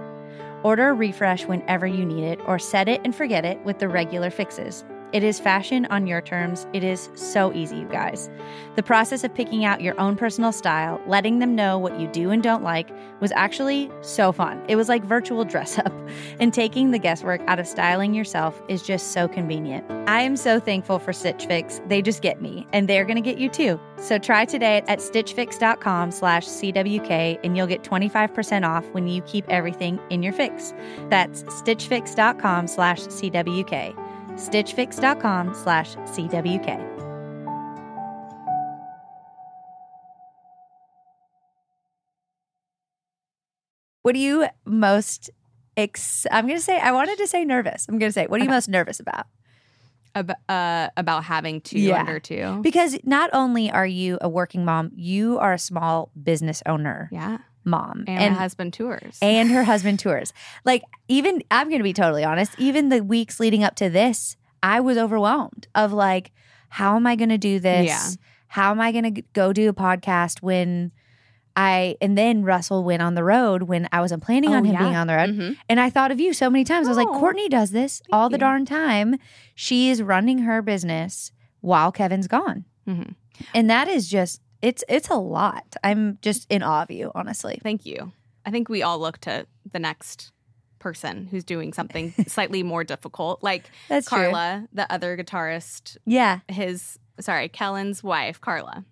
Order 0.62 0.90
a 0.90 0.94
refresh 0.94 1.46
whenever 1.46 1.86
you 1.86 2.04
need 2.04 2.24
it, 2.24 2.38
or 2.46 2.60
set 2.60 2.88
it 2.88 3.00
and 3.04 3.14
forget 3.14 3.44
it 3.44 3.58
with 3.64 3.80
the 3.80 3.88
regular 3.88 4.30
fixes. 4.30 4.84
It 5.14 5.22
is 5.22 5.38
fashion 5.38 5.86
on 5.90 6.08
your 6.08 6.20
terms. 6.20 6.66
It 6.72 6.82
is 6.82 7.08
so 7.14 7.52
easy, 7.52 7.76
you 7.76 7.86
guys. 7.86 8.28
The 8.74 8.82
process 8.82 9.22
of 9.22 9.32
picking 9.32 9.64
out 9.64 9.80
your 9.80 9.98
own 10.00 10.16
personal 10.16 10.50
style, 10.50 11.00
letting 11.06 11.38
them 11.38 11.54
know 11.54 11.78
what 11.78 12.00
you 12.00 12.08
do 12.08 12.32
and 12.32 12.42
don't 12.42 12.64
like, 12.64 12.90
was 13.20 13.30
actually 13.30 13.88
so 14.00 14.32
fun. 14.32 14.60
It 14.66 14.74
was 14.74 14.88
like 14.88 15.04
virtual 15.04 15.44
dress 15.44 15.78
up, 15.78 15.92
and 16.40 16.52
taking 16.52 16.90
the 16.90 16.98
guesswork 16.98 17.40
out 17.46 17.60
of 17.60 17.68
styling 17.68 18.12
yourself 18.12 18.60
is 18.66 18.82
just 18.82 19.12
so 19.12 19.28
convenient. 19.28 19.88
I 20.08 20.20
am 20.22 20.36
so 20.36 20.58
thankful 20.58 20.98
for 20.98 21.12
Stitch 21.12 21.46
Fix. 21.46 21.80
They 21.86 22.02
just 22.02 22.20
get 22.20 22.42
me, 22.42 22.66
and 22.72 22.88
they're 22.88 23.04
going 23.04 23.14
to 23.14 23.22
get 23.22 23.38
you 23.38 23.48
too. 23.48 23.78
So 23.98 24.18
try 24.18 24.44
today 24.44 24.82
at 24.88 24.98
stitchfix.com 24.98 26.10
slash 26.10 26.44
CWK, 26.48 27.38
and 27.44 27.56
you'll 27.56 27.68
get 27.68 27.84
25% 27.84 28.68
off 28.68 28.84
when 28.90 29.06
you 29.06 29.22
keep 29.22 29.48
everything 29.48 30.00
in 30.10 30.24
your 30.24 30.32
fix. 30.32 30.74
That's 31.08 31.44
stitchfix.com 31.44 32.66
slash 32.66 32.98
CWK 33.02 34.03
stitchfix.com 34.36 35.54
slash 35.54 35.94
CWK. 35.96 36.94
What 44.02 44.14
are 44.14 44.18
you 44.18 44.46
most 44.66 45.30
ex- 45.76 46.26
I'm 46.30 46.46
going 46.46 46.58
to 46.58 46.64
say 46.64 46.78
I 46.78 46.92
wanted 46.92 47.18
to 47.18 47.26
say 47.26 47.44
nervous. 47.44 47.86
I'm 47.88 47.98
going 47.98 48.10
to 48.10 48.12
say 48.12 48.26
what 48.26 48.40
are 48.40 48.44
you 48.44 48.50
most 48.50 48.68
nervous 48.68 49.00
about? 49.00 49.26
Ab- 50.14 50.36
uh, 50.48 50.88
about 50.96 51.24
having 51.24 51.60
two 51.60 51.78
Yeah. 51.80 52.00
under 52.00 52.20
two. 52.20 52.60
Because 52.62 52.96
not 53.02 53.30
only 53.32 53.70
are 53.70 53.86
you 53.86 54.18
a 54.20 54.28
working 54.28 54.64
mom, 54.64 54.92
you 54.94 55.38
are 55.38 55.52
a 55.54 55.58
small 55.58 56.10
business 56.22 56.62
owner 56.66 57.08
yeah. 57.10 57.38
Mom. 57.64 58.04
And, 58.06 58.34
my 58.34 58.40
husband 58.40 58.72
tours. 58.74 59.18
and 59.22 59.50
her 59.50 59.64
husband 59.64 59.98
tours. 59.98 60.32
Like 60.64 60.82
even 61.08 61.42
I'm 61.50 61.68
going 61.68 61.78
to 61.80 61.84
be 61.84 61.92
totally 61.92 62.24
honest, 62.24 62.52
even 62.58 62.88
the 62.88 63.02
weeks 63.02 63.40
leading 63.40 63.64
up 63.64 63.74
to 63.76 63.88
this, 63.90 64.36
I 64.62 64.80
was 64.80 64.96
overwhelmed 64.98 65.68
of 65.74 65.92
like 65.92 66.32
how 66.70 66.96
am 66.96 67.06
I 67.06 67.14
going 67.16 67.28
to 67.28 67.38
do 67.38 67.60
this? 67.60 67.86
Yeah. 67.86 68.06
How 68.48 68.70
am 68.70 68.80
I 68.80 68.92
going 68.92 69.14
to 69.14 69.22
go 69.32 69.52
do 69.52 69.68
a 69.68 69.72
podcast 69.74 70.42
when 70.42 70.92
I 71.56 71.96
and 72.00 72.18
then 72.18 72.42
Russell 72.42 72.82
went 72.82 73.00
on 73.00 73.14
the 73.14 73.22
road 73.22 73.64
when 73.64 73.88
I 73.92 74.00
wasn't 74.00 74.24
planning 74.24 74.50
Oh, 74.50 74.56
on 74.56 74.64
him 74.64 74.72
yeah. 74.74 74.80
being 74.82 74.96
on 74.96 75.06
the 75.06 75.14
road. 75.14 75.30
Mhm. 75.30 75.56
And 75.68 75.78
I 75.78 75.88
thought 75.88 76.10
of 76.10 76.18
you 76.18 76.32
so 76.32 76.50
many 76.50 76.64
times. 76.64 76.88
I 76.88 76.90
was 76.90 76.96
like, 76.98 77.06
Oh, 77.08 77.18
Courtney 77.20 77.48
does 77.48 77.70
this 77.70 78.02
all 78.10 78.28
the 78.28 78.34
you. 78.34 78.40
darn 78.40 78.64
time. 78.64 79.16
She 79.54 79.88
is 79.90 80.02
running 80.02 80.38
her 80.38 80.62
business 80.62 81.30
while 81.60 81.92
Kevin's 81.92 82.26
gone. 82.26 82.64
Mhm. 82.88 83.14
And 83.54 83.70
that 83.70 83.86
is 83.88 84.08
just 84.08 84.40
it's 84.64 84.82
it's 84.88 85.08
a 85.10 85.16
lot. 85.16 85.76
I'm 85.84 86.18
just 86.22 86.46
in 86.50 86.62
awe 86.62 86.82
of 86.82 86.90
you, 86.90 87.12
honestly. 87.14 87.60
Thank 87.62 87.84
you. 87.86 88.12
I 88.46 88.50
think 88.50 88.68
we 88.68 88.82
all 88.82 88.98
look 88.98 89.18
to 89.18 89.46
the 89.72 89.78
next 89.78 90.32
person 90.78 91.26
who's 91.30 91.44
doing 91.44 91.72
something 91.72 92.12
slightly 92.26 92.62
more 92.62 92.84
difficult. 92.84 93.42
Like 93.42 93.70
That's 93.88 94.08
true. 94.08 94.18
Carla, 94.30 94.68
the 94.72 94.90
other 94.92 95.16
guitarist, 95.16 95.96
Yeah. 96.06 96.40
his 96.48 96.98
sorry, 97.20 97.48
Kellen's 97.48 98.02
wife, 98.02 98.40
Carla. 98.40 98.84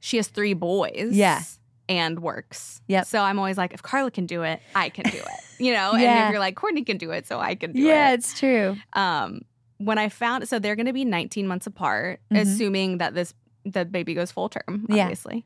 She 0.00 0.16
has 0.18 0.28
three 0.28 0.54
boys. 0.54 1.10
Yeah. 1.12 1.42
And 1.88 2.20
works. 2.20 2.80
Yeah. 2.86 3.02
So 3.02 3.20
I'm 3.20 3.38
always 3.38 3.56
like, 3.56 3.72
if 3.72 3.82
Carla 3.82 4.10
can 4.10 4.26
do 4.26 4.42
it, 4.42 4.60
I 4.74 4.90
can 4.90 5.04
do 5.10 5.16
it. 5.18 5.40
You 5.58 5.72
know? 5.72 5.92
And 5.94 6.02
if 6.02 6.30
you're 6.30 6.38
like, 6.38 6.54
Courtney 6.54 6.84
can 6.84 6.98
do 6.98 7.10
it, 7.10 7.26
so 7.26 7.40
I 7.40 7.54
can 7.56 7.72
do 7.72 7.80
Yeah, 7.80 7.84
it. 7.86 7.88
Yeah, 7.94 8.12
it's 8.12 8.38
true. 8.38 8.76
Um, 8.92 9.40
when 9.78 9.98
I 9.98 10.08
found 10.08 10.46
so 10.48 10.58
they're 10.60 10.76
gonna 10.76 10.92
be 10.92 11.04
19 11.04 11.48
months 11.48 11.66
apart, 11.66 12.20
Mhm. 12.32 12.40
assuming 12.42 12.98
that 12.98 13.14
this 13.14 13.34
the 13.72 13.84
baby 13.84 14.14
goes 14.14 14.30
full 14.32 14.48
term, 14.48 14.86
Yeah. 14.88 15.02
obviously. 15.04 15.44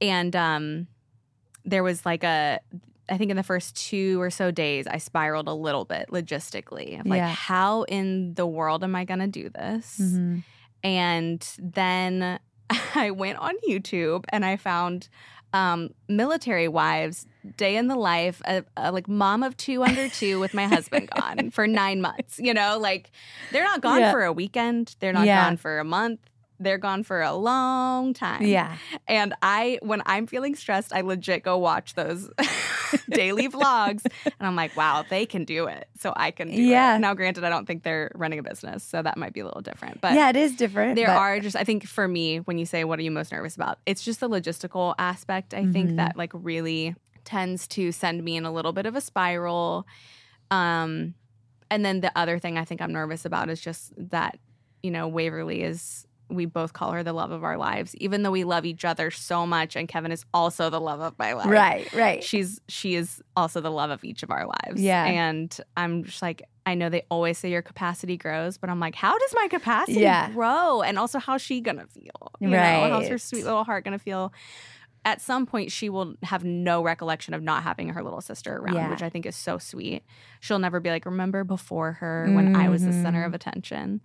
And 0.00 0.34
um 0.36 0.86
there 1.64 1.82
was 1.82 2.04
like 2.06 2.24
a 2.24 2.60
I 3.08 3.18
think 3.18 3.30
in 3.30 3.36
the 3.36 3.42
first 3.42 3.76
two 3.76 4.20
or 4.20 4.30
so 4.30 4.50
days, 4.50 4.86
I 4.86 4.98
spiraled 4.98 5.48
a 5.48 5.52
little 5.52 5.84
bit 5.84 6.08
logistically 6.10 6.98
of 7.00 7.06
like, 7.06 7.18
Yeah. 7.18 7.28
how 7.28 7.82
in 7.82 8.34
the 8.34 8.46
world 8.46 8.84
am 8.84 8.94
I 8.94 9.04
going 9.04 9.18
to 9.20 9.26
do 9.26 9.48
this? 9.50 9.98
Mhm. 10.00 10.44
And 10.84 11.54
then 11.58 12.38
I 12.94 13.10
went 13.10 13.38
on 13.38 13.54
YouTube 13.68 14.24
and 14.30 14.44
I 14.44 14.56
found 14.56 15.08
um, 15.52 15.90
military 16.08 16.66
wives, 16.68 17.26
day 17.58 17.76
in 17.76 17.88
the 17.88 17.96
life, 17.96 18.40
a, 18.46 18.64
a, 18.76 18.90
like 18.90 19.06
mom 19.08 19.42
of 19.42 19.54
two 19.58 19.82
under 19.82 20.08
two 20.08 20.40
with 20.40 20.54
my 20.54 20.64
husband 20.66 21.10
gone 21.10 21.50
for 21.50 21.66
nine 21.66 22.00
months. 22.00 22.38
You 22.38 22.54
know, 22.54 22.78
like 22.78 23.10
they're 23.50 23.64
not 23.64 23.82
gone 23.82 24.00
Yeah. 24.00 24.12
for 24.12 24.24
a 24.24 24.32
weekend, 24.32 24.96
they're 25.00 25.12
not 25.12 25.26
Yeah. 25.26 25.44
gone 25.44 25.58
for 25.58 25.78
a 25.78 25.84
month. 25.84 26.20
They're 26.62 26.78
gone 26.78 27.02
for 27.02 27.22
a 27.22 27.32
long 27.32 28.14
time. 28.14 28.42
Yeah. 28.44 28.76
And 29.08 29.34
I, 29.42 29.78
when 29.82 30.02
I'm 30.06 30.26
feeling 30.26 30.54
stressed, 30.54 30.92
I 30.94 31.00
legit 31.00 31.42
go 31.42 31.58
watch 31.58 31.94
those 31.94 32.30
daily 33.10 33.48
vlogs. 33.48 34.04
And 34.24 34.34
I'm 34.40 34.56
like, 34.56 34.76
wow, 34.76 35.04
they 35.08 35.26
can 35.26 35.44
do 35.44 35.66
it. 35.66 35.88
So 35.98 36.12
I 36.16 36.30
can 36.30 36.48
do 36.48 36.54
Yeah. 36.62 36.96
it. 36.96 37.00
Now, 37.00 37.14
granted, 37.14 37.44
I 37.44 37.48
don't 37.50 37.66
think 37.66 37.82
they're 37.82 38.10
running 38.14 38.38
a 38.38 38.42
business. 38.42 38.82
So 38.84 39.02
that 39.02 39.16
might 39.16 39.32
be 39.32 39.40
a 39.40 39.44
little 39.44 39.60
different. 39.62 40.00
But 40.00 40.14
yeah, 40.14 40.28
it 40.30 40.36
is 40.36 40.54
different. 40.56 40.96
there 40.96 41.06
but- 41.08 41.16
are 41.16 41.40
just, 41.40 41.56
I 41.56 41.64
think 41.64 41.86
for 41.86 42.06
me, 42.06 42.38
when 42.38 42.58
you 42.58 42.66
say, 42.66 42.84
what 42.84 42.98
are 42.98 43.02
you 43.02 43.10
most 43.10 43.32
nervous 43.32 43.56
about? 43.56 43.78
It's 43.86 44.02
just 44.04 44.20
the 44.20 44.28
logistical 44.28 44.94
aspect, 44.98 45.54
I 45.54 45.62
Mhm. 45.64 45.72
think, 45.72 45.96
that 45.96 46.16
like 46.16 46.30
really 46.34 46.94
tends 47.24 47.66
to 47.68 47.92
send 47.92 48.22
me 48.24 48.36
in 48.36 48.44
a 48.44 48.52
little 48.52 48.72
bit 48.72 48.86
of 48.86 48.96
a 48.96 49.00
spiral. 49.00 49.86
Um, 50.50 51.14
and 51.70 51.84
then 51.84 52.00
the 52.00 52.12
other 52.18 52.38
thing 52.38 52.58
I 52.58 52.64
think 52.64 52.80
I'm 52.82 52.92
nervous 52.92 53.24
about 53.24 53.48
is 53.48 53.60
just 53.60 53.92
that, 54.10 54.38
you 54.82 54.90
know, 54.90 55.08
Waverly 55.08 55.62
is, 55.62 56.06
we 56.34 56.46
both 56.46 56.72
call 56.72 56.92
her 56.92 57.02
the 57.02 57.12
love 57.12 57.30
of 57.30 57.44
our 57.44 57.56
lives, 57.56 57.94
even 57.96 58.22
though 58.22 58.30
we 58.30 58.44
love 58.44 58.64
each 58.64 58.84
other 58.84 59.10
so 59.10 59.46
much. 59.46 59.76
And 59.76 59.88
Kevin 59.88 60.12
is 60.12 60.24
also 60.32 60.70
the 60.70 60.80
love 60.80 61.00
of 61.00 61.18
my 61.18 61.32
life. 61.34 61.46
Right, 61.48 61.92
right. 61.92 62.22
She's, 62.24 62.60
she 62.68 62.94
is 62.94 63.22
also 63.36 63.60
the 63.60 63.70
love 63.70 63.90
of 63.90 64.04
each 64.04 64.22
of 64.22 64.30
our 64.30 64.46
lives. 64.46 64.80
Yeah. 64.80 65.04
And 65.04 65.56
I'm 65.76 66.04
just 66.04 66.22
like, 66.22 66.42
I 66.64 66.74
know 66.74 66.88
they 66.88 67.02
always 67.10 67.38
say 67.38 67.50
your 67.50 67.62
capacity 67.62 68.16
grows, 68.16 68.56
but 68.58 68.70
I'm 68.70 68.78
like, 68.80 68.94
how 68.94 69.18
does 69.18 69.34
my 69.34 69.48
capacity 69.48 70.00
Yeah. 70.00 70.30
grow? 70.30 70.82
And 70.82 70.98
also, 70.98 71.18
how's 71.18 71.42
she 71.42 71.60
gonna 71.60 71.86
feel? 71.88 72.32
You 72.40 72.48
know, 72.48 72.58
how's 72.58 73.08
her 73.08 73.18
sweet 73.18 73.44
little 73.44 73.64
heart 73.64 73.84
gonna 73.84 73.98
feel? 73.98 74.32
At 75.04 75.20
some 75.20 75.46
point, 75.46 75.72
she 75.72 75.88
will 75.88 76.14
have 76.22 76.44
no 76.44 76.80
recollection 76.84 77.34
of 77.34 77.42
not 77.42 77.64
having 77.64 77.88
her 77.88 78.04
little 78.04 78.20
sister 78.20 78.56
around, 78.56 78.76
Yeah. 78.76 78.90
which 78.90 79.02
I 79.02 79.08
think 79.10 79.26
is 79.26 79.34
so 79.34 79.58
sweet. 79.58 80.04
She'll 80.38 80.60
never 80.60 80.78
be 80.78 80.90
like, 80.90 81.04
remember 81.06 81.42
before 81.42 81.94
her 81.94 82.30
when 82.32 82.54
I 82.54 82.68
was 82.68 82.84
the 82.84 82.92
center 82.92 83.24
Mhm. 83.24 83.26
of 83.26 83.34
attention. 83.34 84.00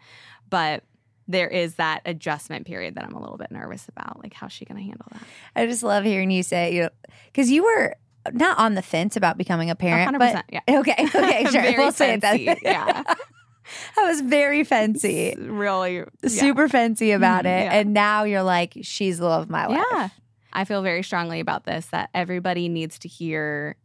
But 0.50 0.84
there 1.28 1.48
is 1.48 1.76
that 1.76 2.02
adjustment 2.06 2.66
period 2.66 2.96
that 2.96 3.04
I'm 3.04 3.14
a 3.14 3.20
little 3.20 3.38
bit 3.38 3.52
nervous 3.52 3.88
about. 3.90 4.22
Like, 4.24 4.34
how's 4.34 4.52
she 4.54 4.66
gonna 4.66 4.82
handle 4.82 5.06
that? 5.12 5.22
I 5.56 5.66
just 5.66 5.84
love 5.84 6.04
hearing 6.04 6.32
you 6.32 6.44
say, 6.44 6.74
you 6.76 6.82
know, 6.84 6.90
because 7.26 7.52
you 7.52 7.64
were 7.64 7.96
not 8.34 8.58
on 8.60 8.76
the 8.76 8.82
fence 8.82 9.16
about 9.16 9.38
becoming 9.38 9.70
a 9.70 9.76
parent, 9.76 10.16
100%. 10.16 10.20
but 10.20 10.46
yeah. 10.52 10.80
okay, 10.80 10.96
okay, 11.16 11.46
sure. 11.52 11.74
We'll 11.78 11.92
say 11.92 12.14
it 12.14 12.22
that. 12.22 12.40
yeah. 12.62 13.04
I 13.98 14.08
was 14.08 14.22
very 14.22 14.64
fancy, 14.64 15.28
It's 15.28 15.40
really 15.42 15.96
yeah. 15.96 16.30
super 16.30 16.70
fancy 16.70 17.12
about 17.12 17.44
Mhm, 17.44 17.60
it, 17.60 17.64
yeah. 17.66 17.74
and 17.74 17.94
now 17.94 18.24
you're 18.24 18.44
like, 18.44 18.78
she's 18.82 19.18
the 19.18 19.26
love 19.26 19.44
of 19.44 19.50
my 19.50 19.66
life. 19.68 19.84
Yeah. 19.92 20.10
I 20.54 20.64
feel 20.64 20.82
very 20.82 21.04
strongly 21.04 21.42
about 21.42 21.66
this 21.66 21.88
that 21.88 22.10
everybody 22.14 22.70
needs 22.70 22.98
to 23.00 23.10
hear, 23.10 23.76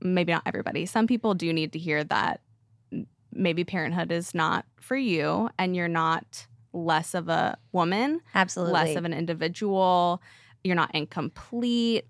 maybe 0.00 0.32
not 0.32 0.42
everybody, 0.46 0.86
some 0.86 1.06
people 1.06 1.34
do 1.34 1.52
need 1.52 1.72
to 1.74 1.78
hear 1.78 2.02
that 2.04 2.40
maybe 3.34 3.64
parenthood 3.64 4.10
is 4.12 4.34
not 4.34 4.64
for 4.80 4.96
you 4.96 5.48
and 5.58 5.74
you're 5.76 5.88
not 5.88 6.46
less 6.72 7.14
of 7.14 7.28
a 7.28 7.56
woman, 7.72 8.20
absolutely. 8.34 8.72
less 8.72 8.96
of 8.96 9.04
an 9.04 9.12
individual, 9.12 10.22
you're 10.64 10.76
not 10.76 10.94
incomplete. 10.94 12.06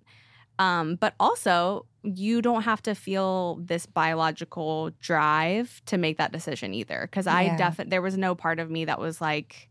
Um, 0.59 0.96
but 0.96 1.14
also, 1.20 1.87
you 2.05 2.42
don't 2.42 2.62
have 2.62 2.83
to 2.83 2.94
feel 2.94 3.57
this 3.62 3.87
biological 3.87 4.90
drive 5.01 5.81
to 5.87 5.98
make 5.98 6.18
that 6.18 6.33
decision 6.33 6.75
either. 6.75 7.03
Because 7.03 7.27
I 7.27 7.44
Yeah. 7.44 7.57
definitely, 7.57 7.90
there 7.90 8.03
was 8.03 8.18
no 8.18 8.35
part 8.35 8.61
of 8.61 8.70
me 8.70 8.85
that 8.87 8.98
was 9.01 9.20
like, 9.20 9.68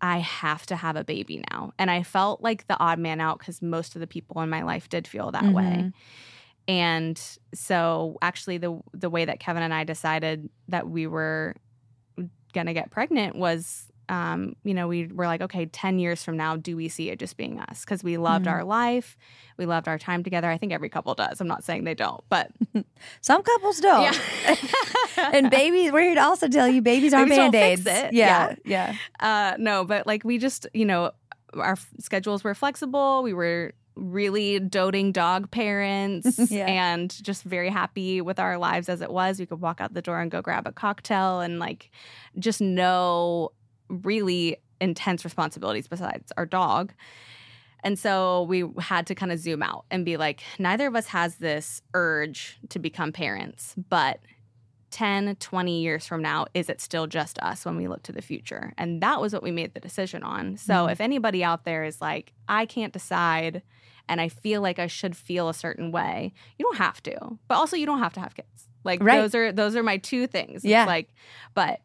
I 0.00 0.18
have 0.18 0.66
to 0.66 0.76
have 0.76 0.96
a 0.96 1.04
baby 1.04 1.42
now. 1.50 1.72
And 1.78 1.90
I 1.90 2.02
felt 2.02 2.42
like 2.42 2.66
the 2.68 2.78
odd 2.78 2.98
man 2.98 3.20
out 3.20 3.38
because 3.38 3.62
most 3.62 3.96
of 3.96 4.00
the 4.00 4.06
people 4.08 4.42
in 4.42 4.50
my 4.50 4.62
life 4.62 4.88
did 4.88 5.06
feel 5.08 5.30
that 5.32 5.52
way. 5.52 5.88
Mhm. 5.88 5.92
And 6.68 7.20
so 7.54 8.18
actually 8.22 8.58
the 8.58 8.80
the 8.94 9.10
way 9.10 9.24
that 9.24 9.40
Kevin 9.40 9.62
and 9.62 9.74
I 9.74 9.84
decided 9.84 10.48
that 10.68 10.88
we 10.88 11.06
were 11.06 11.56
gonna 12.54 12.74
get 12.74 12.90
pregnant 12.90 13.36
was 13.36 13.91
um, 14.08 14.54
you 14.64 14.74
know, 14.74 14.88
we 14.88 15.06
were 15.06 15.26
like, 15.26 15.40
okay, 15.42 15.66
10 15.66 15.98
years 15.98 16.22
from 16.24 16.36
now, 16.36 16.56
do 16.56 16.76
we 16.76 16.88
see 16.88 17.10
it 17.10 17.18
just 17.18 17.36
being 17.36 17.58
us? 17.60 17.84
Because 17.84 18.02
we 18.04 18.16
loved 18.18 18.46
Mhm. 18.46 18.50
our 18.52 18.64
life. 18.64 19.16
We 19.56 19.66
loved 19.66 19.88
our 19.88 19.98
time 19.98 20.22
together. 20.24 20.50
I 20.50 20.58
think 20.58 20.72
every 20.72 20.88
couple 20.88 21.14
does. 21.14 21.40
I'm 21.40 21.46
not 21.48 21.64
saying 21.64 21.84
they 21.84 21.94
don't, 21.94 22.22
but 22.28 22.50
Some 23.20 23.42
couples 23.42 23.80
don't. 23.80 24.02
yeah. 24.44 24.56
and 25.32 25.50
babies, 25.50 25.92
we're 25.92 26.02
here 26.02 26.14
to 26.16 26.22
also 26.22 26.48
tell 26.48 26.68
you, 26.68 26.82
babies 26.82 27.12
aren't 27.14 27.28
Babies 27.30 27.38
band 27.52 27.54
aids. 27.54 27.86
it. 27.86 28.12
Yeah, 28.12 28.54
yeah. 28.64 28.94
Uh, 29.20 29.54
no, 29.58 29.84
but 29.84 30.06
like 30.06 30.24
we 30.24 30.38
just, 30.38 30.66
you 30.74 30.84
know, 30.84 31.12
our 31.54 31.72
f- 31.72 31.88
schedules 32.00 32.42
were 32.44 32.54
flexible. 32.54 33.22
We 33.22 33.34
were 33.34 33.72
really 33.94 34.58
doting 34.58 35.12
dog 35.12 35.50
parents 35.50 36.38
Yeah. 36.50 36.64
and 36.66 37.10
just 37.22 37.42
very 37.42 37.68
happy 37.68 38.22
with 38.22 38.38
our 38.38 38.56
lives 38.56 38.88
as 38.88 39.02
it 39.02 39.10
was. 39.10 39.38
We 39.38 39.44
could 39.44 39.60
walk 39.60 39.82
out 39.82 39.92
the 39.92 40.00
door 40.00 40.18
and 40.18 40.30
go 40.30 40.40
grab 40.40 40.66
a 40.66 40.72
cocktail 40.72 41.40
and 41.40 41.58
like 41.58 41.90
just 42.38 42.62
no 42.62 43.50
really 43.92 44.56
intense 44.80 45.24
responsibilities 45.24 45.86
besides 45.86 46.32
our 46.36 46.46
dog. 46.46 46.92
And 47.84 47.98
so 47.98 48.44
we 48.44 48.64
had 48.78 49.06
to 49.08 49.14
kind 49.14 49.32
of 49.32 49.38
zoom 49.38 49.62
out 49.62 49.84
and 49.90 50.04
be 50.04 50.16
like, 50.16 50.40
neither 50.58 50.86
of 50.86 50.94
us 50.96 51.06
has 51.08 51.36
this 51.36 51.82
urge 51.94 52.58
to 52.68 52.78
become 52.78 53.12
parents, 53.12 53.74
but 53.88 54.20
10, 54.92 55.36
20 55.36 55.80
years 55.80 56.06
from 56.06 56.20
now, 56.22 56.46
is 56.54 56.68
it 56.68 56.80
still 56.80 57.06
just 57.06 57.38
us 57.40 57.64
when 57.64 57.76
we 57.76 57.88
look 57.88 58.02
to 58.04 58.12
the 58.12 58.22
future? 58.22 58.72
And 58.76 59.02
that 59.02 59.20
was 59.20 59.32
what 59.32 59.42
we 59.42 59.50
made 59.50 59.74
the 59.74 59.80
decision 59.80 60.22
on. 60.22 60.56
So 60.58 60.74
Mhm. 60.86 60.92
if 60.92 61.00
anybody 61.00 61.42
out 61.42 61.64
there 61.64 61.82
is 61.84 62.00
like, 62.00 62.32
I 62.48 62.66
can't 62.66 62.92
decide 62.92 63.62
and 64.08 64.20
I 64.20 64.28
feel 64.28 64.60
like 64.60 64.78
I 64.78 64.86
should 64.88 65.16
feel 65.16 65.48
a 65.48 65.54
certain 65.54 65.92
way, 65.92 66.34
you 66.58 66.64
don't 66.64 66.76
have 66.76 67.02
to. 67.04 67.38
But 67.48 67.54
also 67.56 67.76
you 67.76 67.86
don't 67.86 68.00
have 68.00 68.12
to 68.14 68.20
have 68.20 68.34
kids. 68.34 68.68
Like 68.84 69.02
Right. 69.02 69.16
those 69.20 69.34
are 69.34 69.50
those 69.52 69.76
are 69.76 69.82
my 69.82 69.96
two 69.96 70.26
things. 70.26 70.56
It's 70.56 70.64
Yeah. 70.66 70.84
like 70.84 71.08
but 71.54 71.80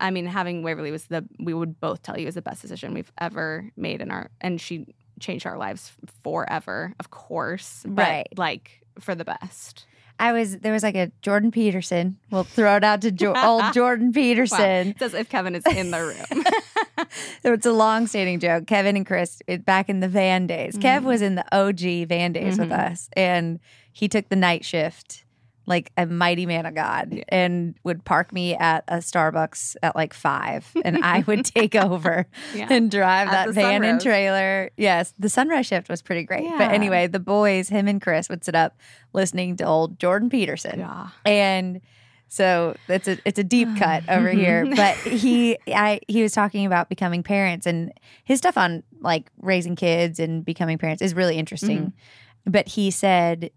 I, 0.00 0.10
mean 0.10 0.26
having 0.26 0.62
Waverly 0.62 0.90
was 0.90 1.04
the 1.06 1.24
we 1.38 1.52
would 1.54 1.78
both 1.80 2.02
tell 2.02 2.18
you 2.18 2.26
is 2.28 2.34
the 2.34 2.42
best 2.42 2.62
decision 2.62 2.94
we've 2.94 3.12
ever 3.18 3.70
made 3.76 4.00
in 4.00 4.10
our 4.10 4.30
and 4.40 4.60
she 4.60 4.86
changed 5.20 5.46
our 5.46 5.56
lives 5.58 5.92
forever, 6.22 6.94
of 7.00 7.10
course. 7.10 7.82
But 7.86 8.02
Right. 8.02 8.28
like 8.38 8.84
for 9.00 9.14
the 9.14 9.24
best. 9.24 9.86
I 10.18 10.32
was 10.32 10.58
there 10.58 10.72
was 10.72 10.82
like 10.84 10.94
a 10.94 11.10
Jordan 11.22 11.50
Peterson. 11.50 12.18
We'll 12.30 12.44
throw 12.44 12.76
it 12.76 12.84
out 12.84 13.00
to 13.02 13.10
jo- 13.10 13.34
old 13.36 13.64
Jordan 13.74 14.12
Peterson. 14.12 14.88
It's 14.90 15.02
as 15.02 15.14
if 15.14 15.28
Kevin 15.28 15.54
is 15.56 15.64
in 15.66 15.90
the 15.90 16.00
room. 16.00 16.44
It's 17.44 17.66
a 17.66 17.72
long-standing 17.72 18.40
joke. 18.40 18.66
Kevin 18.66 18.96
and 18.96 19.04
Chris 19.06 19.40
it, 19.46 19.64
back 19.64 19.88
in 19.88 20.00
the 20.00 20.08
van 20.08 20.46
days. 20.46 20.76
Kev 20.78 21.00
Mhm. 21.00 21.04
was 21.04 21.22
in 21.22 21.34
the 21.34 21.44
OG 21.56 22.04
van 22.06 22.32
days 22.32 22.58
with 22.58 22.70
Mhm. 22.70 22.90
us, 22.92 23.08
and 23.14 23.58
he 23.92 24.08
took 24.08 24.28
the 24.28 24.36
night 24.36 24.64
shift 24.64 25.24
like 25.66 25.90
a 25.96 26.06
mighty 26.06 26.46
man 26.46 26.66
of 26.66 26.74
God, 26.74 27.08
Yeah. 27.12 27.24
and 27.28 27.74
would 27.84 28.04
park 28.04 28.32
me 28.32 28.54
at 28.54 28.84
a 28.88 28.96
Starbucks 28.96 29.76
at 29.82 29.96
like 29.96 30.12
five, 30.12 30.70
and 30.84 31.02
I 31.02 31.20
would 31.26 31.44
take 31.54 31.74
over 31.74 32.26
yeah. 32.54 32.66
and 32.70 32.90
drive 32.90 33.28
As 33.28 33.54
that 33.54 33.54
van 33.54 33.84
and 33.84 34.00
trailer. 34.00 34.70
Yes, 34.76 35.14
the 35.18 35.28
sunrise 35.28 35.66
shift 35.66 35.88
was 35.88 36.02
pretty 36.02 36.24
great. 36.24 36.44
Yeah. 36.44 36.58
But 36.58 36.70
anyway, 36.72 37.06
the 37.06 37.20
boys, 37.20 37.68
him 37.68 37.88
and 37.88 38.00
Chris, 38.00 38.28
would 38.28 38.44
sit 38.44 38.54
up 38.54 38.78
listening 39.12 39.56
to 39.56 39.64
old 39.64 39.98
Jordan 39.98 40.28
Peterson. 40.30 40.80
Yeah. 40.80 41.08
And 41.24 41.80
so 42.28 42.76
it's 42.88 43.06
a 43.08 43.18
it's 43.24 43.38
a 43.38 43.44
deep 43.44 43.68
cut 43.78 44.02
over 44.08 44.28
here. 44.30 44.64
Mhm. 44.66 44.76
But 44.76 44.96
he 44.96 45.56
I 45.68 46.00
he 46.08 46.22
was 46.22 46.32
talking 46.32 46.66
about 46.66 46.88
becoming 46.88 47.22
parents 47.22 47.66
and 47.66 47.92
his 48.24 48.38
stuff 48.38 48.58
on 48.58 48.82
like 49.00 49.30
raising 49.40 49.76
kids 49.76 50.18
and 50.18 50.44
becoming 50.44 50.76
parents 50.78 51.00
is 51.00 51.14
really 51.14 51.36
interesting. 51.36 51.78
Mm-hmm. 51.78 52.50
But 52.50 52.68
he 52.68 52.90
said 52.90 53.50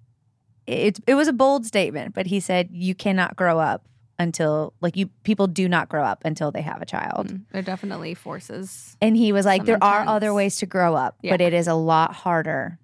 it 0.68 1.00
it 1.08 1.16
was 1.16 1.28
a 1.28 1.34
bold 1.34 1.66
statement, 1.66 2.14
but 2.14 2.26
he 2.28 2.40
said 2.40 2.70
you 2.72 2.94
cannot 2.94 3.36
grow 3.36 3.60
up 3.60 3.88
until 4.20 4.74
like 4.82 4.98
you 4.98 5.08
people 5.24 5.48
do 5.48 5.70
not 5.70 5.90
grow 5.90 6.04
up 6.04 6.22
until 6.26 6.52
they 6.52 6.62
have 6.62 6.82
a 6.82 6.86
child. 6.86 7.28
Mm, 7.28 7.42
There 7.52 7.62
definitely 7.62 8.14
forces. 8.16 8.98
And 9.02 9.16
he 9.16 9.32
was 9.32 9.46
like, 9.46 9.66
there 9.66 9.82
are 9.84 10.06
other 10.08 10.34
ways 10.34 10.58
to 10.58 10.66
grow 10.66 10.96
up, 10.96 11.18
but 11.24 11.40
it 11.42 11.54
is 11.54 11.68
a 11.68 11.76
lot 11.76 12.14
harder 12.14 12.80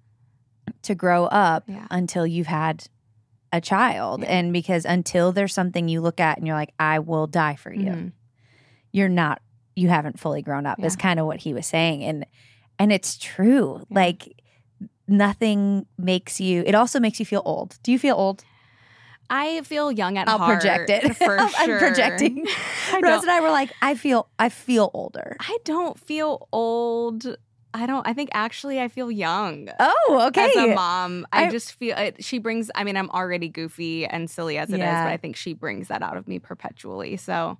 to 0.82 0.94
grow 0.94 1.24
up 1.26 1.64
Yeah. 1.66 1.86
until 1.90 2.26
you've 2.26 2.46
had 2.46 2.86
a 3.52 3.60
child. 3.60 4.22
Yeah. 4.22 4.28
And 4.28 4.52
because 4.52 4.84
until 4.84 5.32
there's 5.32 5.52
something 5.54 5.88
you 5.88 6.00
look 6.00 6.20
at 6.20 6.38
and 6.38 6.46
you're 6.46 6.56
like, 6.56 6.72
I 6.78 6.98
will 7.00 7.26
die 7.26 7.56
for 7.56 7.72
you, 7.72 7.90
Mhm. 7.90 8.12
you're 8.92 9.08
not, 9.08 9.42
you 9.76 9.88
haven't 9.88 10.18
fully 10.20 10.40
grown 10.42 10.66
up, 10.66 10.82
is 10.84 10.96
kind 10.96 11.18
of 11.20 11.26
what 11.26 11.40
he 11.40 11.52
was 11.52 11.66
saying. 11.66 12.02
And 12.04 12.26
and 12.78 12.92
it's 12.92 13.16
true. 13.18 13.78
Yeah. 13.88 13.94
Like 13.94 14.40
nothing 15.06 15.86
makes 15.98 16.40
you 16.40 16.62
it 16.66 16.74
also 16.74 17.00
makes 17.00 17.18
you 17.20 17.26
feel 17.26 17.42
old. 17.44 17.78
Do 17.82 17.92
you 17.92 17.98
feel 17.98 18.16
old? 18.16 18.44
I 19.30 19.62
feel 19.62 19.90
young 19.90 20.18
at 20.18 20.28
I'll 20.28 20.38
heart. 20.38 20.60
project 20.60 20.90
it. 20.90 21.16
for 21.16 21.38
I'm 21.40 21.50
sure. 21.50 21.78
projecting. 21.78 22.46
I 22.92 23.00
Rose 23.00 23.22
and 23.22 23.30
I 23.30 23.40
were 23.40 23.50
like, 23.50 23.72
I 23.80 23.94
feel 23.94 24.28
I 24.38 24.48
feel 24.50 24.90
older. 24.94 25.36
I 25.40 25.56
don't 25.64 25.98
feel 25.98 26.48
old. 26.52 27.36
I 27.76 27.86
don't. 27.86 28.06
I 28.06 28.12
think 28.12 28.30
actually 28.34 28.80
I 28.80 28.86
feel 28.88 29.10
young. 29.10 29.68
Oh, 29.80 30.24
okay. 30.28 30.44
As 30.50 30.56
a 30.56 30.74
mom, 30.74 31.26
I, 31.32 31.46
I- 31.46 31.50
just 31.50 31.72
feel 31.72 31.96
it, 31.96 32.22
she 32.22 32.38
brings. 32.38 32.70
I 32.74 32.84
mean, 32.84 32.96
I'm 32.96 33.10
already 33.10 33.48
goofy 33.48 34.06
and 34.06 34.30
silly 34.30 34.58
as 34.58 34.68
it 34.70 34.74
is, 34.74 34.78
Yeah. 34.78 35.04
but 35.04 35.10
I 35.10 35.16
think 35.16 35.34
she 35.36 35.54
brings 35.54 35.88
that 35.88 36.00
out 36.02 36.16
of 36.16 36.28
me 36.28 36.38
perpetually. 36.38 37.16
So, 37.16 37.58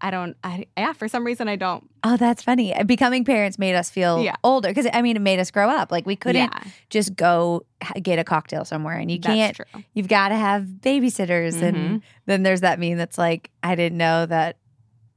I 0.00 0.10
don't. 0.10 0.36
I 0.44 0.66
yeah. 0.76 0.92
For 0.92 1.08
some 1.08 1.24
reason, 1.24 1.48
I 1.48 1.56
don't. 1.56 1.88
Oh, 2.04 2.16
that's 2.16 2.42
funny. 2.42 2.72
Becoming 2.86 3.24
parents 3.24 3.58
made 3.58 3.74
us 3.74 3.90
feel 3.90 4.22
Yeah. 4.22 4.36
older 4.44 4.68
because 4.68 4.86
I 4.92 5.02
mean, 5.02 5.16
it 5.16 5.20
made 5.22 5.40
us 5.40 5.50
grow 5.50 5.68
up. 5.68 5.90
Like 5.90 6.06
we 6.06 6.14
couldn't 6.16 6.52
yeah, 6.52 6.70
just 6.90 7.16
go 7.16 7.64
get 8.02 8.18
a 8.18 8.24
cocktail 8.24 8.64
somewhere, 8.64 8.96
and 8.96 9.10
you 9.10 9.18
that's 9.18 9.34
can't. 9.34 9.56
true. 9.56 9.82
You've 9.94 10.08
got 10.08 10.28
to 10.28 10.36
have 10.36 10.62
babysitters, 10.64 11.60
and 11.62 11.76
Mhm. 11.76 12.02
then 12.26 12.42
there's 12.44 12.60
that 12.60 12.78
meme 12.78 12.96
that's 12.96 13.18
like, 13.18 13.50
I 13.62 13.74
didn't 13.74 13.98
know 13.98 14.24
that 14.26 14.56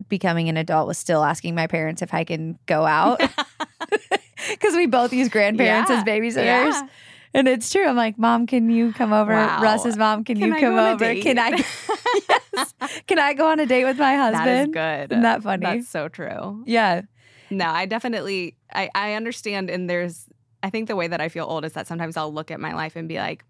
becoming 0.10 0.50
an 0.50 0.58
adult 0.58 0.88
was 0.88 0.98
still 0.98 1.24
asking 1.24 1.54
my 1.54 1.68
parents 1.68 2.02
if 2.02 2.14
I 2.14 2.24
can 2.24 2.58
go 2.66 2.86
out 2.86 3.20
because 4.50 4.76
we 4.76 4.88
both 4.88 5.14
use 5.14 5.30
grandparents 5.30 5.90
Yeah. 5.90 5.98
as 6.00 6.04
babysitters. 6.04 6.90
And 7.34 7.48
it's 7.48 7.70
true. 7.70 7.88
I'm 7.88 7.96
like, 7.96 8.18
Mom, 8.18 8.46
can 8.46 8.70
you 8.70 8.92
come 8.94 9.14
over? 9.14 9.32
Wow. 9.32 9.62
Russ's 9.62 9.98
mom, 9.98 10.24
can, 10.24 10.38
Can 10.38 10.50
you 10.50 10.56
I 10.56 10.60
come 10.60 10.76
go 10.76 10.80
on 10.82 10.88
a 10.88 10.94
over? 10.94 11.16
Can 11.22 11.40
I? 11.40 11.50
yes. 12.30 12.74
Can 13.08 13.20
I 13.20 13.34
go 13.34 13.48
on 13.48 13.60
a 13.60 13.66
date 13.66 13.86
with 13.86 13.98
my 13.98 14.16
husband? 14.16 14.48
That 14.48 14.68
is 14.68 15.08
good. 15.08 15.14
Isn't 15.14 15.24
that 15.24 15.44
funny? 15.44 15.66
That's 15.66 15.90
so 15.90 16.08
true. 16.10 16.64
Yeah. 16.66 17.04
No, 17.50 17.70
I 17.70 17.86
definitely 17.86 18.56
I, 18.74 18.90
I 18.96 19.14
understand 19.14 19.70
and 19.70 19.90
there's 19.90 20.28
I 20.64 20.70
think 20.70 20.88
the 20.88 20.96
way 20.96 21.08
that 21.08 21.22
I 21.22 21.30
feel 21.30 21.46
old 21.46 21.66
is 21.66 21.74
that 21.74 21.88
sometimes 21.88 22.18
I'll 22.18 22.34
look 22.34 22.52
at 22.52 22.60
my 22.60 22.74
life 22.74 22.96
and 22.96 23.08
be 23.08 23.18
like, 23.18 23.44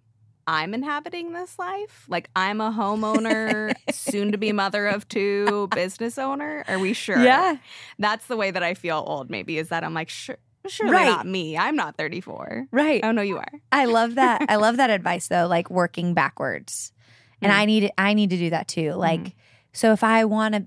I'm 0.48 0.74
inhabiting 0.74 1.34
this 1.34 1.60
life. 1.60 2.06
Like 2.08 2.30
I'm 2.36 2.62
a 2.62 2.72
homeowner, 2.72 3.74
soon 3.92 4.32
to 4.32 4.38
be 4.38 4.52
mother 4.52 4.88
of 4.88 5.08
two, 5.08 5.68
business 5.74 6.18
owner. 6.18 6.64
Are 6.68 6.80
we 6.80 6.94
sure? 6.94 7.22
Yeah. 7.22 7.58
That's 8.00 8.28
the 8.28 8.38
way 8.38 8.52
that 8.52 8.64
I 8.64 8.74
feel 8.74 9.04
old, 9.06 9.30
maybe, 9.30 9.58
is 9.58 9.70
that 9.70 9.84
I'm 9.84 9.94
like, 9.94 10.10
sure 10.10 10.38
surely 10.68 10.94
Right. 10.94 11.06
not 11.08 11.26
me. 11.26 11.58
I'm 11.58 11.76
not 11.76 11.98
34. 11.98 12.68
Right. 12.72 13.02
Oh 13.04 13.12
no, 13.12 13.22
you 13.22 13.38
are. 13.38 13.52
I 13.72 13.86
love 13.86 14.16
that. 14.16 14.46
I 14.50 14.56
love 14.58 14.78
that 14.78 14.90
advice 15.00 15.28
though, 15.28 15.48
like 15.48 15.70
working 15.70 16.14
backwards. 16.14 16.92
And 17.42 17.52
Mm. 17.52 17.56
I 17.56 17.66
need 17.66 17.92
I 17.98 18.14
need 18.14 18.30
to 18.32 18.38
do 18.38 18.50
that 18.52 18.68
too. 18.68 18.92
Like 18.94 19.36
so 19.74 19.92
if 19.94 20.04
I 20.04 20.26
want 20.26 20.54
to 20.56 20.66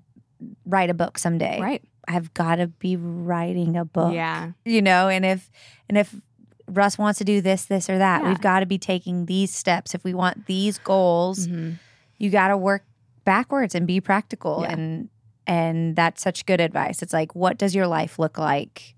write 0.67 0.91
a 0.91 0.95
book 0.95 1.19
someday, 1.19 1.61
Right. 1.61 1.83
I've 2.09 2.35
got 2.35 2.57
to 2.57 2.67
be 2.67 2.97
writing 2.97 3.77
a 3.77 3.85
book. 3.85 4.13
Yeah. 4.13 4.53
You 4.65 4.83
know, 4.83 5.09
and 5.09 5.25
if 5.25 5.51
and 5.89 5.97
if 5.97 6.15
Russ 6.67 6.99
wants 6.99 7.19
to 7.19 7.25
do 7.25 7.41
this 7.41 7.67
this 7.67 7.89
or 7.89 7.99
that, 7.99 8.23
Yeah. 8.23 8.29
we've 8.31 8.41
got 8.41 8.61
to 8.61 8.67
be 8.67 8.79
taking 8.79 9.27
these 9.27 9.55
steps 9.55 9.95
if 9.95 10.03
we 10.05 10.15
want 10.15 10.47
these 10.47 10.79
goals. 10.79 11.47
Mhm. 11.47 11.79
You 12.19 12.31
got 12.31 12.49
to 12.49 12.57
work 12.57 12.85
backwards 13.25 13.75
and 13.75 13.87
be 13.87 14.01
practical 14.01 14.61
Yeah. 14.63 14.73
and 14.73 15.09
and 15.47 15.95
that's 15.95 16.23
such 16.23 16.47
good 16.47 16.61
advice. 16.61 17.03
It's 17.03 17.13
like 17.13 17.35
what 17.35 17.59
does 17.59 17.75
your 17.75 17.87
life 17.87 18.19
look 18.19 18.39
like 18.39 18.94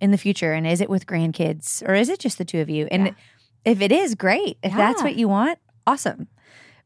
in 0.00 0.10
the 0.10 0.18
future 0.18 0.52
and 0.52 0.66
is 0.66 0.80
it 0.80 0.88
with 0.90 1.06
grandkids 1.06 1.86
or 1.88 1.94
is 1.94 2.08
it 2.08 2.18
just 2.20 2.38
the 2.38 2.44
two 2.44 2.60
of 2.60 2.70
you? 2.70 2.86
And 2.90 3.06
Yeah. 3.06 3.12
if 3.64 3.80
it 3.80 3.92
is, 3.92 4.14
great. 4.14 4.58
If 4.62 4.74
that's 4.74 5.02
what 5.02 5.16
you 5.16 5.28
want, 5.28 5.58
awesome. 5.86 6.28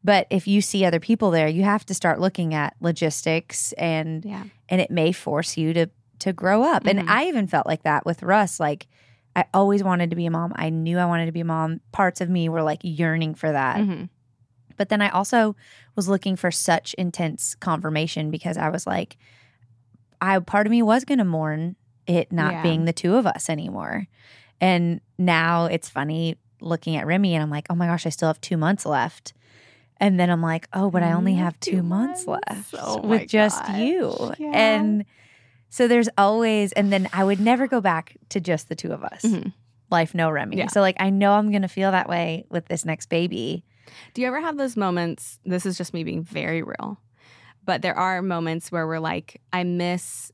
But 0.05 0.27
if 0.31 0.49
you 0.49 0.61
see 0.61 0.85
other 0.85 0.99
people 1.01 1.31
there, 1.31 1.47
you 1.47 1.63
have 1.63 1.85
to 1.87 1.95
start 1.95 2.19
looking 2.21 2.55
at 2.55 2.75
logistics 2.81 3.73
and 3.75 4.25
Yeah. 4.25 4.45
and 4.69 4.81
it 4.81 4.91
may 4.91 5.13
force 5.13 5.57
you 5.57 5.73
to 5.75 5.87
to 6.21 6.33
grow 6.33 6.63
up. 6.63 6.85
Mhm. 6.85 6.91
And 7.01 7.11
I 7.11 7.25
even 7.27 7.49
felt 7.49 7.67
like 7.67 7.83
that 7.83 8.07
with 8.07 8.23
Russ. 8.23 8.61
Like 8.61 8.87
I 9.35 9.45
always 9.53 9.83
wanted 9.83 10.11
to 10.11 10.17
be 10.17 10.27
a 10.27 10.31
mom. 10.31 10.53
I 10.57 10.71
knew 10.71 10.99
I 10.99 11.05
wanted 11.07 11.27
to 11.27 11.33
be 11.33 11.41
a 11.41 11.45
mom. 11.45 11.81
Parts 11.91 12.21
of 12.21 12.29
me 12.31 12.49
were 12.49 12.63
like 12.63 12.81
yearning 12.83 13.35
for 13.35 13.51
that. 13.51 13.79
Mhm. 13.79 14.09
But 14.77 14.89
then 14.89 15.03
I 15.03 15.09
also 15.11 15.57
was 15.97 16.09
looking 16.09 16.37
for 16.37 16.51
such 16.51 16.95
intense 16.95 17.55
confirmation 17.57 18.31
because 18.31 18.57
I 18.57 18.69
was 18.69 18.87
like, 18.87 19.17
I 20.21 20.39
part 20.39 20.67
of 20.67 20.71
me 20.71 20.83
was 20.83 21.05
gonna 21.05 21.25
mourn 21.25 21.77
it 22.07 22.33
not 22.33 22.53
Yeah. 22.53 22.63
being 22.63 22.85
the 22.85 22.93
two 22.93 23.17
of 23.17 23.27
us 23.27 23.49
anymore. 23.51 24.07
And 24.61 25.01
now 25.19 25.67
it's 25.67 25.89
funny 25.89 26.37
looking 26.61 26.97
at 26.97 27.07
Remy 27.07 27.35
and 27.35 27.43
I'm 27.43 27.51
like, 27.51 27.67
oh 27.71 27.75
my 27.75 27.87
gosh, 27.87 28.07
I 28.07 28.11
still 28.11 28.29
have 28.29 28.41
two 28.41 28.57
months 28.57 28.87
left. 28.87 29.33
And 29.99 30.19
then 30.19 30.31
I'm 30.31 30.43
like, 30.43 30.69
oh, 30.73 30.91
but 30.91 31.03
I 31.03 31.13
only 31.13 31.35
have 31.35 31.45
have 31.55 31.61
two 31.61 31.71
two 31.73 31.83
months, 31.83 32.27
months? 32.27 32.49
left 32.49 32.75
Oh 32.79 33.01
with 33.01 33.29
just 33.29 33.61
gosh. 33.65 33.79
you. 33.79 34.33
Yeah. 34.39 34.51
And 34.53 35.05
so 35.69 35.87
there's 35.89 36.09
always, 36.19 36.73
and 36.73 36.93
then 36.93 37.09
I 37.13 37.23
would 37.25 37.41
never 37.41 37.67
go 37.69 37.81
back 37.81 38.17
to 38.31 38.41
just 38.41 38.69
the 38.69 38.75
two 38.75 38.93
of 38.93 39.03
us. 39.05 39.23
Mhm. 39.23 39.53
Life, 39.91 40.15
no 40.15 40.31
Remy. 40.31 40.57
Yeah. 40.57 40.67
So, 40.69 40.81
like, 40.81 40.97
I 40.99 41.11
know 41.11 41.33
I'm 41.35 41.51
going 41.51 41.63
to 41.63 41.69
feel 41.69 41.91
that 41.93 42.09
way 42.09 42.45
with 42.51 42.67
this 42.67 42.85
next 42.85 43.11
baby. 43.11 43.65
Do 44.15 44.23
you 44.23 44.27
ever 44.27 44.41
have 44.41 44.57
those 44.57 44.77
moments? 44.77 45.39
This 45.45 45.67
is 45.67 45.77
just 45.77 45.93
me 45.95 46.03
being 46.03 46.23
very 46.23 46.63
real, 46.63 46.99
but 47.65 47.83
there 47.83 47.95
are 47.97 48.23
moments 48.23 48.73
where 48.73 48.87
we're 48.87 48.99
like, 49.01 49.41
I 49.53 49.65
miss 49.65 50.33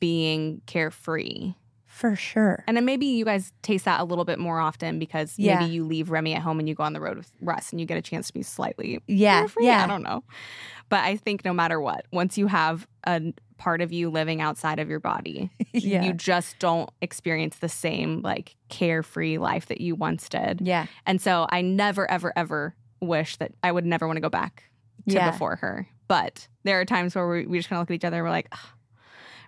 being 0.00 0.62
carefree. 0.66 1.54
For 1.84 2.14
sure. 2.14 2.62
And 2.66 2.76
then 2.76 2.84
maybe 2.84 3.06
you 3.06 3.24
guys 3.24 3.52
taste 3.62 3.86
that 3.86 4.00
a 4.00 4.04
little 4.04 4.26
bit 4.26 4.38
more 4.38 4.60
often 4.60 4.98
because 4.98 5.38
Yeah. 5.38 5.60
maybe 5.60 5.72
you 5.72 5.84
leave 5.84 6.10
Remy 6.10 6.34
at 6.34 6.42
home 6.42 6.58
and 6.58 6.68
you 6.68 6.74
go 6.74 6.82
on 6.84 6.92
the 6.92 7.00
road 7.00 7.16
with 7.16 7.30
Russ 7.40 7.70
and 7.70 7.80
you 7.80 7.86
get 7.86 7.96
a 7.96 8.02
chance 8.02 8.26
to 8.26 8.34
be 8.34 8.42
slightly 8.42 9.00
Yeah. 9.06 9.40
carefree. 9.40 9.70
I 9.70 9.86
don't 9.86 10.02
know. 10.02 10.22
But 10.90 11.00
I 11.04 11.16
think 11.16 11.44
no 11.44 11.54
matter 11.54 11.80
what, 11.80 12.04
once 12.12 12.36
you 12.36 12.48
have 12.48 12.86
a 13.06 13.32
part 13.56 13.80
of 13.80 13.92
you 13.92 14.10
living 14.10 14.42
outside 14.42 14.78
of 14.78 14.90
your 14.90 15.00
body, 15.00 15.50
Yeah. 15.72 16.04
you 16.04 16.12
just 16.12 16.58
don't 16.58 16.90
experience 17.00 17.56
the 17.56 17.68
same 17.70 18.20
like 18.20 18.56
carefree 18.68 19.38
life 19.38 19.66
that 19.66 19.80
you 19.80 19.94
once 19.94 20.28
did. 20.28 20.60
yeah. 20.60 20.86
And 21.06 21.18
so 21.20 21.46
I 21.48 21.62
never, 21.62 22.10
ever, 22.10 22.30
ever 22.36 22.74
wish 23.00 23.36
that 23.38 23.52
I 23.62 23.72
would 23.72 23.86
never 23.86 24.06
want 24.06 24.18
to 24.18 24.20
go 24.22 24.28
back 24.28 24.64
to 25.08 25.14
Yeah. 25.14 25.30
before 25.30 25.56
her. 25.56 25.88
But 26.08 26.46
there 26.64 26.78
are 26.80 26.84
times 26.84 27.14
where 27.14 27.26
we, 27.26 27.46
we 27.46 27.58
just 27.58 27.68
kind 27.70 27.78
of 27.78 27.82
look 27.84 27.90
at 27.90 27.94
each 27.94 28.04
other 28.04 28.18
and 28.18 28.24
we're 28.24 28.30
like, 28.30 28.48
"Ugh, 28.52 28.58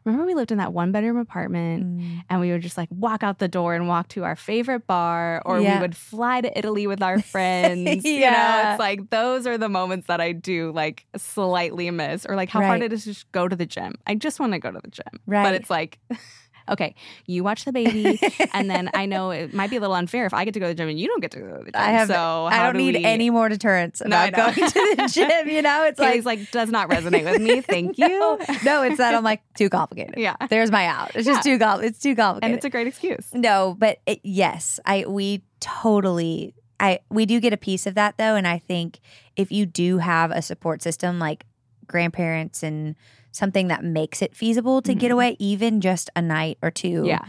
remember 0.08 0.26
we 0.26 0.34
lived 0.34 0.50
in 0.52 0.58
that 0.58 0.72
one 0.72 0.90
bedroom 0.92 1.16
apartment 1.18 1.84
Mm. 1.84 2.22
and 2.30 2.40
we 2.40 2.50
would 2.50 2.62
just 2.62 2.76
like 2.76 2.88
walk 2.90 3.22
out 3.22 3.38
the 3.38 3.48
door 3.48 3.74
and 3.74 3.86
walk 3.88 4.08
to 4.08 4.24
our 4.24 4.34
favorite 4.36 4.86
bar 4.86 5.42
or 5.46 5.60
Yeah. 5.60 5.76
we 5.76 5.80
would 5.82 5.96
fly 5.96 6.40
to 6.40 6.58
Italy 6.58 6.86
with 6.86 7.02
our 7.02 7.20
friends. 7.34 8.04
You 8.04 8.20
know, 8.20 8.62
it's 8.70 8.78
like 8.80 9.10
those 9.10 9.46
are 9.46 9.56
the 9.58 9.68
moments 9.68 10.06
that 10.08 10.20
I 10.20 10.32
do 10.32 10.72
like 10.72 11.06
slightly 11.16 11.90
miss 11.90 12.26
or 12.26 12.34
like 12.36 12.48
how 12.48 12.60
hard 12.60 12.80
Right. 12.80 12.82
it 12.82 12.92
is 12.92 13.04
to 13.04 13.12
just 13.12 13.30
go 13.32 13.46
to 13.48 13.54
the 13.56 13.66
gym. 13.66 13.94
I 14.06 14.14
just 14.14 14.40
want 14.40 14.52
to 14.52 14.58
go 14.58 14.70
to 14.70 14.80
the 14.82 14.90
gym. 14.90 15.20
Right. 15.26 15.42
But 15.44 15.54
it's 15.54 15.70
like, 15.70 15.98
okay, 16.70 16.94
you 17.26 17.42
watch 17.44 17.64
the 17.64 17.72
baby 17.72 18.18
and 18.52 18.68
then 18.70 18.90
I 18.94 19.06
know 19.06 19.30
it 19.30 19.52
might 19.54 19.70
be 19.70 19.76
a 19.76 19.80
little 19.80 19.96
unfair 19.96 20.26
if 20.26 20.34
I 20.34 20.44
get 20.44 20.54
to 20.54 20.60
go 20.60 20.66
to 20.66 20.70
the 20.70 20.74
gym 20.74 20.88
and 20.88 20.98
you 21.00 21.06
don't 21.08 21.20
get 21.20 21.30
to 21.32 21.40
go 21.40 21.46
to 21.58 21.64
the 21.64 21.72
gym. 21.72 21.72
I 21.74 21.90
have. 21.90 22.08
so 22.08 22.46
I 22.50 22.62
don't 22.64 22.74
do 22.74 22.78
need 22.78 22.96
we- 22.96 23.04
any 23.04 23.30
more 23.30 23.48
deterrence 23.48 24.00
No, 24.04 24.08
about 24.08 24.32
know. 24.32 24.54
going 24.54 24.70
to 24.70 24.96
the 24.96 25.08
gym. 25.12 25.48
You 25.48 25.62
know, 25.62 25.84
it's 25.84 25.98
like, 25.98 26.24
like 26.24 26.50
does 26.50 26.70
not 26.70 26.88
resonate 26.90 27.24
with 27.24 27.40
me. 27.40 27.60
Thank 27.60 27.98
you. 27.98 28.08
no, 28.08 28.38
no, 28.64 28.82
it's 28.82 28.98
that 28.98 29.14
I'm 29.14 29.24
like 29.24 29.42
too 29.54 29.68
complicated. 29.70 30.14
Yeah. 30.18 30.36
There's 30.48 30.70
my 30.70 30.86
out. 30.86 31.12
It's 31.14 31.26
just 31.26 31.46
Yeah. 31.46 31.54
too 31.54 31.58
com- 31.58 31.82
It's 31.84 31.98
too 31.98 32.14
complicated. 32.16 32.44
And 32.50 32.54
it's 32.54 32.64
a 32.64 32.70
great 32.70 32.86
excuse. 32.86 33.26
No, 33.32 33.74
but 33.78 33.98
it, 34.06 34.20
yes, 34.22 34.80
I 34.84 35.04
we 35.06 35.42
totally 35.60 36.54
I 36.80 37.00
we 37.10 37.26
do 37.26 37.40
get 37.40 37.52
a 37.52 37.56
piece 37.56 37.86
of 37.86 37.94
that 37.94 38.18
though 38.18 38.36
and 38.36 38.46
I 38.46 38.58
think 38.58 39.00
if 39.36 39.50
you 39.50 39.66
do 39.66 39.98
have 39.98 40.30
a 40.30 40.42
support 40.42 40.82
system 40.82 41.18
like 41.18 41.44
grandparents 41.86 42.62
and 42.62 42.94
something 43.38 43.68
that 43.68 43.82
makes 43.84 44.20
it 44.20 44.34
feasible 44.36 44.82
to 44.82 44.94
get 44.94 45.08
Mhm. 45.10 45.14
away 45.14 45.36
even 45.38 45.80
just 45.80 46.10
a 46.16 46.20
night 46.22 46.58
or 46.62 46.70
two. 46.70 47.04
Yeah. 47.06 47.20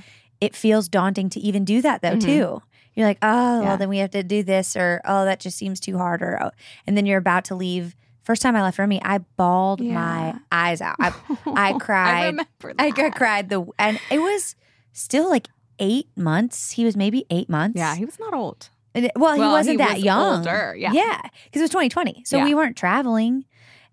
It 0.42 0.56
feels 0.56 0.90
daunting 0.90 1.30
to 1.32 1.40
even 1.40 1.64
do 1.66 1.82
that 1.82 2.02
though 2.02 2.16
Mhm. 2.16 2.22
too. 2.22 2.62
You're 2.96 3.08
like, 3.08 3.20
"Oh, 3.22 3.62
Yeah. 3.62 3.68
well 3.68 3.78
then 3.78 3.90
we 3.90 4.00
have 4.00 4.12
to 4.12 4.24
do 4.24 4.44
this 4.44 4.76
or 4.76 5.02
oh 5.06 5.24
that 5.26 5.40
just 5.40 5.58
seems 5.58 5.80
too 5.80 5.98
hard 5.98 6.22
or 6.22 6.42
oh. 6.44 6.52
and 6.88 6.98
then 6.98 7.06
you're 7.06 7.20
about 7.20 7.46
to 7.46 7.56
leave 7.56 7.96
First 8.24 8.44
time 8.44 8.56
I 8.56 8.62
left 8.62 8.78
Remy, 8.78 9.02
I 9.04 9.20
bawled 9.38 9.82
my 9.82 10.36
eyes 10.52 10.82
out. 10.82 10.98
I, 11.00 11.12
I 11.48 11.74
cried. 11.80 12.22
I 12.24 12.26
remember 12.28 12.74
that. 12.78 12.80
I 12.80 13.10
cried 13.10 13.50
the 13.50 13.66
and 13.80 14.00
it 14.12 14.20
was 14.20 14.56
still 14.94 15.28
like 15.30 15.48
eight 15.80 16.10
months. 16.16 16.72
He 16.74 16.86
was 16.86 16.96
maybe 16.96 17.26
eight 17.32 17.50
months. 17.50 17.78
Yeah, 17.78 17.96
he 17.96 18.06
was 18.06 18.20
not 18.20 18.36
old. 18.36 18.70
And 18.94 19.06
it- 19.06 19.14
well, 19.16 19.34
he 19.34 19.42
wasn't 19.42 19.80
he 19.80 19.86
that 19.86 19.96
was 19.96 20.04
young. 20.04 20.38
older, 20.40 20.76
yeah. 20.78 20.92
yeah, 20.92 21.22
because 21.46 21.62
it 21.62 21.64
was 21.64 21.70
2020, 21.72 22.22
so 22.26 22.38
Yeah. 22.38 22.44
we 22.44 22.54
weren't 22.54 22.76
traveling, 22.76 23.46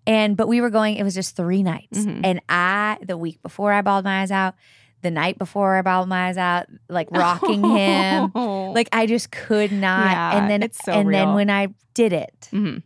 and 0.07 0.35
but 0.35 0.47
we 0.47 0.59
were 0.61 0.71
going. 0.71 0.95
It 0.95 1.03
was 1.03 1.13
just 1.13 1.35
three 1.35 1.61
nights, 1.61 1.99
Mhm. 1.99 2.21
and 2.23 2.41
I 2.49 2.97
the 3.05 3.17
week 3.17 3.41
before 3.43 3.71
I 3.73 3.81
bawled 3.83 4.05
my 4.05 4.21
eyes 4.21 4.31
out, 4.31 4.55
the 5.03 5.11
night 5.11 5.37
before 5.37 5.75
I 5.77 5.81
bawled 5.83 6.09
my 6.09 6.29
eyes 6.29 6.37
out, 6.37 6.65
like 6.89 7.09
rocking 7.11 7.63
him. 7.63 8.31
Like 8.73 8.89
I 8.91 9.05
just 9.05 9.31
could 9.31 9.71
not. 9.71 10.11
Yeah, 10.11 10.37
and 10.37 10.49
then 10.49 10.63
it's 10.63 10.79
so 10.83 10.91
and 10.93 11.13
then 11.13 11.33
when 11.35 11.49
I 11.49 11.67
did 11.93 12.13
it, 12.13 12.49
Mhm. 12.51 12.81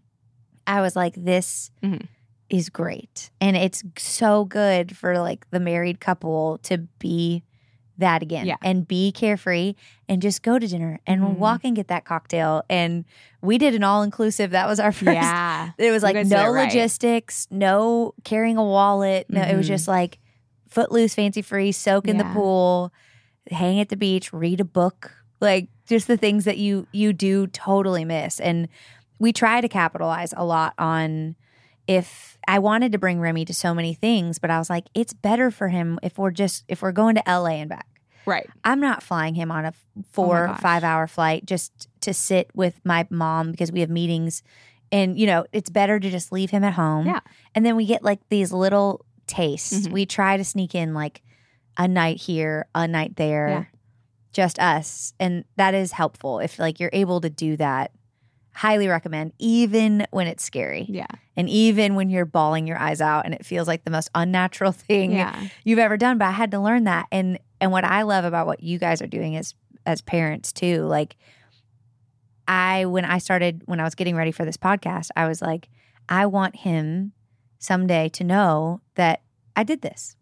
I 0.67 0.81
was 0.81 0.95
like, 0.95 1.15
this 1.15 1.71
Mhm. 1.83 2.07
is 2.49 2.69
great. 2.69 3.29
And 3.41 3.55
it's 3.57 3.83
so 3.97 4.45
good 4.45 4.95
for 4.95 5.19
like 5.19 5.49
the 5.51 5.59
married 5.59 5.99
couple 5.99 6.59
to 6.63 6.77
be 6.99 7.43
that 8.01 8.21
again 8.21 8.45
Yeah. 8.45 8.57
and 8.61 8.87
be 8.87 9.11
carefree 9.11 9.73
and 10.09 10.21
just 10.21 10.43
go 10.43 10.59
to 10.59 10.67
dinner 10.67 10.99
and 11.07 11.21
Mhm. 11.21 11.37
walk 11.37 11.61
and 11.63 11.75
get 11.75 11.87
that 11.87 12.03
cocktail. 12.05 12.63
And 12.69 13.05
we 13.41 13.57
did 13.57 13.73
an 13.73 13.83
all 13.83 14.03
inclusive. 14.03 14.51
That 14.51 14.67
was 14.67 14.79
our 14.79 14.91
first. 14.91 15.13
yeah. 15.15 15.71
It 15.77 15.89
was 15.91 16.03
like 16.03 16.15
no 16.27 16.51
right. 16.51 16.65
logistics, 16.65 17.47
no 17.49 18.13
carrying 18.23 18.57
a 18.57 18.63
wallet. 18.63 19.25
No, 19.29 19.41
it 19.41 19.55
was 19.57 19.65
Mhm. 19.65 19.69
just 19.69 19.87
like 19.87 20.19
footloose, 20.67 21.15
fancy 21.15 21.41
free, 21.41 21.71
soak 21.71 22.07
in 22.07 22.17
the 22.17 22.23
pool, 22.25 22.91
hang 23.49 23.79
at 23.79 23.89
the 23.89 23.97
beach, 23.97 24.31
read 24.31 24.59
a 24.61 24.65
book. 24.65 25.11
Like 25.39 25.69
just 25.87 26.07
the 26.07 26.17
things 26.17 26.45
that 26.45 26.57
you 26.57 26.87
you 26.91 27.13
do 27.13 27.47
totally 27.47 28.05
miss. 28.05 28.39
And 28.39 28.67
we 29.19 29.33
try 29.33 29.59
to 29.61 29.67
capitalize 29.67 30.33
a 30.37 30.45
lot 30.45 30.73
on 30.77 31.35
if 31.87 32.37
I 32.47 32.59
wanted 32.59 32.91
to 32.93 32.97
bring 32.97 33.19
Remy 33.19 33.45
to 33.45 33.53
so 33.53 33.73
many 33.73 33.93
things, 33.93 34.39
but 34.39 34.49
I 34.49 34.57
was 34.59 34.69
like, 34.69 34.85
it's 34.93 35.13
better 35.13 35.51
for 35.51 35.67
him 35.69 35.99
if 36.01 36.17
we're 36.17 36.31
just 36.31 36.63
if 36.67 36.81
we're 36.81 36.91
going 36.91 37.15
to 37.15 37.23
LA 37.27 37.59
and 37.59 37.69
back. 37.69 37.87
Right. 38.25 38.47
I'm 38.63 38.79
not 38.79 39.01
flying 39.03 39.35
him 39.35 39.51
on 39.51 39.65
a 39.65 39.73
four, 40.11 40.45
Oh 40.45 40.51
gosh. 40.51 40.61
five 40.61 40.83
hour 40.83 41.07
flight 41.07 41.45
just 41.45 41.87
to 42.01 42.13
sit 42.13 42.49
with 42.55 42.79
my 42.83 43.07
mom 43.09 43.51
because 43.51 43.71
we 43.71 43.79
have 43.81 43.89
meetings. 43.89 44.43
And, 44.91 45.17
you 45.17 45.25
know, 45.25 45.45
it's 45.53 45.69
better 45.69 45.99
to 45.99 46.09
just 46.09 46.31
leave 46.31 46.49
him 46.49 46.63
at 46.63 46.73
home. 46.73 47.05
Yeah. 47.07 47.21
And 47.55 47.65
then 47.65 47.75
we 47.75 47.85
get 47.85 48.03
like 48.03 48.19
these 48.29 48.51
little 48.51 49.05
tastes. 49.27 49.87
Mhm. 49.87 49.91
We 49.91 50.05
try 50.05 50.35
to 50.37 50.43
sneak 50.43 50.75
in 50.75 50.93
like 50.93 51.21
a 51.77 51.87
night 51.87 52.17
here, 52.17 52.65
a 52.75 52.87
night 52.87 53.15
there, 53.15 53.47
Yeah. 53.49 53.63
just 54.33 54.59
us. 54.59 55.13
And 55.19 55.45
that 55.55 55.73
is 55.73 55.93
helpful. 55.93 56.39
If 56.39 56.59
like 56.59 56.79
you're 56.79 56.89
able 56.93 57.21
to 57.21 57.29
do 57.29 57.55
that, 57.57 57.91
highly 58.53 58.87
recommend, 58.87 59.33
even 59.39 60.05
when 60.11 60.27
it's 60.27 60.43
scary. 60.43 60.85
Yeah. 60.89 61.07
And 61.37 61.49
even 61.49 61.95
when 61.95 62.09
you're 62.09 62.25
bawling 62.25 62.67
your 62.67 62.77
eyes 62.77 62.99
out 63.01 63.25
and 63.25 63.33
it 63.33 63.45
feels 63.45 63.67
like 63.67 63.83
the 63.85 63.91
most 63.91 64.09
unnatural 64.13 64.71
thing 64.87 65.11
Yeah. 65.13 65.47
you've 65.63 65.79
ever 65.79 65.97
done. 65.97 66.17
But 66.17 66.25
I 66.25 66.31
had 66.31 66.51
to 66.51 66.59
learn 66.59 66.83
that. 66.85 67.07
And 67.11 67.39
and 67.59 67.71
what 67.71 67.83
I 67.85 68.01
love 68.01 68.25
about 68.25 68.47
what 68.47 68.61
you 68.63 68.77
guys 68.79 69.01
are 69.01 69.07
doing 69.07 69.35
as 69.37 69.53
as 69.85 70.01
parents 70.01 70.51
too, 70.51 70.83
like 70.83 71.15
I 72.47 72.85
when 72.85 73.05
I 73.05 73.19
started 73.19 73.63
when 73.65 73.79
I 73.79 73.83
was 73.83 73.95
getting 73.95 74.15
ready 74.15 74.31
for 74.31 74.45
this 74.45 74.57
podcast, 74.57 75.09
I 75.15 75.27
was 75.27 75.41
like, 75.41 75.69
I 76.09 76.25
want 76.25 76.55
him 76.57 77.13
someday 77.59 78.09
to 78.09 78.23
know 78.23 78.81
that 78.95 79.21
I 79.55 79.63
did 79.63 79.81
this. 79.81 80.15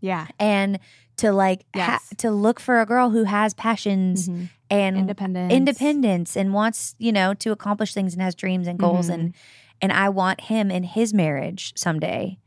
Yeah. 0.00 0.26
And 0.38 0.78
to 1.16 1.32
like 1.32 1.64
ha- 1.74 2.00
to 2.18 2.30
look 2.30 2.60
for 2.60 2.80
a 2.80 2.86
girl 2.86 3.10
who 3.10 3.24
has 3.24 3.54
passions 3.54 4.28
Mhm. 4.28 4.48
And 4.72 4.96
Independence. 4.96 5.52
independence 5.52 6.36
and 6.36 6.52
wants, 6.54 6.94
you 6.98 7.12
know, 7.12 7.34
to 7.34 7.52
accomplish 7.52 7.92
things 7.94 8.14
and 8.14 8.22
has 8.22 8.34
dreams 8.34 8.66
and 8.66 8.78
goals 8.78 9.08
Mhm. 9.08 9.14
and 9.14 9.34
and 9.82 9.92
I 9.92 10.08
want 10.10 10.42
him 10.42 10.70
in 10.70 10.84
his 10.84 11.12
marriage 11.12 11.72
someday 11.76 12.38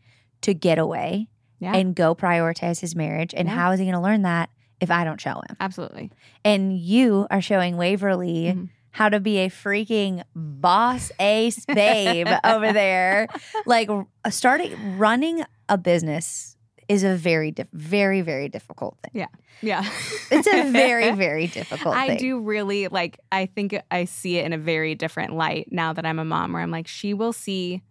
to 0.41 0.53
get 0.53 0.77
away 0.79 1.27
Yeah. 1.59 1.75
and 1.75 1.93
go 1.93 2.15
prioritize 2.15 2.79
his 2.79 2.95
marriage. 2.95 3.33
And 3.35 3.47
Yeah. 3.49 3.55
how 3.55 3.71
is 3.71 3.79
he 3.79 3.85
going 3.85 3.93
to 3.95 3.99
learn 4.01 4.21
that 4.21 4.49
if 4.79 4.89
I 4.89 5.03
don't 5.03 5.19
show 5.19 5.33
him? 5.49 5.57
Absolutely. 5.59 6.11
And 6.45 6.77
you 6.77 7.27
are 7.29 7.41
showing 7.41 7.75
Waverly 7.75 8.53
Mhm. 8.55 8.69
how 8.91 9.09
to 9.09 9.19
be 9.19 9.39
a 9.39 9.49
freaking 9.49 10.23
boss 10.33 11.11
ace 11.19 11.65
babe 11.65 12.27
over 12.45 12.71
there. 12.71 13.27
Like 13.65 13.89
starting 14.29 14.97
running 14.97 15.43
a 15.67 15.77
business 15.77 16.54
is 16.87 17.03
a 17.03 17.15
very 17.15 17.51
diff- 17.51 17.67
very 17.73 18.21
very 18.21 18.49
difficult 18.49 18.97
thing. 19.03 19.11
Yeah. 19.13 19.27
Yeah. 19.61 19.89
it's 20.31 20.47
a 20.47 20.71
very 20.71 21.11
very 21.15 21.47
difficult 21.47 21.95
I 21.95 22.09
thing. 22.09 22.17
do 22.17 22.39
really 22.39 22.87
like 22.89 23.19
I 23.31 23.45
think 23.47 23.75
I 23.89 24.05
see 24.05 24.37
it 24.37 24.45
in 24.45 24.53
a 24.53 24.57
very 24.57 24.95
different 24.95 25.33
light 25.33 25.71
now 25.71 25.93
that 25.93 26.05
I'm 26.05 26.19
a 26.19 26.25
mom 26.25 26.53
where 26.53 26.61
I'm 26.61 26.71
like 26.71 26.87
she 26.87 27.13
will 27.13 27.33
see 27.33 27.81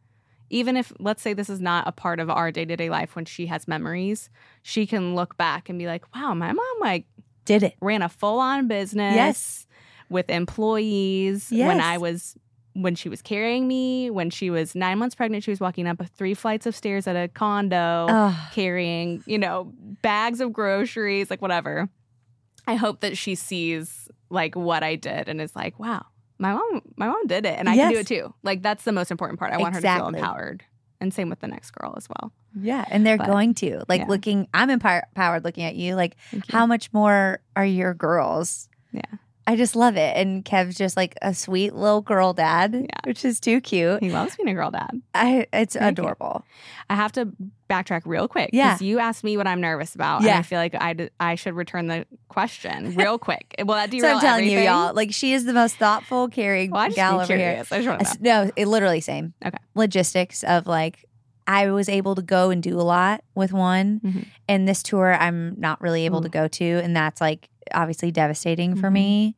even 0.50 0.76
if 0.76 0.92
let's 1.00 1.22
say 1.22 1.32
this 1.32 1.48
is 1.50 1.60
not 1.60 1.88
a 1.88 1.92
part 1.92 2.20
of 2.20 2.28
our 2.30 2.52
day-to-day 2.52 2.88
life 2.90 3.16
when 3.16 3.24
she 3.24 3.46
has 3.46 3.66
memories, 3.66 4.28
she 4.62 4.86
can 4.86 5.14
look 5.16 5.36
back 5.38 5.68
and 5.68 5.78
be 5.78 5.86
like, 5.86 6.04
"Wow, 6.14 6.34
my 6.34 6.52
mom 6.52 6.76
like 6.80 7.06
Did 7.46 7.62
it. 7.64 7.74
ran 7.80 8.02
a 8.02 8.08
full-on 8.08 8.68
business 8.68 9.14
Yes. 9.16 9.66
with 10.10 10.28
employees 10.30 11.50
yes. 11.50 11.66
when 11.66 11.80
I 11.80 11.98
was 11.98 12.36
when 12.74 12.94
she 12.94 13.08
was 13.08 13.22
carrying 13.22 13.66
me, 13.68 14.10
when 14.10 14.30
she 14.30 14.50
was 14.50 14.74
9 14.74 14.98
months 14.98 15.14
pregnant, 15.14 15.44
she 15.44 15.50
was 15.50 15.60
walking 15.60 15.86
up 15.86 16.00
three 16.16 16.34
flights 16.34 16.66
of 16.66 16.74
stairs 16.76 17.06
at 17.06 17.16
a 17.16 17.28
condo 17.28 18.06
Oh, 18.08 18.48
carrying, 18.52 19.22
you 19.26 19.38
know, 19.38 19.72
bags 20.02 20.40
of 20.40 20.52
groceries, 20.52 21.30
like 21.30 21.40
whatever. 21.40 21.88
I 22.66 22.74
hope 22.74 23.00
that 23.00 23.16
she 23.16 23.34
sees 23.34 24.08
like 24.30 24.56
what 24.56 24.82
I 24.82 24.96
did 24.96 25.28
and 25.28 25.40
is 25.40 25.54
like, 25.54 25.78
wow, 25.78 26.04
my 26.38 26.52
mom, 26.52 26.82
my 26.96 27.06
mom 27.06 27.26
did 27.26 27.46
it, 27.46 27.58
and 27.58 27.68
I 27.68 27.76
can 27.76 27.92
do 27.92 27.98
it 27.98 28.06
too. 28.06 28.34
Like 28.42 28.62
that's 28.62 28.84
the 28.84 28.92
most 28.92 29.10
important 29.10 29.38
part. 29.38 29.52
I 29.52 29.58
want 29.58 29.74
her 29.74 29.80
to 29.80 29.94
feel 29.96 30.08
empowered, 30.08 30.64
and 31.00 31.12
same 31.14 31.28
with 31.30 31.40
the 31.40 31.46
next 31.46 31.70
girl 31.72 31.94
as 31.96 32.08
well. 32.08 32.32
yeah, 32.60 32.84
and 32.90 33.06
they're 33.06 33.18
But- 33.18 33.26
going 33.28 33.54
to. 33.54 33.84
Like 33.88 34.00
yeah. 34.00 34.06
looking 34.08 34.48
I'm 34.52 34.70
empowered 34.70 35.44
looking 35.44 35.62
at 35.64 35.76
you 35.76 35.94
like 35.94 36.16
you. 36.32 36.42
how 36.48 36.66
much 36.66 36.92
more 36.92 37.40
are 37.54 37.64
your 37.66 37.94
girls? 37.94 38.68
Yeah. 38.92 39.02
I 39.46 39.56
just 39.56 39.76
love 39.76 39.96
it. 39.96 40.16
And 40.16 40.42
Kev's 40.42 40.74
just 40.76 40.96
like 40.96 41.16
a 41.20 41.34
sweet 41.34 41.74
little 41.74 42.00
girl 42.00 42.32
dad, 42.32 42.72
Yeah. 42.74 42.86
which 43.04 43.24
is 43.26 43.40
too 43.40 43.60
cute. 43.60 44.02
he 44.02 44.10
loves 44.10 44.36
being 44.36 44.48
a 44.48 44.54
girl 44.54 44.70
dad. 44.70 45.02
I 45.14 45.46
it's 45.52 45.74
Very 45.74 45.86
cute. 45.94 45.98
adorable. 45.98 46.44
I 46.88 46.94
have 46.94 47.12
to 47.12 47.28
backtrack 47.68 48.02
real 48.06 48.26
quick 48.26 48.50
Yeah. 48.54 48.72
because 48.74 48.82
you 48.82 48.98
asked 49.00 49.22
me 49.22 49.36
what 49.36 49.46
I'm 49.46 49.60
nervous 49.60 49.94
about, 49.94 50.18
and 50.18 50.26
Yeah. 50.26 50.38
I 50.38 50.42
feel 50.42 50.58
like 50.58 50.74
I, 50.74 51.10
I 51.20 51.34
should 51.34 51.54
return 51.54 51.88
the 51.88 52.06
question 52.28 52.94
real 52.96 53.18
quick. 53.18 53.54
Will 53.58 53.74
that 53.74 53.90
So 53.90 53.96
I'm 53.98 54.20
telling 54.20 54.44
everything? 54.44 54.58
you, 54.58 54.64
y'all, 54.64 54.94
like 54.94 55.12
she 55.12 55.34
is 55.34 55.44
the 55.44 55.52
most 55.52 55.76
thoughtful, 55.76 56.28
caring 56.28 56.70
Well, 56.70 56.90
gal 56.90 57.20
over 57.20 57.36
here. 57.36 57.62
I 57.70 57.76
just 57.82 57.88
want 57.88 58.00
to 58.06 58.22
know. 58.22 58.44
No, 58.44 58.50
it 58.56 58.66
literally 58.66 59.00
same. 59.02 59.34
Okay. 59.44 59.58
Logistics 59.74 60.42
of 60.44 60.66
like 60.66 61.04
I 61.46 61.70
was 61.70 61.88
able 61.88 62.14
to 62.14 62.22
go 62.22 62.50
and 62.50 62.62
do 62.62 62.78
a 62.78 62.82
lot 62.82 63.22
with 63.34 63.52
one, 63.52 64.00
Mhm. 64.00 64.26
and 64.48 64.66
this 64.68 64.82
tour 64.82 65.14
I'm 65.14 65.54
not 65.58 65.80
really 65.80 66.04
able 66.06 66.20
Ooh. 66.20 66.22
to 66.24 66.28
go 66.28 66.48
to, 66.48 66.64
and 66.82 66.96
that's 66.96 67.20
like 67.20 67.48
obviously 67.72 68.10
devastating 68.10 68.76
for 68.76 68.88
Mhm. 68.88 68.92
me 68.92 69.36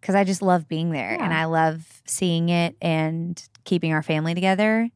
because 0.00 0.14
I 0.14 0.24
just 0.24 0.42
love 0.42 0.68
being 0.68 0.90
there 0.90 1.18
and 1.20 1.32
I 1.32 1.44
love 1.46 2.02
seeing 2.06 2.48
it 2.50 2.76
and 2.82 3.42
keeping 3.64 3.92
our 3.92 4.02
family 4.02 4.34
together. 4.34 4.90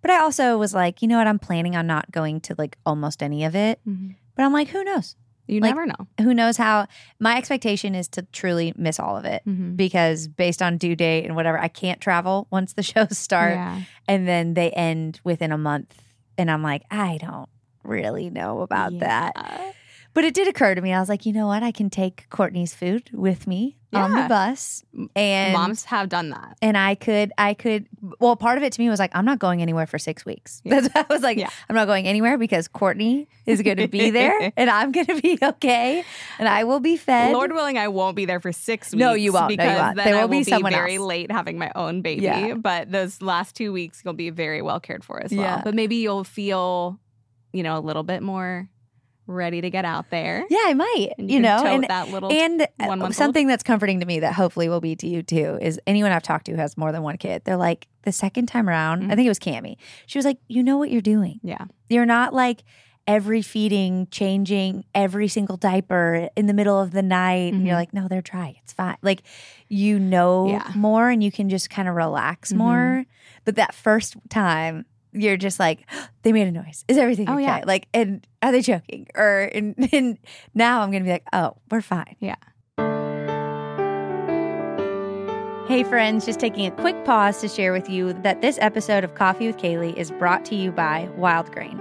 But 0.00 0.10
I 0.10 0.18
also 0.20 0.56
was 0.58 0.72
like, 0.74 1.02
you 1.02 1.08
know 1.08 1.18
what? 1.18 1.26
I'm 1.26 1.38
planning 1.38 1.76
on 1.76 1.86
not 1.86 2.10
going 2.10 2.40
to 2.42 2.54
like 2.58 2.76
almost 2.86 3.22
any 3.22 3.44
of 3.44 3.54
it. 3.54 3.80
Mhm. 3.86 4.14
But 4.34 4.44
I'm 4.44 4.52
like, 4.52 4.68
who 4.68 4.82
knows? 4.84 5.16
You 5.46 5.60
Like- 5.60 5.70
never 5.74 5.86
know. 5.86 6.06
Who 6.22 6.32
knows 6.34 6.56
how? 6.56 6.86
My 7.20 7.36
expectation 7.36 7.94
is 7.94 8.08
to 8.08 8.22
truly 8.32 8.72
miss 8.76 8.98
all 8.98 9.16
of 9.16 9.24
it 9.24 9.42
Mhm. 9.46 9.76
because 9.76 10.26
based 10.28 10.62
on 10.62 10.78
due 10.78 10.96
date 10.96 11.24
and 11.26 11.36
whatever, 11.36 11.58
I 11.58 11.68
can't 11.68 12.00
travel 12.00 12.46
once 12.52 12.72
the 12.72 12.82
shows 12.82 13.18
start 13.18 13.52
Yeah. 13.54 13.80
and 14.08 14.26
then 14.26 14.54
they 14.54 14.70
end 14.70 15.20
within 15.24 15.52
a 15.52 15.58
month. 15.58 16.02
And 16.38 16.50
I'm 16.50 16.62
like, 16.62 16.82
I 16.90 17.18
don't 17.20 17.48
really 17.82 18.30
know 18.30 18.60
about 18.62 18.98
that. 19.00 19.34
But 20.14 20.24
it 20.24 20.32
did 20.32 20.48
occur 20.48 20.74
to 20.74 20.80
me. 20.80 20.92
I 20.92 21.00
was 21.00 21.08
like, 21.08 21.26
you 21.26 21.32
know 21.32 21.46
what? 21.48 21.62
I 21.62 21.72
can 21.72 21.90
take 21.90 22.28
Courtney's 22.30 22.72
food 22.72 23.10
with 23.12 23.46
me 23.46 23.76
on 23.96 24.12
the 24.12 24.26
bus. 24.28 24.84
And 25.16 25.52
Moms 25.52 25.84
have 25.84 26.08
done 26.08 26.30
that. 26.30 26.56
and 26.62 26.76
I 26.78 26.94
could, 26.94 27.32
I 27.38 27.54
could, 27.54 27.86
well, 28.20 28.36
part 28.36 28.58
of 28.58 28.64
it 28.64 28.72
to 28.74 28.80
me 28.80 28.88
was 28.88 28.98
like, 28.98 29.10
I'm 29.14 29.24
not 29.24 29.38
going 29.38 29.60
anywhere 29.62 29.86
for 29.86 29.98
six 29.98 30.24
weeks. 30.24 30.60
Yeah. 30.64 30.80
That's 30.80 30.94
I 30.96 31.12
was 31.12 31.22
like, 31.22 31.38
Yeah. 31.38 31.48
I'm 31.68 31.74
not 31.76 31.86
going 31.86 32.06
anywhere 32.06 32.38
because 32.38 32.68
Courtney 32.68 33.28
is 33.46 33.62
going 33.62 33.76
to 33.78 33.88
be 33.88 34.10
there 34.10 34.52
and 34.56 34.70
I'm 34.70 34.92
going 34.92 35.06
to 35.06 35.20
be 35.20 35.38
okay 35.42 36.04
and 36.38 36.48
I 36.48 36.64
will 36.64 36.80
be 36.80 36.96
fed. 36.96 37.32
Lord 37.32 37.52
willing, 37.52 37.78
I 37.78 37.88
won't 37.88 38.16
be 38.16 38.24
there 38.24 38.40
for 38.40 38.52
six 38.52 38.92
weeks. 38.92 38.98
No, 39.00 39.14
you 39.14 39.32
won't. 39.32 39.44
No, 39.46 39.50
you 39.50 39.56
Because 39.56 39.78
won't. 39.80 39.96
then 39.96 40.06
There 40.06 40.16
I 40.16 40.24
will 40.24 40.28
be 40.30 40.44
someone 40.44 40.72
very 40.72 40.96
else. 40.96 41.06
late 41.06 41.30
having 41.32 41.58
my 41.58 41.70
own 41.74 42.02
baby. 42.02 42.22
Yeah. 42.22 42.54
But 42.54 42.90
those 42.92 43.20
last 43.22 43.54
two 43.56 43.72
weeks, 43.72 44.02
you'll 44.04 44.14
be 44.14 44.30
very 44.30 44.62
well 44.62 44.80
cared 44.80 45.04
for 45.04 45.20
as 45.22 45.30
well. 45.32 45.40
Yeah. 45.40 45.60
But 45.64 45.74
maybe 45.74 45.96
you'll 45.96 46.24
feel, 46.24 46.98
you 47.52 47.62
know, 47.62 47.76
a 47.78 47.80
little 47.80 48.02
bit 48.04 48.22
more 48.22 48.68
ready 49.26 49.60
to 49.60 49.70
get 49.70 49.84
out 49.84 50.10
there. 50.10 50.44
yeah, 50.50 50.58
I 50.66 50.74
might, 50.74 51.08
And 51.18 51.30
you, 51.30 51.36
can 51.36 51.42
know, 51.42 51.64
and, 51.66 51.84
that 51.84 52.08
little. 52.10 52.30
and 52.32 52.66
something 53.14 53.46
that's 53.46 53.62
comforting 53.62 54.00
to 54.00 54.06
me 54.06 54.20
that 54.20 54.34
hopefully 54.34 54.68
will 54.68 54.80
be 54.80 54.94
to 54.96 55.06
you 55.06 55.22
too 55.22 55.58
is 55.62 55.80
anyone 55.86 56.12
I've 56.12 56.22
talked 56.22 56.46
to 56.46 56.52
who 56.52 56.58
has 56.58 56.76
more 56.76 56.92
than 56.92 57.02
one 57.02 57.16
kid. 57.16 57.42
They're 57.44 57.56
like, 57.56 57.86
the 58.02 58.12
second 58.12 58.46
time 58.46 58.68
around, 58.68 59.02
I 59.02 59.06
Mhm. 59.06 59.16
think 59.16 59.26
it 59.26 59.30
was 59.30 59.38
Cami. 59.38 59.76
She 60.06 60.18
was 60.18 60.24
like, 60.26 60.38
you 60.48 60.62
know 60.62 60.76
what 60.76 60.90
you're 60.90 61.00
doing. 61.00 61.40
yeah. 61.42 61.64
You're 61.88 62.06
not 62.06 62.34
like 62.34 62.64
every 63.06 63.42
feeding, 63.42 64.08
changing 64.10 64.84
every 64.94 65.28
single 65.28 65.56
diaper 65.58 66.28
in 66.36 66.46
the 66.46 66.54
middle 66.54 66.80
of 66.80 66.90
the 66.92 67.02
night. 67.02 67.52
And 67.52 67.66
you're 67.66 67.74
Mhm. 67.76 67.80
like, 67.80 67.92
no, 67.94 68.08
they're 68.08 68.22
dry. 68.22 68.56
It's 68.62 68.72
fine. 68.72 68.96
Like 69.02 69.22
you 69.68 69.98
know 69.98 70.48
Yeah. 70.48 70.70
more 70.74 71.10
and 71.10 71.22
you 71.22 71.30
can 71.30 71.48
just 71.50 71.68
kind 71.70 71.86
of 71.88 71.94
relax 71.94 72.52
Mhm. 72.52 72.56
more. 72.56 73.04
But 73.44 73.56
that 73.56 73.74
first 73.74 74.16
time, 74.30 74.86
you're 75.14 75.36
just 75.36 75.58
like, 75.58 75.88
they 76.22 76.32
made 76.32 76.46
a 76.48 76.52
noise. 76.52 76.84
Is 76.88 76.98
everything 76.98 77.28
Oh, 77.28 77.34
okay? 77.34 77.42
yeah. 77.44 77.62
Like, 77.66 77.88
and 77.94 78.26
are 78.42 78.52
they 78.52 78.60
joking? 78.60 79.06
Or 79.14 79.50
and, 79.54 79.74
and 79.92 80.18
now 80.54 80.80
I'm 80.82 80.90
gonna 80.90 81.04
be 81.04 81.10
like, 81.10 81.26
oh, 81.32 81.56
we're 81.70 81.80
fine. 81.80 82.16
Yeah. 82.20 82.36
Hey, 85.66 85.82
friends, 85.82 86.26
just 86.26 86.40
taking 86.40 86.66
a 86.66 86.70
quick 86.70 87.04
pause 87.06 87.40
to 87.40 87.48
share 87.48 87.72
with 87.72 87.88
you 87.88 88.12
that 88.22 88.42
this 88.42 88.58
episode 88.60 89.02
of 89.02 89.14
Coffee 89.14 89.46
with 89.46 89.56
Kailey 89.56 89.96
is 89.96 90.10
brought 90.10 90.44
to 90.46 90.54
you 90.54 90.70
by 90.70 91.08
Wildgrain. 91.16 91.80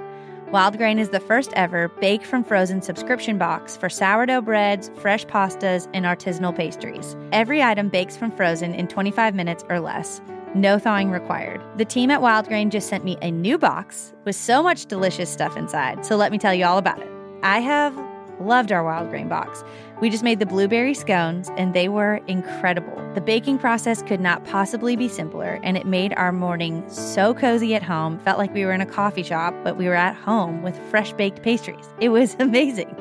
Wild 0.51 0.77
Grain 0.77 0.99
is 0.99 1.09
the 1.09 1.19
first 1.19 1.51
ever 1.55 1.89
bake 1.99 2.23
from 2.23 2.43
frozen 2.45 2.81
subscription 2.81 3.37
box 3.37 3.75
for 3.75 3.89
sourdough 3.89 4.41
breads, 4.41 4.89
fresh 4.99 5.25
pastas, 5.25 5.89
and 5.93 6.05
artisanal 6.05 6.55
pastries. 6.55 7.17
Every 7.33 7.61
item 7.61 7.89
bakes 7.89 8.15
from 8.15 8.31
frozen 8.31 8.73
in 8.73 8.87
25 8.87 9.35
minutes 9.35 9.65
or 9.67 9.79
less. 9.81 10.21
No 10.55 10.77
thawing 10.77 11.09
required. 11.09 11.61
The 11.77 11.85
team 11.85 12.11
at 12.11 12.21
Wildgrain 12.21 12.69
just 12.69 12.87
sent 12.87 13.03
me 13.03 13.17
a 13.23 13.31
new 13.31 13.57
box 13.57 14.13
with 14.23 14.35
so 14.35 14.61
much 14.61 14.85
delicious 14.85 15.31
stuff 15.31 15.57
inside, 15.57 16.05
so 16.05 16.15
let 16.15 16.31
me 16.31 16.37
tell 16.37 16.53
you 16.53 16.63
all 16.63 16.77
about 16.77 17.01
it. 17.01 17.09
I 17.41 17.59
have 17.59 17.97
loved 18.39 18.71
our 18.71 18.83
Wildgrain 18.83 19.29
box. 19.29 19.63
We 19.99 20.11
just 20.11 20.23
made 20.23 20.37
the 20.37 20.45
blueberry 20.45 20.93
scones 20.93 21.49
and 21.57 21.73
they 21.73 21.89
were 21.89 22.17
incredible. 22.27 22.95
The 23.15 23.21
baking 23.21 23.57
process 23.57 24.03
could 24.03 24.19
not 24.19 24.45
possibly 24.45 24.95
be 24.95 25.07
simpler 25.07 25.59
and 25.63 25.75
it 25.75 25.87
made 25.87 26.13
our 26.17 26.31
morning 26.31 26.83
so 26.87 27.33
cozy 27.33 27.73
at 27.73 27.81
home. 27.81 28.19
Felt 28.19 28.37
like 28.37 28.53
we 28.53 28.63
were 28.63 28.73
in 28.73 28.81
a 28.81 28.85
coffee 28.85 29.23
shop, 29.23 29.55
but 29.63 29.75
we 29.77 29.87
were 29.87 29.95
at 29.95 30.15
home 30.15 30.61
with 30.61 30.77
fresh 30.91 31.13
baked 31.13 31.41
pastries. 31.41 31.87
It 31.99 32.09
was 32.09 32.35
amazing. 32.37 32.95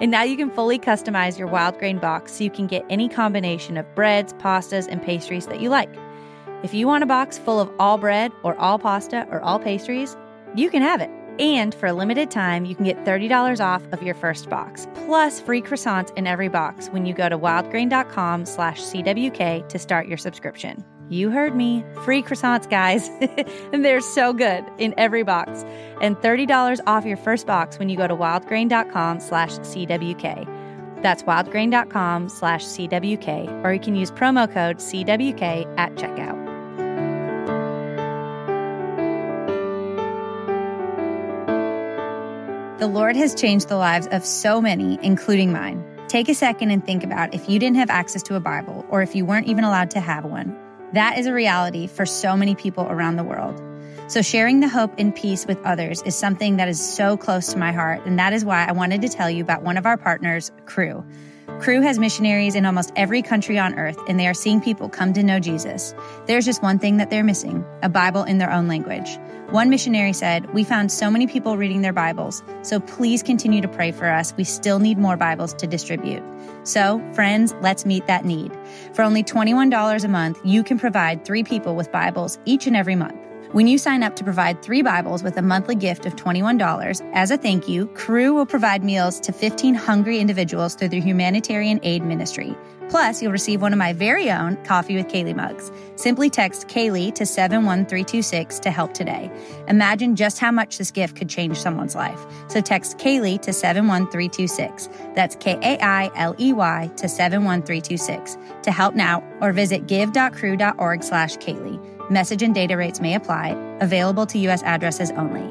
And 0.00 0.10
now 0.10 0.22
you 0.22 0.36
can 0.36 0.50
fully 0.50 0.78
customize 0.78 1.38
your 1.38 1.48
wildgrain 1.48 2.00
box 2.00 2.34
so 2.34 2.44
you 2.44 2.50
can 2.50 2.66
get 2.66 2.84
any 2.90 3.08
combination 3.08 3.76
of 3.76 3.92
breads, 3.94 4.34
pastas, 4.34 4.86
and 4.88 5.02
pastries 5.02 5.46
that 5.46 5.60
you 5.60 5.70
like. 5.70 5.90
If 6.62 6.72
you 6.72 6.86
want 6.86 7.02
a 7.02 7.06
box 7.06 7.38
full 7.38 7.58
of 7.58 7.70
all 7.80 7.98
bread 7.98 8.30
or 8.42 8.54
all 8.56 8.78
pasta 8.78 9.26
or 9.30 9.40
all 9.40 9.58
pastries, 9.58 10.16
you 10.54 10.70
can 10.70 10.80
have 10.82 11.00
it. 11.00 11.10
And 11.38 11.74
for 11.74 11.86
a 11.86 11.92
limited 11.92 12.30
time, 12.30 12.64
you 12.64 12.76
can 12.76 12.84
get 12.84 13.04
$30 13.04 13.60
off 13.60 13.82
of 13.92 14.02
your 14.02 14.14
first 14.14 14.48
box, 14.48 14.86
plus 14.94 15.40
free 15.40 15.60
croissants 15.62 16.16
in 16.16 16.26
every 16.26 16.48
box 16.48 16.88
when 16.88 17.04
you 17.04 17.14
go 17.14 17.28
to 17.28 17.38
wildgrain.com 17.38 18.46
slash 18.46 18.80
CWK 18.80 19.68
to 19.68 19.78
start 19.78 20.06
your 20.06 20.18
subscription. 20.18 20.84
You 21.08 21.30
heard 21.30 21.56
me. 21.56 21.84
Free 22.04 22.22
croissants, 22.22 22.70
guys. 22.70 23.08
and 23.72 23.84
they're 23.84 24.00
so 24.00 24.32
good 24.32 24.64
in 24.78 24.94
every 24.96 25.24
box. 25.24 25.64
And 26.00 26.16
$30 26.16 26.80
off 26.86 27.04
your 27.04 27.16
first 27.16 27.46
box 27.46 27.78
when 27.78 27.88
you 27.88 27.96
go 27.96 28.06
to 28.06 28.14
wildgrain.com 28.14 29.20
slash 29.20 29.50
CWK. 29.50 31.02
That's 31.02 31.24
wildgrain.com 31.24 32.28
slash 32.28 32.64
CWK, 32.64 33.64
or 33.64 33.72
you 33.72 33.80
can 33.80 33.96
use 33.96 34.10
promo 34.12 34.50
code 34.50 34.76
CWK 34.76 35.74
at 35.76 35.94
checkout. 35.96 36.41
The 42.82 42.88
Lord 42.88 43.14
has 43.14 43.36
changed 43.36 43.68
the 43.68 43.76
lives 43.76 44.08
of 44.08 44.26
so 44.26 44.60
many, 44.60 44.98
including 45.04 45.52
mine. 45.52 45.84
Take 46.08 46.28
a 46.28 46.34
second 46.34 46.72
and 46.72 46.84
think 46.84 47.04
about 47.04 47.32
if 47.32 47.48
you 47.48 47.60
didn't 47.60 47.76
have 47.76 47.90
access 47.90 48.24
to 48.24 48.34
a 48.34 48.40
Bible 48.40 48.84
or 48.88 49.02
if 49.02 49.14
you 49.14 49.24
weren't 49.24 49.46
even 49.46 49.62
allowed 49.62 49.92
to 49.92 50.00
have 50.00 50.24
one. 50.24 50.58
That 50.92 51.16
is 51.16 51.26
a 51.26 51.32
reality 51.32 51.86
for 51.86 52.04
so 52.04 52.36
many 52.36 52.56
people 52.56 52.88
around 52.90 53.14
the 53.14 53.22
world. 53.22 53.62
So, 54.08 54.20
sharing 54.20 54.58
the 54.58 54.68
hope 54.68 54.94
and 54.98 55.14
peace 55.14 55.46
with 55.46 55.64
others 55.64 56.02
is 56.02 56.16
something 56.16 56.56
that 56.56 56.66
is 56.66 56.80
so 56.80 57.16
close 57.16 57.52
to 57.52 57.56
my 57.56 57.70
heart. 57.70 58.04
And 58.04 58.18
that 58.18 58.32
is 58.32 58.44
why 58.44 58.66
I 58.66 58.72
wanted 58.72 59.02
to 59.02 59.08
tell 59.08 59.30
you 59.30 59.44
about 59.44 59.62
one 59.62 59.76
of 59.76 59.86
our 59.86 59.96
partners, 59.96 60.50
Cru. 60.66 61.04
Cru 61.60 61.80
has 61.80 61.98
missionaries 61.98 62.54
in 62.54 62.66
almost 62.66 62.92
every 62.96 63.22
country 63.22 63.58
on 63.58 63.78
earth, 63.78 63.98
and 64.08 64.18
they 64.18 64.26
are 64.26 64.34
seeing 64.34 64.60
people 64.60 64.88
come 64.88 65.12
to 65.12 65.22
know 65.22 65.38
Jesus. 65.38 65.94
There's 66.26 66.44
just 66.44 66.62
one 66.62 66.78
thing 66.78 66.96
that 66.96 67.10
they're 67.10 67.22
missing 67.22 67.64
a 67.82 67.88
Bible 67.88 68.24
in 68.24 68.38
their 68.38 68.50
own 68.50 68.66
language. 68.66 69.18
One 69.50 69.70
missionary 69.70 70.12
said, 70.12 70.52
We 70.54 70.64
found 70.64 70.90
so 70.90 71.10
many 71.10 71.26
people 71.26 71.56
reading 71.56 71.82
their 71.82 71.92
Bibles, 71.92 72.42
so 72.62 72.80
please 72.80 73.22
continue 73.22 73.60
to 73.60 73.68
pray 73.68 73.92
for 73.92 74.08
us. 74.08 74.34
We 74.36 74.44
still 74.44 74.78
need 74.78 74.98
more 74.98 75.16
Bibles 75.16 75.54
to 75.54 75.66
distribute. 75.66 76.22
So, 76.64 77.00
friends, 77.14 77.54
let's 77.60 77.84
meet 77.84 78.06
that 78.06 78.24
need. 78.24 78.50
For 78.94 79.02
only 79.02 79.22
$21 79.22 80.04
a 80.04 80.08
month, 80.08 80.40
you 80.44 80.64
can 80.64 80.78
provide 80.78 81.24
three 81.24 81.44
people 81.44 81.76
with 81.76 81.92
Bibles 81.92 82.38
each 82.44 82.66
and 82.66 82.76
every 82.76 82.96
month. 82.96 83.18
When 83.52 83.66
you 83.66 83.76
sign 83.76 84.02
up 84.02 84.16
to 84.16 84.24
provide 84.24 84.62
three 84.62 84.80
Bibles 84.80 85.22
with 85.22 85.36
a 85.36 85.42
monthly 85.42 85.74
gift 85.74 86.06
of 86.06 86.16
$21, 86.16 87.10
as 87.12 87.30
a 87.30 87.36
thank 87.36 87.68
you, 87.68 87.86
Cru 87.88 88.32
will 88.32 88.46
provide 88.46 88.82
meals 88.82 89.20
to 89.20 89.30
15 89.30 89.74
hungry 89.74 90.20
individuals 90.20 90.74
through 90.74 90.88
their 90.88 91.02
humanitarian 91.02 91.78
aid 91.82 92.02
ministry. 92.02 92.56
Plus, 92.88 93.20
you'll 93.20 93.32
receive 93.32 93.60
one 93.60 93.74
of 93.74 93.78
my 93.78 93.92
very 93.92 94.30
own 94.30 94.56
Coffee 94.64 94.96
with 94.96 95.08
Kailey 95.08 95.36
mugs. 95.36 95.70
Simply 95.96 96.30
text 96.30 96.66
Kailey 96.68 97.14
to 97.14 97.26
71326 97.26 98.58
to 98.60 98.70
help 98.70 98.94
today. 98.94 99.30
Imagine 99.68 100.16
just 100.16 100.38
how 100.38 100.50
much 100.50 100.78
this 100.78 100.90
gift 100.90 101.16
could 101.16 101.28
change 101.28 101.58
someone's 101.58 101.94
life. 101.94 102.20
So 102.48 102.62
text 102.62 102.96
Kailey 102.96 103.40
to 103.42 103.52
71326. 103.52 104.88
That's 105.14 105.36
K 105.36 105.58
A 105.62 105.82
I 105.82 106.10
L 106.16 106.34
E 106.38 106.54
Y 106.54 106.90
to 106.96 107.06
71326 107.06 108.38
to 108.62 108.72
help 108.72 108.94
now 108.94 109.22
or 109.42 109.52
visit 109.52 109.86
give.cru.org 109.86 111.02
slash 111.02 111.36
Kailey. 111.36 111.91
Message 112.10 112.42
and 112.42 112.54
data 112.54 112.76
rates 112.76 113.00
may 113.00 113.14
apply. 113.14 113.56
Available 113.80 114.26
to 114.26 114.38
U.S. 114.38 114.62
addresses 114.62 115.10
only. 115.12 115.48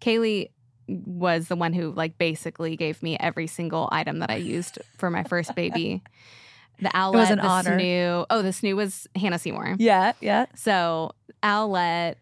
Kailey 0.00 0.50
was 0.86 1.48
the 1.48 1.56
one 1.56 1.72
who 1.72 1.90
like 1.92 2.18
basically 2.18 2.76
gave 2.76 3.02
me 3.02 3.16
every 3.18 3.46
single 3.46 3.88
item 3.90 4.18
that 4.18 4.30
I 4.30 4.36
used 4.36 4.78
for 4.98 5.10
my 5.10 5.24
first 5.24 5.54
baby. 5.54 6.02
The 6.80 6.90
owlet, 6.92 7.30
an 7.30 7.38
the 7.38 7.44
honor. 7.44 7.78
snoo. 7.78 8.26
Oh, 8.30 8.42
the 8.42 8.48
snoo 8.48 8.74
was 8.74 9.06
Hannah 9.14 9.38
Seymour. 9.38 9.76
Yeah, 9.78 10.12
yeah. 10.20 10.46
So 10.56 11.12
owlet, 11.40 12.18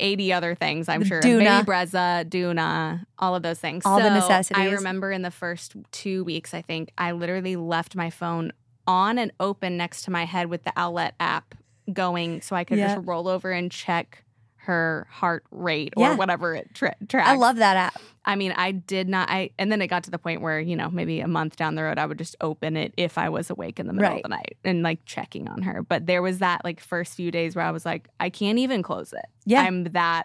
80 0.00 0.32
other 0.32 0.54
things, 0.54 0.88
I'm 0.88 1.04
sure. 1.04 1.20
Doona. 1.20 1.38
Baby 1.64 1.66
Brezza, 1.66 2.24
Doona, 2.28 3.04
all 3.18 3.34
of 3.34 3.42
those 3.42 3.58
things. 3.58 3.84
All 3.86 3.98
the 3.98 4.10
necessities. 4.10 4.62
I 4.62 4.70
remember 4.70 5.10
in 5.12 5.22
the 5.22 5.30
first 5.30 5.74
two 5.92 6.24
weeks, 6.24 6.54
I 6.54 6.62
think, 6.62 6.90
I 6.98 7.12
literally 7.12 7.56
left 7.56 7.94
my 7.96 8.10
phone 8.10 8.52
on 8.86 9.18
and 9.18 9.32
open 9.40 9.76
next 9.76 10.02
to 10.02 10.10
my 10.10 10.24
head 10.24 10.46
with 10.48 10.64
the 10.64 10.72
Owlet 10.76 11.12
app 11.20 11.54
going 11.92 12.40
so 12.42 12.54
I 12.56 12.64
could 12.64 12.78
Yeah. 12.78 12.94
just 12.94 13.06
roll 13.06 13.28
over 13.28 13.50
and 13.50 13.70
check 13.70 14.24
her 14.68 15.06
heart 15.10 15.44
rate 15.50 15.94
or 15.96 16.02
Yeah. 16.04 16.14
whatever 16.14 16.54
it 16.54 16.74
tra- 16.74 16.94
tracks. 17.08 17.26
I 17.28 17.36
love 17.36 17.56
that 17.56 17.76
app. 17.76 18.00
I 18.26 18.36
mean, 18.36 18.52
I 18.52 18.72
did 18.72 19.08
not. 19.08 19.30
I 19.30 19.50
and 19.58 19.72
then 19.72 19.80
it 19.80 19.86
got 19.88 20.04
to 20.04 20.10
the 20.10 20.18
point 20.18 20.42
where 20.42 20.60
you 20.60 20.76
know 20.76 20.90
maybe 20.90 21.20
a 21.20 21.26
month 21.26 21.56
down 21.56 21.74
the 21.74 21.82
road, 21.82 21.98
I 21.98 22.04
would 22.04 22.18
just 22.18 22.36
open 22.42 22.76
it 22.76 22.92
if 22.98 23.16
I 23.16 23.30
was 23.30 23.48
awake 23.48 23.80
in 23.80 23.86
the 23.86 23.94
middle 23.94 24.10
Right. 24.10 24.18
of 24.24 24.30
the 24.30 24.36
night 24.36 24.58
and 24.64 24.82
like 24.82 25.04
checking 25.06 25.48
on 25.48 25.62
her. 25.62 25.82
But 25.82 26.04
there 26.06 26.20
was 26.20 26.38
that 26.40 26.62
like 26.64 26.80
first 26.80 27.14
few 27.14 27.30
days 27.30 27.56
where 27.56 27.64
I 27.64 27.70
was 27.70 27.86
like, 27.86 28.08
I 28.20 28.28
can't 28.28 28.58
even 28.58 28.82
close 28.82 29.14
it. 29.14 29.24
Yeah. 29.46 29.62
I'm 29.62 29.84
that, 29.84 30.24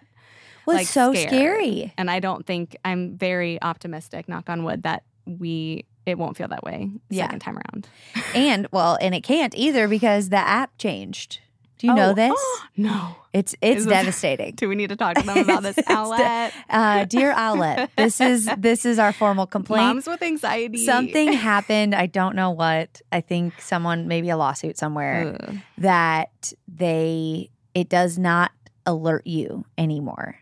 Well, 0.65 0.75
like, 0.75 0.87
so 0.87 1.13
scared. 1.13 1.29
scary. 1.29 1.93
and 1.97 2.11
I 2.11 2.19
don't 2.19 2.45
think 2.45 2.75
I'm 2.83 3.15
very 3.17 3.61
optimistic. 3.61 4.27
Knock 4.27 4.49
on 4.49 4.65
wood 4.65 4.83
that 4.83 5.03
we 5.25 5.85
it 6.05 6.17
won't 6.17 6.35
feel 6.35 6.49
that 6.49 6.63
way 6.65 6.89
Yeah. 7.09 7.23
second 7.23 7.39
time 7.39 7.55
around. 7.55 7.87
And 8.35 8.67
well, 8.73 8.97
and 8.99 9.15
it 9.15 9.21
can't 9.23 9.55
either 9.55 9.87
because 9.87 10.27
the 10.27 10.35
app 10.37 10.77
changed. 10.77 11.39
Do 11.79 11.87
you 11.87 11.93
know 11.95 12.11
Oh. 12.11 12.13
this? 12.13 12.39
no. 12.77 13.15
It's 13.33 13.55
it's 13.61 13.79
Is 13.79 13.85
this- 13.85 13.91
devastating. 13.99 14.53
Do 14.55 14.69
we 14.69 14.75
need 14.75 14.89
to 14.89 14.95
talk 14.95 15.15
to 15.15 15.23
them 15.23 15.37
about 15.39 15.63
this 15.63 15.77
Owlet? 15.87 16.53
Uh, 16.69 17.05
dear 17.05 17.31
Owlet, 17.33 17.89
this 17.97 18.21
is 18.21 18.47
this 18.57 18.85
is 18.85 18.99
our 18.99 19.11
formal 19.11 19.47
complaint. 19.47 19.83
Moms 19.85 20.07
with 20.07 20.21
anxiety. 20.21 20.85
Something 20.85 21.33
happened. 21.33 21.95
I 21.95 22.05
don't 22.05 22.35
know 22.35 22.51
what. 22.51 23.01
I 23.11 23.21
think 23.21 23.59
someone 23.59 24.07
maybe 24.07 24.29
a 24.29 24.37
lawsuit 24.37 24.77
somewhere 24.77 25.37
that 25.79 26.53
they 26.67 27.49
it 27.73 27.89
does 27.89 28.17
not 28.19 28.51
alert 28.85 29.25
you 29.25 29.65
anymore. 29.77 30.35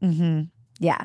hmm 0.00 0.42
Yeah, 0.80 1.04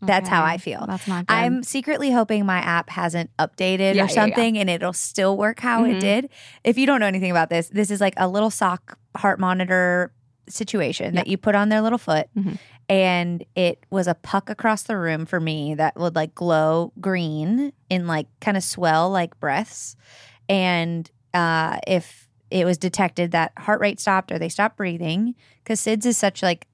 That's 0.00 0.28
how 0.28 0.44
I 0.44 0.58
feel. 0.58 0.84
That's 0.86 1.06
not 1.08 1.26
good. 1.26 1.34
I'm 1.34 1.62
secretly 1.62 2.10
hoping 2.12 2.46
my 2.46 2.58
app 2.58 2.88
hasn't 2.90 3.30
updated 3.38 3.78
Yeah, 3.78 3.92
yeah, 3.92 4.02
or 4.04 4.06
yeah. 4.06 4.14
something 4.14 4.56
and 4.58 4.70
it'll 4.70 4.92
still 4.92 5.36
work 5.36 5.60
how 5.60 5.84
it 5.84 5.94
Mhm. 5.94 6.00
did. 6.00 6.28
If 6.64 6.78
you 6.78 6.86
don't 6.86 7.00
know 7.00 7.06
anything 7.06 7.30
about 7.32 7.50
this, 7.50 7.68
this 7.70 7.90
is 7.90 8.00
like 8.00 8.14
a 8.16 8.28
little 8.28 8.50
sock 8.50 8.96
heart 9.16 9.40
monitor 9.40 10.12
situation 10.48 11.14
that 11.16 11.26
you 11.26 11.36
put 11.36 11.54
on 11.54 11.68
their 11.68 11.80
little 11.80 11.98
foot. 11.98 12.28
Mhm. 12.36 12.58
And 12.88 13.44
it 13.56 13.84
was 13.90 14.06
a 14.06 14.14
puck 14.14 14.48
across 14.48 14.84
the 14.84 14.96
room 14.96 15.26
for 15.26 15.40
me 15.40 15.74
that 15.74 15.96
would 15.96 16.14
like 16.14 16.34
glow 16.34 16.92
green 17.00 17.72
in 17.90 18.06
like 18.06 18.28
kind 18.40 18.56
of 18.56 18.62
swell 18.62 19.10
like 19.10 19.38
breaths. 19.40 19.96
And 20.48 21.10
uh, 21.34 21.78
if 21.86 22.28
it 22.50 22.64
was 22.64 22.78
detected 22.78 23.32
that 23.32 23.52
heart 23.58 23.80
rate 23.80 24.00
stopped 24.00 24.30
or 24.32 24.38
they 24.38 24.48
stopped 24.48 24.76
breathing, 24.76 25.34
because 25.62 25.80
SIDS 25.80 26.06
is 26.06 26.16
such 26.16 26.42
like 26.42 26.66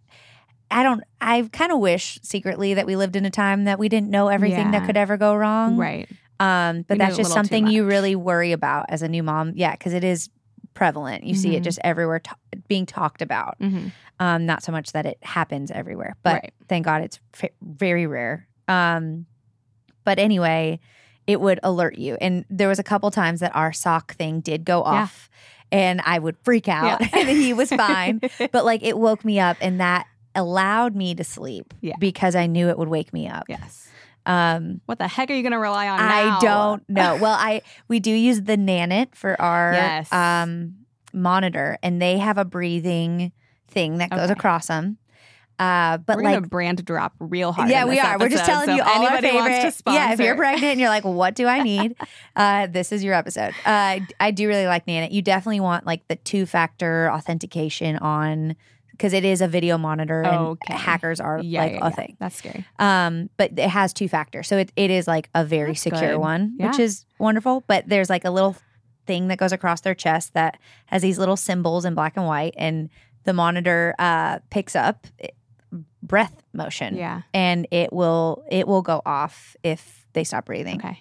I 0.71 0.83
don't. 0.83 1.03
I 1.21 1.49
kind 1.53 1.73
of 1.73 1.79
wish 1.79 2.19
secretly 2.23 2.75
that 2.75 2.87
we 2.87 2.97
lived 2.97 3.17
in 3.17 3.25
a 3.25 3.31
time 3.31 3.65
that 3.65 3.79
we 3.79 3.89
didn't 3.89 4.11
know 4.11 4.29
everything 4.29 4.71
that 4.73 4.87
could 4.87 4.97
ever 4.97 5.17
go 5.17 5.35
wrong. 5.35 5.77
right. 5.77 6.09
Um, 6.41 6.83
but 6.83 6.95
We 6.97 6.99
that's 6.99 7.17
just 7.17 7.33
something 7.33 7.69
you 7.69 7.85
really 7.87 8.17
worry 8.17 8.51
about 8.53 8.87
as 8.89 9.03
a 9.03 9.09
new 9.09 9.23
mom. 9.23 9.53
Yeah, 9.55 9.71
because 9.73 9.93
it 9.93 10.03
is 10.03 10.31
prevalent. 10.75 11.23
You 11.25 11.35
see 11.35 11.55
it 11.55 11.61
Mhm. 11.61 11.65
just 11.65 11.79
everywhere 11.85 12.19
ta- 12.19 12.35
being 12.67 12.87
talked 12.87 13.23
about. 13.23 13.57
hmm 13.61 13.89
Um, 14.21 14.47
not 14.47 14.63
so 14.63 14.71
much 14.73 14.93
that 14.93 15.07
it 15.07 15.19
happens 15.23 15.71
everywhere, 15.71 16.15
but 16.23 16.35
Right. 16.43 16.53
thank 16.69 16.85
God 16.85 17.03
it's 17.03 17.19
f- 17.41 17.51
very 17.63 18.07
rare. 18.07 18.47
Um, 18.69 19.27
but 20.05 20.19
anyway, 20.19 20.81
it 21.27 21.41
would 21.41 21.59
alert 21.63 21.99
you. 21.99 22.17
And 22.21 22.45
there 22.51 22.69
was 22.69 22.79
a 22.79 22.85
couple 22.85 23.11
times 23.11 23.41
that 23.41 23.55
our 23.57 23.73
sock 23.73 24.15
thing 24.15 24.41
did 24.41 24.65
go 24.65 24.79
Yeah. 24.85 25.03
off, 25.03 25.29
and 25.73 26.01
I 26.05 26.19
would 26.19 26.37
freak 26.45 26.69
out, 26.69 27.01
Yeah. 27.01 27.09
and 27.21 27.29
he 27.29 27.53
was 27.53 27.71
fine 27.71 28.21
but 28.53 28.65
like 28.65 28.83
it 28.83 28.99
woke 28.99 29.25
me 29.25 29.39
up 29.41 29.57
and 29.61 29.81
that 29.81 30.07
allowed 30.35 30.95
me 30.97 31.15
to 31.15 31.25
sleep 31.25 31.73
Yeah. 31.81 31.95
because 31.99 32.35
I 32.35 32.47
knew 32.47 32.69
it 32.69 32.79
would 32.79 32.89
wake 32.89 33.13
me 33.13 33.29
up. 33.29 33.45
yes. 33.49 33.89
Um 34.27 34.81
What 34.87 34.99
the 34.99 35.07
heck 35.09 35.31
are 35.31 35.35
you 35.35 35.43
going 35.43 35.53
to 35.53 35.59
rely 35.59 35.89
on 35.89 35.99
now? 35.99 36.37
I 36.37 36.41
don't 36.41 36.89
know. 36.89 37.17
Well, 37.17 37.37
I 37.39 37.61
we 37.89 38.01
do 38.01 38.11
use 38.11 38.43
the 38.43 38.57
Nanit 38.57 39.15
for 39.15 39.41
our 39.41 39.73
Yes. 39.75 40.13
um 40.13 40.77
monitor 41.13 41.79
and 41.83 42.01
they 42.01 42.19
have 42.19 42.39
a 42.39 42.45
breathing 42.45 43.33
thing 43.69 43.99
that 43.99 44.11
goes 44.11 44.31
Okay. 44.31 44.33
across 44.33 44.67
them. 44.69 44.97
Uh 45.59 45.99
but 45.99 46.17
We're 46.17 46.23
like 46.25 46.49
brand 46.51 46.85
drop 46.85 47.13
real 47.21 47.53
hard. 47.53 47.69
yeah, 47.71 47.85
we 47.85 48.01
are. 48.01 48.19
We're 48.19 48.29
just 48.29 48.45
telling 48.45 48.67
so 48.67 48.75
you 48.75 48.83
all 48.83 49.07
our 49.07 49.21
favorite. 49.21 49.75
yeah, 49.87 50.13
if 50.13 50.19
you're 50.21 50.35
pregnant 50.37 50.65
and 50.73 50.81
you're 50.81 50.89
like, 50.89 51.05
what 51.05 51.35
do 51.37 51.47
I 51.47 51.63
need? 51.63 51.95
uh, 52.37 52.67
this 52.67 52.91
is 52.91 53.05
your 53.05 53.15
episode. 53.15 53.55
Uh, 53.65 54.01
I 54.19 54.31
do 54.33 54.49
really 54.49 54.67
like 54.67 54.87
Nanit. 54.87 55.13
You 55.13 55.23
definitely 55.23 55.61
want 55.61 55.87
like 55.87 56.09
the 56.09 56.17
two 56.17 56.45
factor 56.47 57.09
authentication 57.13 57.97
on 57.99 58.57
because 58.97 59.13
it 59.13 59.25
is 59.25 59.41
a 59.41 59.49
video 59.49 59.77
monitor 59.79 60.23
and 60.23 60.35
Okay. 60.49 60.73
hackers 60.75 61.21
are 61.21 61.41
yeah, 61.43 61.61
like 61.63 61.73
yeah, 61.73 61.79
a 61.87 61.89
yeah. 61.91 61.95
thing. 61.95 62.17
That's 62.21 62.37
scary. 62.37 62.65
Um, 62.79 63.29
but 63.37 63.59
it 63.59 63.69
has 63.69 63.93
two 63.93 64.09
factor, 64.09 64.43
so 64.43 64.57
it, 64.59 64.73
it 64.77 64.91
is 64.91 65.07
like 65.07 65.29
a 65.35 65.45
very 65.45 65.71
That's 65.71 65.83
secure 65.83 66.13
good. 66.13 66.19
one, 66.19 66.55
which 66.59 66.79
is 66.79 67.05
wonderful. 67.19 67.65
But 67.67 67.89
there's 67.89 68.09
like 68.11 68.25
a 68.25 68.31
little 68.31 68.57
thing 69.07 69.29
that 69.29 69.39
goes 69.39 69.53
across 69.53 69.81
their 69.83 69.95
chest 69.95 70.33
that 70.35 70.59
has 70.87 71.03
these 71.03 71.19
little 71.19 71.37
symbols 71.37 71.85
in 71.85 71.95
black 71.95 72.17
and 72.17 72.27
white, 72.27 72.55
and 72.57 72.89
the 73.25 73.33
monitor 73.33 73.95
uh, 73.99 74.39
picks 74.51 74.77
up 74.77 75.07
eh, 75.21 75.29
breath 76.03 76.43
motion 76.53 76.95
Yeah. 76.97 77.23
and 77.33 77.67
it 77.71 77.93
will 77.93 78.45
it 78.51 78.69
will 78.69 78.83
go 78.83 79.01
off 79.07 79.57
if 79.63 80.07
they 80.13 80.23
stop 80.25 80.45
breathing. 80.45 80.77
Okay. 80.77 80.99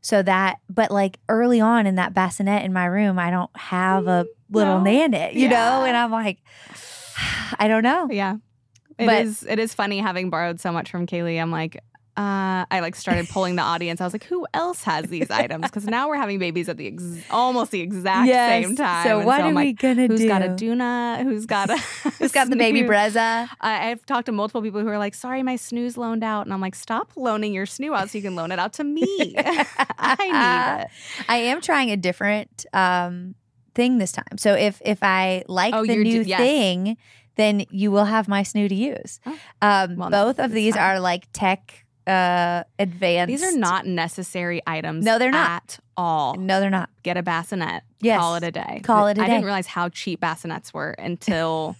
So 0.00 0.22
that 0.22 0.58
but 0.68 0.90
like 0.90 1.18
early 1.28 1.60
on 1.60 1.86
in 1.86 1.94
that 1.96 2.12
bassinet 2.14 2.64
in 2.64 2.72
my 2.72 2.86
room, 2.86 3.18
I 3.18 3.30
don't 3.30 3.54
have 3.56 4.06
a 4.08 4.26
little 4.50 4.80
No. 4.80 4.90
nanit, 4.90 5.34
you 5.34 5.48
know, 5.48 5.84
and 5.84 5.96
I'm 5.96 6.10
like 6.10 6.38
I 7.58 7.66
don't 7.68 7.82
know. 7.82 8.08
Yeah. 8.10 8.36
It 8.98 9.08
is. 9.10 9.40
But- 9.40 9.52
It 9.52 9.58
is 9.58 9.74
funny 9.74 9.98
having 10.00 10.30
borrowed 10.30 10.60
so 10.60 10.72
much 10.72 10.90
from 10.90 11.06
Kailey. 11.06 11.40
I'm 11.40 11.50
like, 11.50 11.76
uh, 12.14 12.68
I 12.70 12.80
like 12.80 12.94
started 12.94 13.26
pulling 13.30 13.56
the 13.56 13.62
audience. 13.72 13.98
I 14.02 14.04
was 14.04 14.12
like, 14.12 14.24
who 14.24 14.46
else 14.52 14.84
has 14.84 15.06
these 15.06 15.30
items? 15.30 15.62
Because 15.64 15.86
now 15.86 16.08
we're 16.10 16.16
having 16.18 16.38
babies 16.38 16.68
at 16.68 16.76
the 16.76 16.88
ex- 16.88 17.02
almost 17.30 17.70
the 17.70 17.80
exact 17.80 18.28
Yes. 18.28 18.64
same 18.66 18.76
time. 18.76 19.06
So 19.06 19.16
And 19.18 19.26
what 19.26 19.40
are 19.40 19.44
I'm 19.46 19.54
we 19.54 19.68
like, 19.68 19.78
gonna 19.78 20.06
Who's 20.08 20.20
do? 20.20 20.24
Who's 20.24 20.28
got 20.28 20.42
a 20.42 20.48
Doona? 20.48 21.22
Who's 21.22 21.46
got 21.46 21.70
a 21.70 21.78
Who's 22.18 22.30
got 22.32 22.50
the 22.50 22.56
baby? 22.56 22.82
Brezza? 22.82 23.48
I, 23.62 23.90
I've 23.90 24.04
talked 24.04 24.26
to 24.26 24.32
multiple 24.32 24.60
people 24.60 24.82
who 24.82 24.88
are 24.88 24.98
like, 24.98 25.14
sorry, 25.14 25.42
my 25.42 25.56
snoo's 25.56 25.96
loaned 25.96 26.22
out. 26.22 26.44
And 26.44 26.52
I'm 26.52 26.60
like, 26.60 26.74
stop 26.74 27.12
loaning 27.16 27.54
your 27.54 27.64
snoo 27.64 27.96
out 27.96 28.10
so 28.10 28.18
you 28.18 28.22
can 28.22 28.34
loan 28.36 28.52
it 28.52 28.58
out 28.58 28.74
to 28.74 28.84
me. 28.84 29.02
I 29.38 30.78
need 30.78 30.82
it. 30.84 30.90
I 31.30 31.36
am 31.38 31.62
trying 31.62 31.90
a 31.92 31.96
different 31.96 32.66
um, 32.74 33.36
thing 33.74 33.98
this 33.98 34.12
time. 34.12 34.36
So 34.38 34.54
if 34.54 34.80
if 34.84 34.98
I 35.02 35.44
like 35.48 35.74
Oh, 35.74 35.84
the 35.84 35.96
new 35.96 36.22
do- 36.24 36.28
yes. 36.28 36.38
thing, 36.40 36.96
then 37.36 37.64
you 37.70 37.90
will 37.90 38.04
have 38.04 38.28
my 38.28 38.42
snoo 38.42 38.68
to 38.68 38.74
use. 38.74 39.20
Oh. 39.26 39.38
Um, 39.62 39.96
Well, 39.96 40.10
both 40.10 40.38
of 40.38 40.52
these 40.52 40.74
fine. 40.74 40.82
are 40.84 41.00
like 41.00 41.26
tech 41.32 41.84
uh, 42.06 42.64
advanced. 42.78 43.28
These 43.28 43.42
are 43.44 43.56
not 43.56 43.86
necessary 43.86 44.60
items. 44.66 45.04
No, 45.04 45.18
they're 45.20 45.30
not. 45.30 45.48
at 45.50 45.78
all. 45.96 46.34
No, 46.34 46.58
they're 46.58 46.68
not. 46.68 46.90
Get 47.04 47.16
a 47.16 47.22
bassinet. 47.22 47.84
Yes. 48.00 48.18
Call 48.18 48.34
it 48.34 48.42
a 48.42 48.50
day. 48.50 48.80
Call 48.82 49.06
it 49.06 49.18
a 49.18 49.22
I 49.22 49.24
day. 49.26 49.30
I 49.30 49.34
didn't 49.34 49.44
realize 49.44 49.68
how 49.68 49.88
cheap 49.88 50.20
bassinets 50.20 50.74
were 50.74 50.90
until 50.98 51.76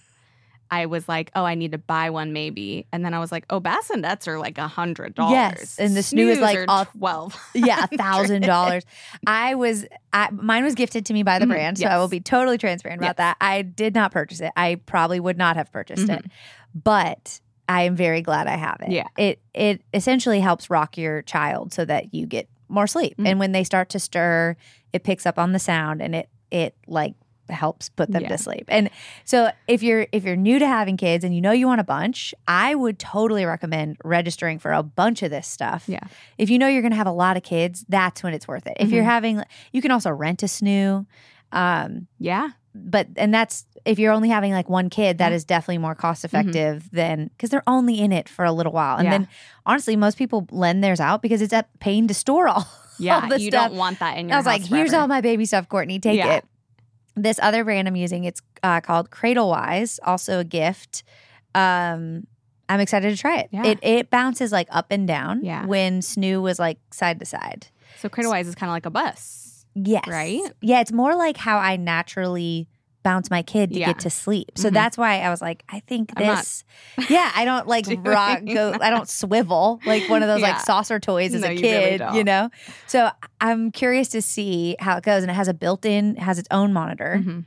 I 0.73 0.85
was 0.87 1.07
like, 1.07 1.29
oh, 1.35 1.43
I 1.45 1.55
need 1.55 1.71
to 1.73 1.77
buy 1.77 2.09
one 2.09 2.33
maybe. 2.33 2.87
And 2.91 3.05
then 3.05 3.13
I 3.13 3.19
was 3.19 3.31
like, 3.31 3.45
oh, 3.49 3.59
bassinets 3.59 4.27
are 4.27 4.39
like 4.39 4.57
a 4.57 4.67
hundred 4.67 5.13
dollars. 5.15 5.33
Yes, 5.33 5.79
and 5.79 5.95
the 5.95 6.01
snoo 6.01 6.27
is, 6.29 6.39
like, 6.39 6.65
all- 6.67 6.85
twelve. 6.85 7.35
Yeah, 7.53 7.83
a 7.91 7.97
thousand 7.97 8.41
dollars. 8.43 8.83
I 9.27 9.55
was, 9.55 9.85
I, 10.11 10.29
mine 10.31 10.63
was 10.63 10.75
gifted 10.75 11.05
to 11.07 11.13
me 11.13 11.21
by 11.23 11.37
the 11.39 11.45
Mhm, 11.45 11.49
brand, 11.49 11.77
so 11.77 11.87
I 11.87 11.97
will 11.97 12.07
be 12.07 12.19
totally 12.19 12.57
transparent 12.57 13.01
about 13.01 13.17
that. 13.17 13.37
I 13.39 13.61
did 13.61 13.93
not 13.93 14.11
purchase 14.11 14.41
it. 14.41 14.51
I 14.55 14.75
probably 14.75 15.19
would 15.19 15.37
not 15.37 15.55
have 15.57 15.71
purchased 15.71 16.09
it, 16.09 16.25
but 16.73 17.39
I 17.69 17.83
am 17.83 17.95
very 17.95 18.21
glad 18.21 18.47
I 18.47 18.55
have 18.57 18.77
it. 18.81 18.91
Yeah. 18.91 19.07
it 19.17 19.39
it 19.53 19.81
essentially 19.93 20.39
helps 20.39 20.69
rock 20.69 20.97
your 20.97 21.21
child 21.21 21.73
so 21.73 21.85
that 21.85 22.13
you 22.13 22.25
get 22.25 22.49
more 22.69 22.87
sleep, 22.87 23.15
Mhm. 23.17 23.27
and 23.27 23.39
when 23.39 23.51
they 23.51 23.63
start 23.63 23.89
to 23.89 23.99
stir, 23.99 24.55
it 24.91 25.03
picks 25.03 25.25
up 25.25 25.37
on 25.37 25.51
the 25.51 25.59
sound 25.59 26.01
and 26.01 26.15
it 26.15 26.29
it 26.51 26.75
like 26.87 27.13
helps 27.49 27.89
put 27.89 28.11
them 28.11 28.23
Yeah. 28.23 28.29
to 28.29 28.37
sleep. 28.37 28.65
And 28.69 28.89
so 29.25 29.51
if 29.67 29.83
you're 29.83 30.07
if 30.11 30.23
you're 30.23 30.35
new 30.35 30.59
to 30.59 30.67
having 30.67 30.97
kids 30.97 31.23
and 31.23 31.35
you 31.35 31.41
know 31.41 31.51
you 31.51 31.67
want 31.67 31.81
a 31.81 31.83
bunch, 31.83 32.33
I 32.47 32.73
would 32.75 32.99
totally 32.99 33.45
recommend 33.45 33.97
registering 34.03 34.59
for 34.59 34.71
a 34.71 34.83
bunch 34.83 35.23
of 35.23 35.29
this 35.31 35.47
stuff. 35.47 35.83
Yeah. 35.87 35.99
If 36.37 36.49
you 36.49 36.57
know 36.57 36.67
you're 36.67 36.81
going 36.81 36.91
to 36.91 36.97
have 36.97 37.07
a 37.07 37.11
lot 37.11 37.35
of 37.37 37.43
kids, 37.43 37.85
that's 37.89 38.23
when 38.23 38.33
it's 38.33 38.47
worth 38.47 38.65
it. 38.67 38.77
If 38.79 38.91
you're 38.91 39.03
Mhm. 39.03 39.07
having 39.07 39.43
you 39.71 39.81
can 39.81 39.91
also 39.91 40.11
rent 40.11 40.41
a 40.43 40.47
snoo. 40.47 41.05
Um 41.51 42.07
Yeah. 42.19 42.49
but 42.73 43.07
and 43.17 43.33
that's 43.33 43.65
if 43.85 43.99
you're 43.99 44.13
only 44.13 44.29
having 44.29 44.53
like 44.53 44.69
one 44.69 44.89
kid, 44.89 45.17
that 45.17 45.29
Yeah. 45.31 45.35
is 45.35 45.43
definitely 45.43 45.79
more 45.79 45.93
cost 45.95 46.23
effective 46.23 46.89
than 46.91 47.25
because 47.35 47.49
they're 47.49 47.61
only 47.67 47.99
in 47.99 48.11
it 48.13 48.29
for 48.29 48.45
a 48.45 48.51
little 48.53 48.71
while. 48.71 48.95
And 48.97 49.05
Yeah. 49.05 49.11
then 49.11 49.27
honestly, 49.65 49.95
most 49.97 50.17
people 50.17 50.47
lend 50.51 50.83
theirs 50.83 51.01
out 51.01 51.21
because 51.21 51.41
it's 51.41 51.53
a 51.53 51.65
pain 51.79 52.07
to 52.07 52.13
store 52.13 52.47
all. 52.47 52.65
Yeah. 52.99 53.21
all 53.21 53.27
the 53.27 53.41
you 53.41 53.49
stuff. 53.49 53.69
don't 53.69 53.77
want 53.77 53.97
that 53.99 54.17
in 54.19 54.27
your 54.29 54.35
I 54.35 54.37
was 54.37 54.45
like, 54.45 54.61
house 54.61 54.69
here's 54.69 54.93
all 54.93 55.07
my 55.07 55.19
baby 55.19 55.45
stuff, 55.45 55.67
Courtney. 55.67 55.97
Take 55.99 56.19
Yeah. 56.19 56.35
it. 56.35 56.45
This 57.15 57.39
other 57.41 57.63
brand 57.63 57.87
I'm 57.87 57.95
using, 57.95 58.23
it's 58.23 58.41
uh, 58.63 58.81
called 58.81 59.11
Cradlewise, 59.11 59.99
also 60.03 60.39
a 60.39 60.43
gift. 60.43 61.03
Um, 61.53 62.25
I'm 62.69 62.79
excited 62.79 63.11
to 63.11 63.17
try 63.17 63.39
it. 63.39 63.49
Yeah. 63.51 63.65
It 63.65 63.79
it 63.81 64.09
bounces 64.09 64.51
like 64.51 64.67
up 64.71 64.87
and 64.89 65.07
down. 65.07 65.43
Yeah. 65.43 65.65
When 65.65 65.99
Snoo 65.99 66.41
was 66.41 66.57
like 66.59 66.79
side 66.91 67.19
to 67.19 67.25
side. 67.25 67.67
So 67.99 68.09
Cradlewise 68.09 68.45
is 68.45 68.55
kind 68.55 68.69
of 68.69 68.73
like 68.73 68.85
a 68.85 68.89
bus. 68.89 69.65
Yes. 69.75 70.07
Right? 70.07 70.41
Yeah, 70.61 70.81
it's 70.81 70.91
more 70.91 71.15
like 71.15 71.37
how 71.37 71.57
I 71.57 71.75
naturally 71.77 72.67
bounce 73.03 73.29
my 73.29 73.41
kid 73.43 73.71
to 73.73 73.79
Yeah. 73.79 73.87
get 73.87 73.99
to 73.99 74.09
sleep. 74.09 74.51
So 74.55 74.69
Mhm. 74.69 74.73
that's 74.73 74.97
why 74.97 75.19
I 75.19 75.29
was 75.29 75.41
like, 75.41 75.63
I 75.69 75.81
think 75.81 76.11
I'm 76.17 76.25
this. 76.25 76.63
yeah, 77.09 77.31
I 77.35 77.45
don't 77.45 77.67
like 77.67 77.85
rock 78.03 78.39
go. 78.45 78.75
I 78.81 78.89
don't 78.89 79.07
swivel 79.09 79.81
like 79.85 80.09
one 80.09 80.23
of 80.23 80.27
those 80.29 80.41
like 80.41 80.59
saucer 80.61 80.99
toys 80.99 81.33
as 81.33 81.41
No, 81.41 81.49
a 81.49 81.51
you 81.53 81.61
really 81.61 81.97
kid. 81.99 82.01
you 82.13 82.23
know. 82.23 82.49
So 82.87 83.09
I'm 83.41 83.71
curious 83.71 84.07
to 84.09 84.21
see 84.21 84.75
how 84.79 84.97
it 84.97 85.03
goes, 85.03 85.21
and 85.23 85.29
it 85.29 85.35
has 85.35 85.47
a 85.47 85.53
built-in, 85.53 86.15
has 86.15 86.39
its 86.39 86.47
own 86.51 86.73
monitor 86.73 87.21
Mhm. 87.23 87.45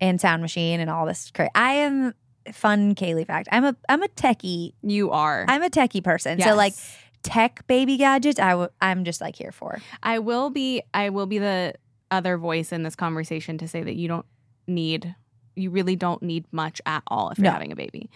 and 0.00 0.20
sound 0.20 0.42
machine 0.42 0.80
and 0.80 0.88
all 0.90 1.06
this. 1.06 1.30
Cra- 1.30 1.50
I 1.54 1.74
am 1.74 2.14
fun 2.52 2.94
Kailey 2.94 3.26
fact. 3.26 3.48
I'm 3.52 3.64
a 3.64 3.76
I'm 3.88 4.02
a 4.02 4.08
techie. 4.08 4.72
You 4.82 5.10
are. 5.10 5.44
I'm 5.48 5.62
a 5.62 5.70
techie 5.70 6.02
person. 6.02 6.40
So 6.40 6.54
like 6.54 6.74
tech 7.22 7.66
baby 7.66 7.96
gadgets, 7.96 8.38
I 8.38 8.50
w- 8.50 8.68
I'm 8.82 9.04
just 9.04 9.20
like 9.20 9.36
here 9.36 9.52
for. 9.52 9.80
I 10.02 10.18
will 10.18 10.50
be 10.50 10.82
I 10.92 11.08
will 11.10 11.26
be 11.26 11.38
the 11.38 11.74
other 12.10 12.36
voice 12.36 12.70
in 12.70 12.82
this 12.82 12.94
conversation 12.94 13.56
to 13.58 13.66
say 13.66 13.82
that 13.82 13.94
you 13.96 14.08
don't 14.08 14.26
need 14.66 15.14
you 15.56 15.70
really 15.70 15.94
don't 15.94 16.20
need 16.22 16.44
much 16.52 16.80
at 16.84 17.02
all 17.06 17.30
if 17.30 17.38
you're 17.38 17.44
No. 17.44 17.52
having 17.52 17.70
a 17.72 17.76
baby. 17.76 18.10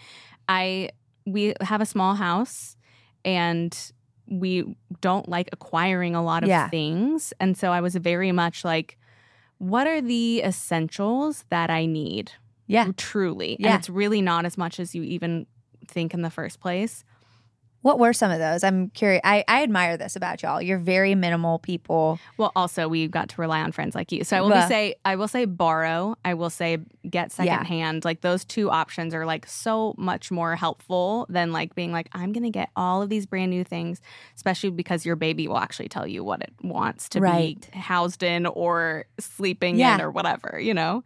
I 0.49 0.89
we 1.25 1.53
have 1.61 1.79
a 1.81 1.85
small 1.85 2.15
house 2.15 2.75
and 3.23 3.77
we 4.27 4.75
don't 5.01 5.27
like 5.29 5.49
acquiring 5.53 6.15
a 6.15 6.23
lot 6.23 6.43
of 6.43 6.49
Yeah. 6.49 6.69
things 6.69 7.33
and 7.39 7.57
so 7.57 7.71
I 7.71 7.81
was 7.81 7.95
very 7.95 8.31
much 8.31 8.63
like 8.65 8.97
what 9.57 9.87
are 9.87 10.01
the 10.01 10.41
essentials 10.43 11.43
that 11.49 11.69
I 11.69 11.85
need? 11.85 12.31
Yeah. 12.67 12.91
Truly. 12.97 13.57
Yeah. 13.59 13.71
And 13.71 13.79
it's 13.79 13.89
really 13.89 14.21
not 14.21 14.45
as 14.45 14.57
much 14.57 14.79
as 14.79 14.93
you 14.95 15.03
even 15.03 15.47
think 15.87 16.13
in 16.13 16.21
the 16.21 16.29
first 16.29 16.59
place. 16.61 17.03
What 17.89 17.97
were 17.97 18.13
some 18.13 18.29
of 18.29 18.37
those? 18.37 18.63
I'm 18.63 18.91
curious. 18.91 19.19
I, 19.23 19.43
I 19.47 19.63
admire 19.63 19.97
this 19.97 20.15
about 20.15 20.43
y'all. 20.43 20.61
You're 20.61 20.77
very 20.77 21.15
minimal 21.15 21.57
people. 21.57 22.19
Well, 22.37 22.51
also 22.55 22.87
we 22.87 23.07
got 23.07 23.29
to 23.29 23.41
rely 23.41 23.61
on 23.61 23.71
friends 23.71 23.95
like 23.95 24.11
you. 24.11 24.23
So 24.23 24.37
I 24.37 24.41
will 24.41 24.61
say 24.67 24.93
I 25.05 25.15
will 25.15 25.27
say 25.27 25.45
borrow. 25.45 26.15
I 26.23 26.35
will 26.35 26.51
say 26.51 26.77
get 27.09 27.31
Yeah. 27.39 27.57
secondhand. 27.57 28.05
Like 28.05 28.21
those 28.21 28.45
two 28.45 28.69
options 28.69 29.15
are 29.15 29.25
like 29.25 29.47
so 29.47 29.95
much 29.97 30.29
more 30.29 30.55
helpful 30.55 31.25
than 31.29 31.51
like 31.51 31.73
being 31.73 31.91
like 31.91 32.09
I'm 32.13 32.31
gonna 32.31 32.51
get 32.51 32.69
all 32.75 33.01
of 33.01 33.09
these 33.09 33.25
brand 33.25 33.49
new 33.49 33.63
things, 33.63 34.01
especially 34.35 34.69
because 34.69 35.03
your 35.03 35.15
baby 35.15 35.47
will 35.47 35.57
actually 35.57 35.89
tell 35.89 36.05
you 36.05 36.23
what 36.23 36.41
it 36.43 36.53
wants 36.61 37.09
to 37.09 37.19
Right. 37.21 37.59
be 37.71 37.79
housed 37.79 38.21
in 38.21 38.45
or 38.45 39.05
sleeping 39.19 39.79
in 39.79 39.99
or 39.99 40.11
whatever, 40.11 40.59
you 40.59 40.75
know. 40.75 41.03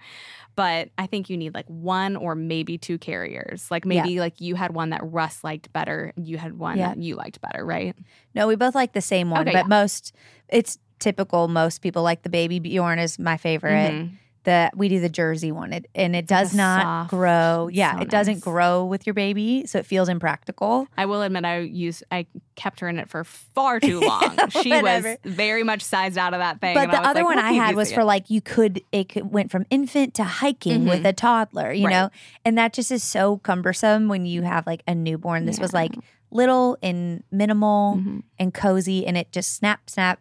But 0.56 0.90
I 0.98 1.08
think 1.08 1.30
you 1.30 1.38
need 1.38 1.54
like 1.54 1.66
one 1.68 2.16
or 2.16 2.36
maybe 2.36 2.78
two 2.78 2.98
carriers. 2.98 3.70
Like 3.72 3.86
Yeah. 3.86 4.04
maybe 4.04 4.20
like 4.20 4.40
you 4.40 4.56
had 4.56 4.74
one 4.74 4.92
that 4.92 5.02
Russ 5.04 5.44
liked 5.44 5.72
better, 5.74 6.14
you 6.16 6.38
had 6.38 6.58
one 6.60 6.78
Yeah. 6.78 6.90
that 6.90 6.98
you 6.98 7.16
liked 7.16 7.42
better, 7.42 7.66
right? 7.66 7.96
No, 8.36 8.48
we 8.48 8.56
both 8.56 8.76
like 8.76 8.94
the 8.94 9.02
same 9.02 9.30
one, 9.32 9.42
Okay, 9.42 9.52
but 9.54 9.66
yeah. 9.66 9.68
most 9.68 10.14
it's 10.50 10.78
typical. 11.00 11.48
Most 11.48 11.82
people 11.82 12.04
like 12.04 12.22
the 12.22 12.30
baby 12.30 12.60
Bjorn 12.60 13.00
is 13.00 13.18
my 13.20 13.38
favorite. 13.38 13.94
Mhm. 13.94 14.12
The 14.46 14.70
we 14.76 14.90
do 14.90 15.00
the 15.00 15.08
Jersey 15.08 15.54
one, 15.54 15.72
it, 15.72 15.86
and 15.96 16.16
it 16.18 16.28
does 16.28 16.54
not 16.54 16.82
soft- 16.84 17.10
grow. 17.12 17.70
Yeah, 17.72 17.96
so 17.96 18.02
it 18.02 18.10
doesn't 18.10 18.42
grow 18.42 18.84
with 18.84 19.08
your 19.08 19.14
baby, 19.14 19.66
so 19.66 19.80
it 19.80 19.86
feels 19.86 20.10
impractical. 20.10 20.88
I 20.98 21.06
will 21.06 21.22
admit 21.22 21.46
I 21.46 21.60
used 21.60 22.04
I 22.12 22.26
kept 22.56 22.82
her 22.82 22.90
in 22.90 23.00
it 23.00 23.10
for 23.10 23.24
far 23.24 23.80
too 23.80 24.00
long. 24.02 24.38
she 24.50 24.70
was 24.82 25.06
very 25.24 25.64
much 25.64 25.82
sized 25.82 26.18
out 26.18 26.34
of 26.34 26.40
that 26.42 26.60
thing. 26.60 26.74
But 26.76 26.84
and 26.86 26.92
the 26.94 27.02
other 27.02 27.22
like, 27.22 27.36
one 27.36 27.40
I 27.40 27.54
had 27.54 27.76
was 27.76 27.94
for 27.94 28.02
it. 28.02 28.06
like 28.06 28.30
you 28.30 28.42
could 28.42 28.82
it 28.92 29.08
could, 29.10 29.32
went 29.32 29.50
from 29.50 29.66
infant 29.70 30.14
to 30.16 30.26
hiking 30.26 30.86
with 30.88 31.04
Mhm. 31.04 31.08
a 31.10 31.14
toddler, 31.14 31.72
you 31.72 31.86
Right. 31.86 31.92
know, 31.92 32.10
and 32.44 32.58
that 32.58 32.74
just 32.74 32.92
is 32.92 33.02
so 33.02 33.38
cumbersome 33.38 34.10
when 34.10 34.26
you 34.26 34.42
have 34.42 34.68
like 34.68 34.84
a 34.88 34.94
newborn. 34.94 35.46
This 35.46 35.58
was 35.60 35.72
like 35.72 35.94
little 36.32 36.78
and 36.84 37.24
minimal. 37.32 37.96
Mhm. 37.98 38.24
and 38.40 38.54
cozy 38.54 39.06
and 39.08 39.16
it 39.18 39.32
just 39.32 39.56
snap 39.56 39.90
snap 39.90 40.20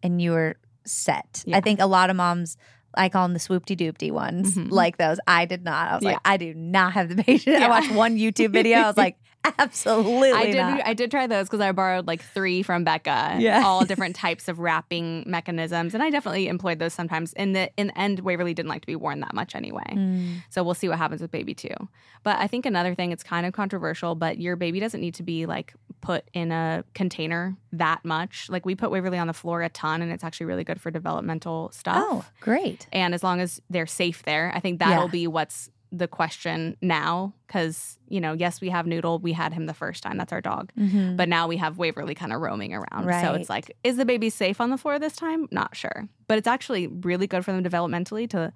and 0.00 0.22
you 0.22 0.30
were 0.30 0.56
set. 0.84 1.42
Yeah. 1.46 1.56
I 1.56 1.60
think 1.60 1.80
a 1.80 1.86
lot 1.86 2.08
of 2.10 2.14
moms 2.16 2.56
I 2.96 3.08
call 3.08 3.24
them 3.24 3.32
the 3.34 3.40
swoopty 3.40 3.76
doopty 3.76 4.10
ones, 4.12 4.56
Mhm. 4.56 4.70
like 4.70 4.96
those. 4.98 5.18
I 5.26 5.44
did 5.46 5.64
not. 5.64 5.90
I 5.90 5.94
was 5.94 6.02
Yeah. 6.02 6.10
like, 6.12 6.20
I 6.24 6.36
do 6.36 6.54
not 6.54 6.92
have 6.94 7.14
the 7.14 7.22
patience. 7.22 7.56
I 7.60 7.68
watched 7.68 7.92
one 7.92 8.16
YouTube 8.16 8.50
video. 8.52 8.78
I 8.78 8.86
was 8.86 8.96
like, 8.96 9.16
absolutely 9.58 10.32
I 10.32 10.44
did 10.46 10.56
not. 10.56 10.86
I 10.86 10.94
did 10.94 11.10
try 11.10 11.26
those 11.26 11.46
because 11.46 11.60
I 11.60 11.72
borrowed 11.72 12.06
like 12.06 12.22
three 12.22 12.62
from 12.62 12.84
Becca. 12.84 13.36
Yeah. 13.38 13.62
All 13.64 13.84
different 13.86 14.16
types 14.16 14.48
of 14.48 14.58
wrapping 14.58 15.24
mechanisms. 15.26 15.94
And 15.94 16.02
I 16.02 16.10
definitely 16.10 16.48
employed 16.48 16.78
those 16.78 16.94
sometimes. 16.94 17.32
In 17.34 17.52
the 17.52 17.70
in 17.76 17.88
the 17.88 17.98
end, 17.98 18.20
Waverly 18.20 18.54
didn't 18.54 18.68
like 18.68 18.80
to 18.82 18.86
be 18.86 18.96
worn 18.96 19.20
that 19.20 19.34
much 19.34 19.54
anyway. 19.54 19.84
Mm, 19.90 20.36
So 20.50 20.62
we'll 20.62 20.74
see 20.74 20.88
what 20.88 20.98
happens 20.98 21.20
with 21.20 21.30
baby 21.30 21.54
two. 21.54 21.74
But 22.22 22.38
I 22.38 22.46
think 22.46 22.64
another 22.66 22.94
thing, 22.94 23.12
it's 23.12 23.22
kind 23.22 23.44
of 23.46 23.52
controversial, 23.52 24.14
but 24.14 24.38
your 24.38 24.56
baby 24.56 24.80
doesn't 24.80 25.00
need 25.00 25.14
to 25.16 25.22
be 25.22 25.46
like 25.46 25.74
put 26.00 26.24
in 26.32 26.52
a 26.52 26.84
container 26.94 27.56
that 27.72 28.04
much. 28.04 28.48
Like 28.50 28.64
we 28.66 28.74
put 28.74 28.90
Waverly 28.90 29.18
on 29.18 29.26
the 29.26 29.32
floor 29.32 29.62
a 29.62 29.68
ton 29.68 30.00
and 30.02 30.10
it's 30.12 30.24
actually 30.24 30.46
really 30.46 30.64
good 30.64 30.80
for 30.80 30.90
developmental 30.90 31.70
stuff. 31.72 31.96
Oh, 31.98 32.24
great. 32.40 32.86
And 32.92 33.14
as 33.14 33.22
long 33.22 33.40
as 33.40 33.60
they're 33.70 33.86
safe 33.86 34.22
there, 34.22 34.52
I 34.54 34.60
think 34.60 34.78
that'll 34.78 35.04
Yeah. 35.06 35.10
be 35.10 35.26
what's 35.26 35.70
the 35.96 36.08
question 36.08 36.76
now. 36.82 37.32
Cause, 37.48 37.98
you 38.08 38.20
know, 38.20 38.32
yes, 38.32 38.60
we 38.60 38.68
have 38.70 38.86
Noodle. 38.86 39.18
We 39.20 39.32
had 39.32 39.52
him 39.52 39.66
the 39.66 39.74
first 39.74 40.02
time. 40.02 40.16
That's 40.18 40.32
our 40.32 40.40
dog. 40.40 40.72
Mhm. 40.78 41.16
But 41.16 41.28
now 41.28 41.46
we 41.46 41.56
have 41.58 41.78
Waverly 41.78 42.14
kind 42.14 42.32
of 42.32 42.40
roaming 42.40 42.74
around. 42.74 43.04
So 43.24 43.34
it's 43.34 43.48
like, 43.48 43.76
is 43.84 43.96
the 43.96 44.04
baby 44.04 44.28
safe 44.30 44.60
on 44.60 44.70
the 44.70 44.76
floor 44.78 44.98
this 44.98 45.14
time? 45.14 45.46
Not 45.52 45.76
sure. 45.76 46.08
But 46.26 46.38
it's 46.38 46.48
actually 46.48 46.88
really 46.88 47.26
good 47.28 47.44
for 47.44 47.52
them 47.52 47.62
developmentally 47.62 48.28
to 48.30 48.52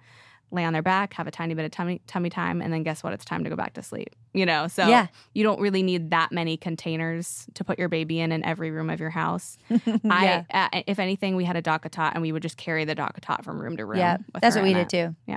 lay 0.51 0.64
on 0.64 0.72
their 0.72 0.80
back, 0.82 1.12
have 1.12 1.26
a 1.26 1.30
tiny 1.30 1.53
bit 1.53 1.64
of 1.66 1.70
tummy 1.70 2.01
tummy 2.07 2.30
time, 2.30 2.62
and 2.62 2.72
then 2.72 2.82
guess 2.82 3.05
what? 3.05 3.12
It's 3.12 3.24
time 3.24 3.45
to 3.45 3.51
go 3.51 3.55
back 3.57 3.74
to 3.74 3.82
sleep. 3.82 4.16
You 4.32 4.47
know, 4.47 4.66
so 4.66 4.89
Yeah. 4.89 5.09
you 5.34 5.45
don't 5.45 5.61
really 5.61 5.82
need 5.82 6.11
that 6.11 6.32
many 6.32 6.57
containers 6.57 7.47
to 7.55 7.64
put 7.64 7.78
your 7.78 7.91
baby 7.91 8.18
in 8.18 8.32
in 8.32 8.43
every 8.45 8.70
room 8.70 8.89
of 8.89 8.99
your 8.99 9.11
house. 9.11 9.59
yeah. 9.68 10.45
I, 10.51 10.68
uh, 10.72 10.82
if 10.86 10.99
anything, 10.99 11.36
we 11.36 11.45
had 11.45 11.57
a 11.57 11.62
DockATot 11.62 12.12
and 12.14 12.22
we 12.22 12.32
would 12.32 12.43
just 12.43 12.57
carry 12.57 12.84
the 12.86 12.97
DockATot 12.97 13.45
from 13.45 13.61
room 13.61 13.76
to 13.76 13.84
room. 13.84 13.99
yeah, 13.99 14.16
that's 14.41 14.57
what 14.57 14.64
we 14.64 14.72
did 14.72 14.89
too. 14.89 15.14
Yeah. 15.26 15.36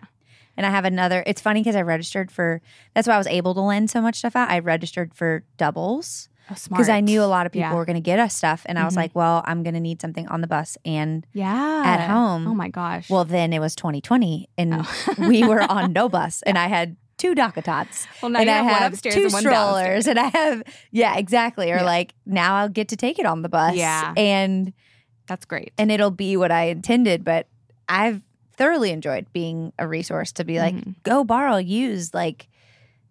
And 0.57 0.65
I 0.65 0.69
have 0.69 0.85
another. 0.85 1.23
It's 1.25 1.41
funny 1.41 1.61
because 1.61 1.75
I 1.75 1.81
registered 1.81 2.31
for. 2.31 2.61
That's 2.93 3.07
why 3.07 3.15
I 3.15 3.17
was 3.17 3.27
able 3.27 3.53
to 3.55 3.61
lend 3.61 3.89
so 3.89 4.01
much 4.01 4.15
stuff 4.17 4.35
out. 4.35 4.49
I 4.49 4.59
registered 4.59 5.13
for 5.13 5.43
doubles 5.57 6.27
Oh, 6.49 6.55
because 6.69 6.89
I 6.89 6.99
knew 6.99 7.23
a 7.23 7.25
lot 7.25 7.45
of 7.45 7.51
people 7.53 7.69
Yeah. 7.69 7.75
were 7.75 7.85
going 7.85 7.95
to 7.95 8.01
get 8.01 8.19
us 8.19 8.35
stuff, 8.35 8.63
and 8.65 8.77
I 8.77 8.83
was 8.83 8.93
Mhm. 8.93 8.97
like, 8.97 9.11
well, 9.15 9.41
I'm 9.45 9.63
going 9.63 9.75
to 9.75 9.79
need 9.79 10.01
something 10.01 10.27
on 10.27 10.41
the 10.41 10.47
bus 10.47 10.77
and 10.83 11.25
yeah 11.33 11.83
at 11.85 12.09
home. 12.09 12.45
Oh 12.47 12.53
my 12.53 12.67
gosh. 12.67 13.09
Well, 13.09 13.23
then 13.23 13.53
it 13.53 13.59
was 13.59 13.75
2020, 13.75 14.49
and 14.57 14.73
Oh. 14.85 15.13
we 15.29 15.43
were 15.47 15.61
on 15.61 15.93
no 15.93 16.09
bus, 16.09 16.41
and 16.45 16.57
I 16.57 16.67
had 16.67 16.97
two 17.17 17.35
Docatots, 17.35 18.07
well 18.21 18.31
now 18.31 18.39
and 18.39 18.47
you 18.49 18.53
I 18.55 18.57
have 18.63 18.77
have 18.79 18.93
upstairs 18.93 19.15
two 19.15 19.23
and 19.25 19.31
one 19.33 19.41
strollers, 19.43 20.05
downstairs. 20.05 20.07
and 20.07 20.19
I 20.19 20.27
have 20.29 20.63
yeah, 20.91 21.15
exactly. 21.17 21.71
Or 21.71 21.75
Yeah. 21.77 21.83
like 21.83 22.15
now 22.25 22.55
I'll 22.55 22.67
get 22.69 22.87
to 22.89 22.95
take 22.97 23.19
it 23.19 23.25
on 23.27 23.43
the 23.43 23.49
bus, 23.49 23.75
Yeah. 23.75 24.13
and 24.17 24.73
That's 25.27 25.45
great. 25.45 25.71
and 25.77 25.91
it'll 25.91 26.09
be 26.11 26.35
what 26.35 26.51
I 26.51 26.63
intended. 26.63 27.23
But 27.23 27.47
I've 27.87 28.21
thoroughly 28.61 28.91
enjoyed 28.91 29.25
being 29.33 29.73
a 29.79 29.87
resource 29.87 30.31
to 30.33 30.43
be 30.43 30.59
like, 30.59 30.75
Mhm. 30.75 30.93
go 31.01 31.23
borrow, 31.23 31.57
use. 31.57 32.13
Like, 32.13 32.47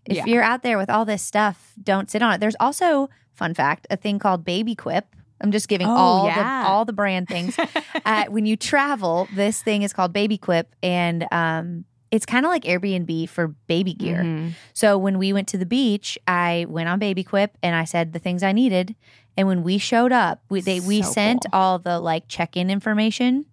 if 0.07 0.17
Yeah. 0.19 0.27
you're 0.27 0.43
out 0.45 0.63
there 0.63 0.79
with 0.79 0.89
all 0.89 1.05
this 1.05 1.23
stuff, 1.23 1.73
don't 1.83 2.09
sit 2.09 2.23
on 2.23 2.33
it. 2.35 2.39
There's 2.41 2.55
also 2.61 3.11
fun 3.35 3.53
fact 3.55 3.85
a 3.91 3.97
thing 3.97 4.21
called 4.21 4.45
Baby 4.45 4.77
Quip. 4.77 5.07
I'm 5.41 5.51
just 5.51 5.67
giving 5.69 5.89
Oh, 5.89 5.97
all 5.97 6.27
yeah. 6.27 6.63
the 6.63 6.69
all 6.69 6.85
the 6.85 6.93
brand 6.93 7.27
things. 7.27 7.57
uh, 8.05 8.27
when 8.29 8.47
you 8.47 8.57
travel, 8.57 9.27
this 9.35 9.61
thing 9.61 9.83
is 9.83 9.93
called 9.93 10.13
Baby 10.13 10.39
Quip, 10.39 10.73
and 10.85 11.27
um, 11.33 11.85
it's 12.13 12.27
kind 12.27 12.45
of 12.47 12.51
like 12.51 12.63
Airbnb 12.65 13.29
for 13.29 13.49
baby 13.67 13.95
gear. 13.95 14.23
Mhm. 14.23 14.53
So 14.73 14.99
when 14.99 15.19
we 15.19 15.33
went 15.33 15.49
to 15.49 15.59
the 15.59 15.67
beach, 15.67 16.17
I 16.29 16.67
went 16.69 16.89
on 16.89 16.99
Baby 17.01 17.25
Quip 17.25 17.57
and 17.63 17.75
I 17.75 17.85
said 17.85 18.13
the 18.13 18.19
things 18.21 18.43
I 18.45 18.53
needed. 18.53 18.95
And 19.37 19.49
when 19.49 19.63
we 19.65 19.79
showed 19.79 20.13
up, 20.13 20.43
we 20.49 20.61
they 20.61 20.79
we 20.81 21.03
So 21.03 21.11
sent 21.13 21.47
cool. 21.51 21.59
all 21.61 21.79
the 21.81 21.99
like 21.99 22.29
check 22.29 22.57
in 22.57 22.69
information 22.71 23.47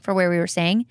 for 0.00 0.14
where 0.14 0.30
we 0.30 0.38
were 0.38 0.46
staying. 0.46 0.86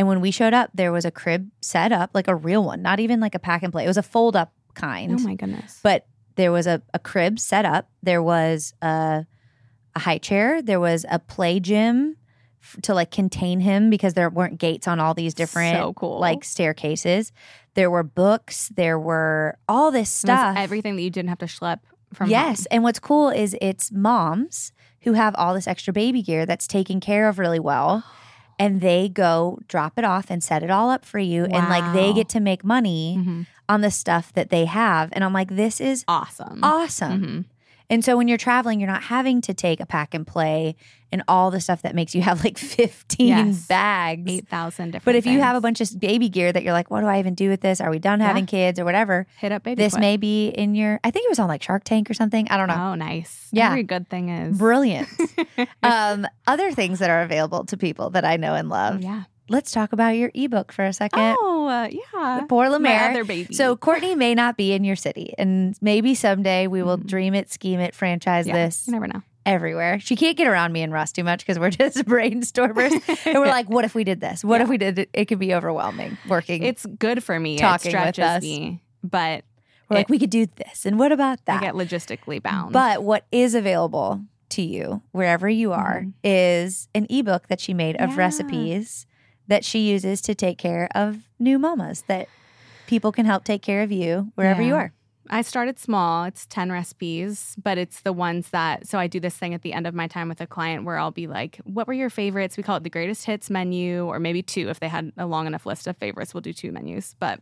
And 0.00 0.08
when 0.08 0.22
we 0.22 0.30
showed 0.30 0.54
up, 0.54 0.70
there 0.72 0.92
was 0.92 1.04
a 1.04 1.10
crib 1.10 1.50
set 1.60 1.92
up, 1.92 2.08
like 2.14 2.26
a 2.26 2.34
real 2.34 2.64
one, 2.64 2.80
not 2.80 3.00
even 3.00 3.20
like 3.20 3.34
a 3.34 3.38
pack 3.38 3.62
and 3.62 3.70
play. 3.70 3.84
It 3.84 3.86
was 3.86 3.98
a 3.98 4.02
fold 4.02 4.34
up 4.34 4.50
kind, 4.72 5.12
Oh 5.12 5.18
my 5.18 5.34
goodness. 5.34 5.78
but 5.82 6.06
there 6.36 6.50
was 6.50 6.66
a, 6.66 6.80
a 6.94 6.98
crib 6.98 7.38
set 7.38 7.66
up. 7.66 7.90
There 8.02 8.22
was 8.22 8.72
a, 8.80 9.26
a 9.94 9.98
high 9.98 10.16
chair. 10.16 10.62
There 10.62 10.80
was 10.80 11.04
a 11.10 11.18
play 11.18 11.60
gym 11.60 12.16
f- 12.62 12.78
to 12.84 12.94
like 12.94 13.10
contain 13.10 13.60
him 13.60 13.90
because 13.90 14.14
there 14.14 14.30
weren't 14.30 14.56
gates 14.58 14.88
on 14.88 15.00
all 15.00 15.12
these 15.12 15.34
different 15.34 15.76
so 15.76 15.92
cool. 15.92 16.18
like 16.18 16.44
staircases. 16.44 17.30
There 17.74 17.90
were 17.90 18.02
books. 18.02 18.70
There 18.74 18.98
were 18.98 19.58
all 19.68 19.90
this 19.90 20.08
stuff. 20.08 20.56
everything 20.56 20.96
that 20.96 21.02
you 21.02 21.10
didn't 21.10 21.28
have 21.28 21.40
to 21.40 21.46
schlep 21.46 21.80
from 22.14 22.30
yes, 22.30 22.60
home. 22.60 22.66
and 22.70 22.82
what's 22.84 23.00
cool 23.00 23.28
is 23.28 23.54
it's 23.60 23.92
moms 23.92 24.72
who 25.02 25.12
have 25.12 25.34
all 25.36 25.52
this 25.52 25.68
extra 25.68 25.92
baby 25.92 26.22
gear 26.22 26.46
that's 26.46 26.66
taken 26.66 27.00
care 27.00 27.28
of 27.28 27.38
really 27.38 27.60
well, 27.60 28.02
and 28.60 28.80
they 28.80 29.08
go 29.08 29.58
drop 29.66 29.94
it 29.96 30.04
off 30.04 30.26
and 30.30 30.44
set 30.44 30.62
it 30.62 30.70
all 30.70 30.90
up 30.90 31.04
for 31.04 31.18
you, 31.18 31.46
and 31.46 31.68
like 31.68 31.86
they 31.94 32.12
get 32.12 32.28
to 32.28 32.40
make 32.40 32.62
money 32.62 33.16
Mhm. 33.18 33.46
on 33.68 33.80
the 33.80 33.90
stuff 33.90 34.32
that 34.34 34.50
they 34.50 34.66
have. 34.66 35.08
And 35.12 35.24
I'm 35.24 35.32
like, 35.32 35.48
this 35.56 35.80
is 35.80 36.04
Awesome. 36.06 36.60
awesome. 36.62 37.22
Mhm. 37.22 37.44
And 37.90 38.02
so 38.04 38.16
when 38.16 38.28
you're 38.28 38.38
traveling, 38.38 38.80
you're 38.80 38.88
not 38.88 39.02
having 39.02 39.40
to 39.42 39.52
take 39.52 39.80
a 39.80 39.84
pack 39.86 40.14
and 40.14 40.26
play 40.26 40.76
and 41.12 41.24
all 41.26 41.50
the 41.50 41.60
stuff 41.60 41.82
that 41.82 41.94
makes 41.96 42.14
you 42.14 42.22
have 42.28 42.44
like 42.44 42.56
15 42.56 43.26
Yes. 43.28 43.66
bags. 43.66 44.22
Eight 44.30 44.48
thousand 44.48 44.92
different. 44.92 45.04
But 45.04 45.16
if 45.16 45.26
you 45.26 45.40
have 45.40 45.56
a 45.56 45.60
bunch 45.60 45.80
of 45.80 45.98
baby 45.98 46.28
gear 46.28 46.52
that 46.52 46.62
you're 46.62 46.72
like, 46.72 46.88
what 46.90 47.00
do 47.00 47.06
I 47.08 47.18
even 47.18 47.34
do 47.34 47.48
with 47.48 47.60
this? 47.62 47.80
Are 47.80 47.90
we 47.90 47.98
done 47.98 48.20
Yeah. 48.20 48.28
having 48.28 48.46
kids 48.46 48.78
or 48.78 48.84
whatever? 48.84 49.26
hit 49.38 49.50
up 49.52 49.64
baby, 49.64 49.82
This 49.82 49.94
Quip. 49.94 50.00
may 50.00 50.16
be 50.16 50.48
in 50.48 50.74
your, 50.76 51.00
I 51.02 51.10
think 51.10 51.24
it 51.26 51.28
was 51.30 51.40
on 51.40 51.48
like 51.48 51.62
Shark 51.64 51.82
Tank 51.84 52.08
or 52.08 52.14
something. 52.14 52.46
I 52.48 52.56
don't 52.56 52.68
know. 52.68 52.90
Oh, 52.92 52.94
nice. 52.94 53.48
Yeah. 53.52 53.66
Every 53.70 53.82
good 53.82 54.08
thing 54.08 54.28
is 54.28 54.56
Brilliant. 54.56 55.08
um, 55.82 56.26
other 56.46 56.70
things 56.70 57.00
that 57.00 57.10
are 57.10 57.22
available 57.22 57.64
to 57.66 57.76
people 57.76 58.10
that 58.10 58.24
I 58.24 58.36
know 58.36 58.54
and 58.54 58.68
love. 58.68 59.02
yeah. 59.02 59.24
Let's 59.50 59.72
talk 59.72 59.92
about 59.92 60.10
your 60.10 60.30
ebook 60.32 60.70
for 60.70 60.84
a 60.84 60.92
second. 60.92 61.36
Oh, 61.40 61.66
uh, 61.66 61.88
yeah. 61.90 62.42
Poor 62.48 62.66
My 62.66 62.68
Lemaire. 62.68 63.10
other 63.10 63.24
baby. 63.24 63.52
So 63.52 63.76
Courtney 63.76 64.14
may 64.14 64.32
not 64.34 64.56
be 64.56 64.72
in 64.72 64.84
your 64.84 64.94
city, 64.94 65.34
and 65.38 65.76
maybe 65.82 66.14
someday 66.14 66.68
we 66.68 66.84
will 66.84 66.98
Mhm. 66.98 67.06
dream 67.06 67.34
it, 67.34 67.50
scheme 67.52 67.80
it, 67.80 67.92
franchise 67.94 68.46
yeah, 68.46 68.54
this 68.54 68.86
You 68.86 68.92
never 68.92 69.08
know. 69.08 69.22
everywhere. 69.44 69.98
She 69.98 70.14
can't 70.14 70.36
get 70.36 70.46
around 70.46 70.72
me 70.72 70.82
and 70.82 70.92
Russ 70.92 71.10
too 71.10 71.24
much 71.24 71.40
because 71.40 71.58
we're 71.58 71.70
just 71.82 71.98
brainstormers, 72.06 72.92
and 73.26 73.40
we're 73.40 73.48
like, 73.48 73.68
"What 73.68 73.84
if 73.84 73.92
we 73.94 74.04
did 74.04 74.20
this? 74.20 74.44
What 74.44 74.56
Yeah. 74.60 74.62
if 74.62 74.68
we 74.68 74.78
did 74.78 74.98
it?" 75.00 75.10
It 75.12 75.24
could 75.24 75.40
be 75.40 75.52
overwhelming 75.52 76.16
working. 76.28 76.62
it's 76.62 76.86
good 76.86 77.24
for 77.24 77.38
me. 77.40 77.58
Talking 77.58 77.92
it 77.94 78.04
with 78.06 78.18
us. 78.20 78.42
me, 78.42 78.80
but 79.02 79.42
we're 79.88 79.96
like, 79.96 80.08
"We 80.08 80.20
could 80.20 80.30
do 80.30 80.46
this," 80.46 80.86
and 80.86 80.96
what 80.96 81.10
about 81.10 81.44
that? 81.46 81.60
I 81.60 81.66
get 81.66 81.74
logistically 81.74 82.40
bound. 82.40 82.72
But 82.72 83.02
what 83.02 83.24
is 83.32 83.56
available 83.56 84.20
to 84.50 84.62
you 84.62 85.02
wherever 85.10 85.48
you 85.48 85.72
are 85.72 86.02
Mhm. 86.06 86.12
is 86.22 86.88
an 86.94 87.06
ebook 87.10 87.48
that 87.48 87.58
she 87.60 87.74
made 87.74 87.96
of 87.96 88.10
Yeah. 88.10 88.16
recipes 88.16 89.06
that 89.50 89.64
she 89.64 89.80
uses 89.80 90.20
to 90.22 90.34
take 90.34 90.56
care 90.58 90.88
of 90.94 91.18
new 91.38 91.58
mamas 91.58 92.02
that 92.06 92.28
people 92.86 93.10
can 93.12 93.26
help 93.26 93.44
take 93.44 93.62
care 93.62 93.82
of 93.82 93.90
you 93.92 94.32
wherever 94.36 94.62
you 94.62 94.74
are. 94.76 94.92
I 95.28 95.42
started 95.42 95.78
small. 95.78 96.24
It's 96.24 96.46
10 96.46 96.72
recipes, 96.72 97.56
but 97.62 97.76
it's 97.78 98.00
the 98.00 98.12
ones 98.12 98.50
that, 98.50 98.86
so 98.88 98.98
I 98.98 99.06
do 99.06 99.20
this 99.20 99.36
thing 99.36 99.52
at 99.54 99.62
the 99.62 99.72
end 99.72 99.86
of 99.86 99.94
my 99.94 100.06
time 100.08 100.28
with 100.28 100.40
a 100.40 100.46
client 100.46 100.84
where 100.84 100.98
I'll 100.98 101.10
be 101.12 101.26
like, 101.26 101.60
what 101.64 101.86
were 101.86 101.92
your 101.92 102.10
favorites? 102.10 102.56
We 102.56 102.62
call 102.62 102.76
it 102.76 102.82
the 102.84 102.90
greatest 102.90 103.26
hits 103.26 103.48
menu, 103.50 104.06
or 104.06 104.18
maybe 104.18 104.42
two. 104.42 104.68
If 104.68 104.80
they 104.80 104.88
had 104.88 105.12
a 105.16 105.26
long 105.26 105.46
enough 105.46 105.66
list 105.66 105.86
of 105.86 105.96
favorites, 105.98 106.32
we'll 106.34 106.40
do 106.40 106.52
two 106.52 106.72
menus. 106.72 107.14
But 107.20 107.40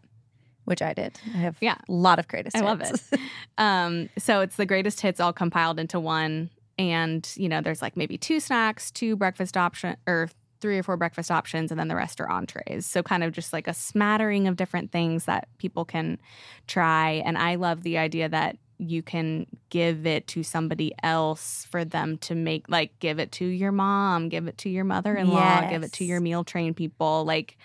Which 0.64 0.82
I 0.82 0.92
did. 0.92 1.18
I 1.34 1.38
have 1.38 1.56
Yeah. 1.60 1.76
a 1.88 1.92
lot 1.92 2.18
of 2.18 2.28
greatest. 2.28 2.56
I 2.56 2.60
love 2.60 2.80
it. 2.82 3.00
um, 3.58 4.10
so 4.18 4.40
it's 4.42 4.56
the 4.56 4.66
greatest 4.66 5.00
hits 5.00 5.18
all 5.20 5.32
compiled 5.32 5.78
into 5.78 5.98
one. 6.00 6.50
And, 6.78 7.26
you 7.36 7.48
know, 7.48 7.60
there's 7.62 7.80
like 7.80 7.96
maybe 7.96 8.18
two 8.18 8.38
snacks, 8.40 8.90
two 8.90 9.16
breakfast 9.16 9.56
option 9.56 9.96
or 10.06 10.28
three 10.60 10.78
or 10.78 10.82
four 10.82 10.96
breakfast 10.96 11.30
options, 11.30 11.70
and 11.70 11.78
then 11.78 11.88
the 11.88 11.96
rest 11.96 12.20
are 12.20 12.30
entrees. 12.30 12.86
So 12.86 13.02
kind 13.02 13.24
of 13.24 13.32
just 13.32 13.52
like 13.52 13.68
a 13.68 13.74
smattering 13.74 14.48
of 14.48 14.56
different 14.56 14.92
things 14.92 15.24
that 15.24 15.48
people 15.58 15.84
can 15.84 16.18
try. 16.66 17.22
And 17.24 17.38
I 17.38 17.56
love 17.56 17.82
the 17.82 17.98
idea 17.98 18.28
that 18.28 18.56
you 18.78 19.02
can 19.02 19.46
give 19.70 20.06
it 20.06 20.28
to 20.28 20.42
somebody 20.42 20.94
else 21.02 21.66
for 21.70 21.84
them 21.84 22.16
to 22.18 22.34
make 22.34 22.68
like 22.68 22.96
give 23.00 23.18
it 23.18 23.32
to 23.32 23.44
your 23.44 23.72
mom, 23.72 24.28
give 24.28 24.46
it 24.46 24.56
to 24.58 24.68
your 24.68 24.84
mother-in-law, 24.84 25.68
give 25.68 25.82
it 25.82 25.92
to 25.94 26.04
your 26.04 26.20
meal 26.20 26.44
train 26.44 26.74
people. 26.74 27.24
Like 27.24 27.56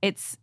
it's 0.00 0.36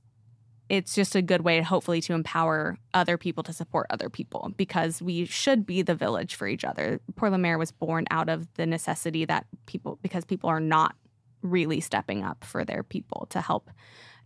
it's 0.71 0.95
just 0.95 1.15
a 1.15 1.21
good 1.21 1.41
way 1.41 1.61
hopefully 1.61 1.99
to 1.99 2.13
empower 2.13 2.77
other 2.93 3.17
people 3.17 3.43
to 3.43 3.51
support 3.51 3.87
other 3.89 4.09
people 4.09 4.53
because 4.55 5.01
we 5.01 5.25
should 5.25 5.65
be 5.65 5.81
the 5.81 5.93
village 5.93 6.35
for 6.35 6.47
each 6.47 6.63
other. 6.63 7.01
Pour 7.17 7.29
le 7.29 7.37
Mere 7.37 7.57
was 7.57 7.73
born 7.73 8.05
out 8.09 8.29
of 8.29 8.47
the 8.53 8.65
necessity 8.65 9.25
that 9.25 9.45
people 9.65 9.99
because 10.01 10.23
people 10.23 10.49
are 10.49 10.61
not 10.61 10.95
really 11.41 11.79
stepping 11.79 12.23
up 12.23 12.43
for 12.43 12.63
their 12.65 12.83
people 12.83 13.27
to 13.31 13.41
help 13.41 13.69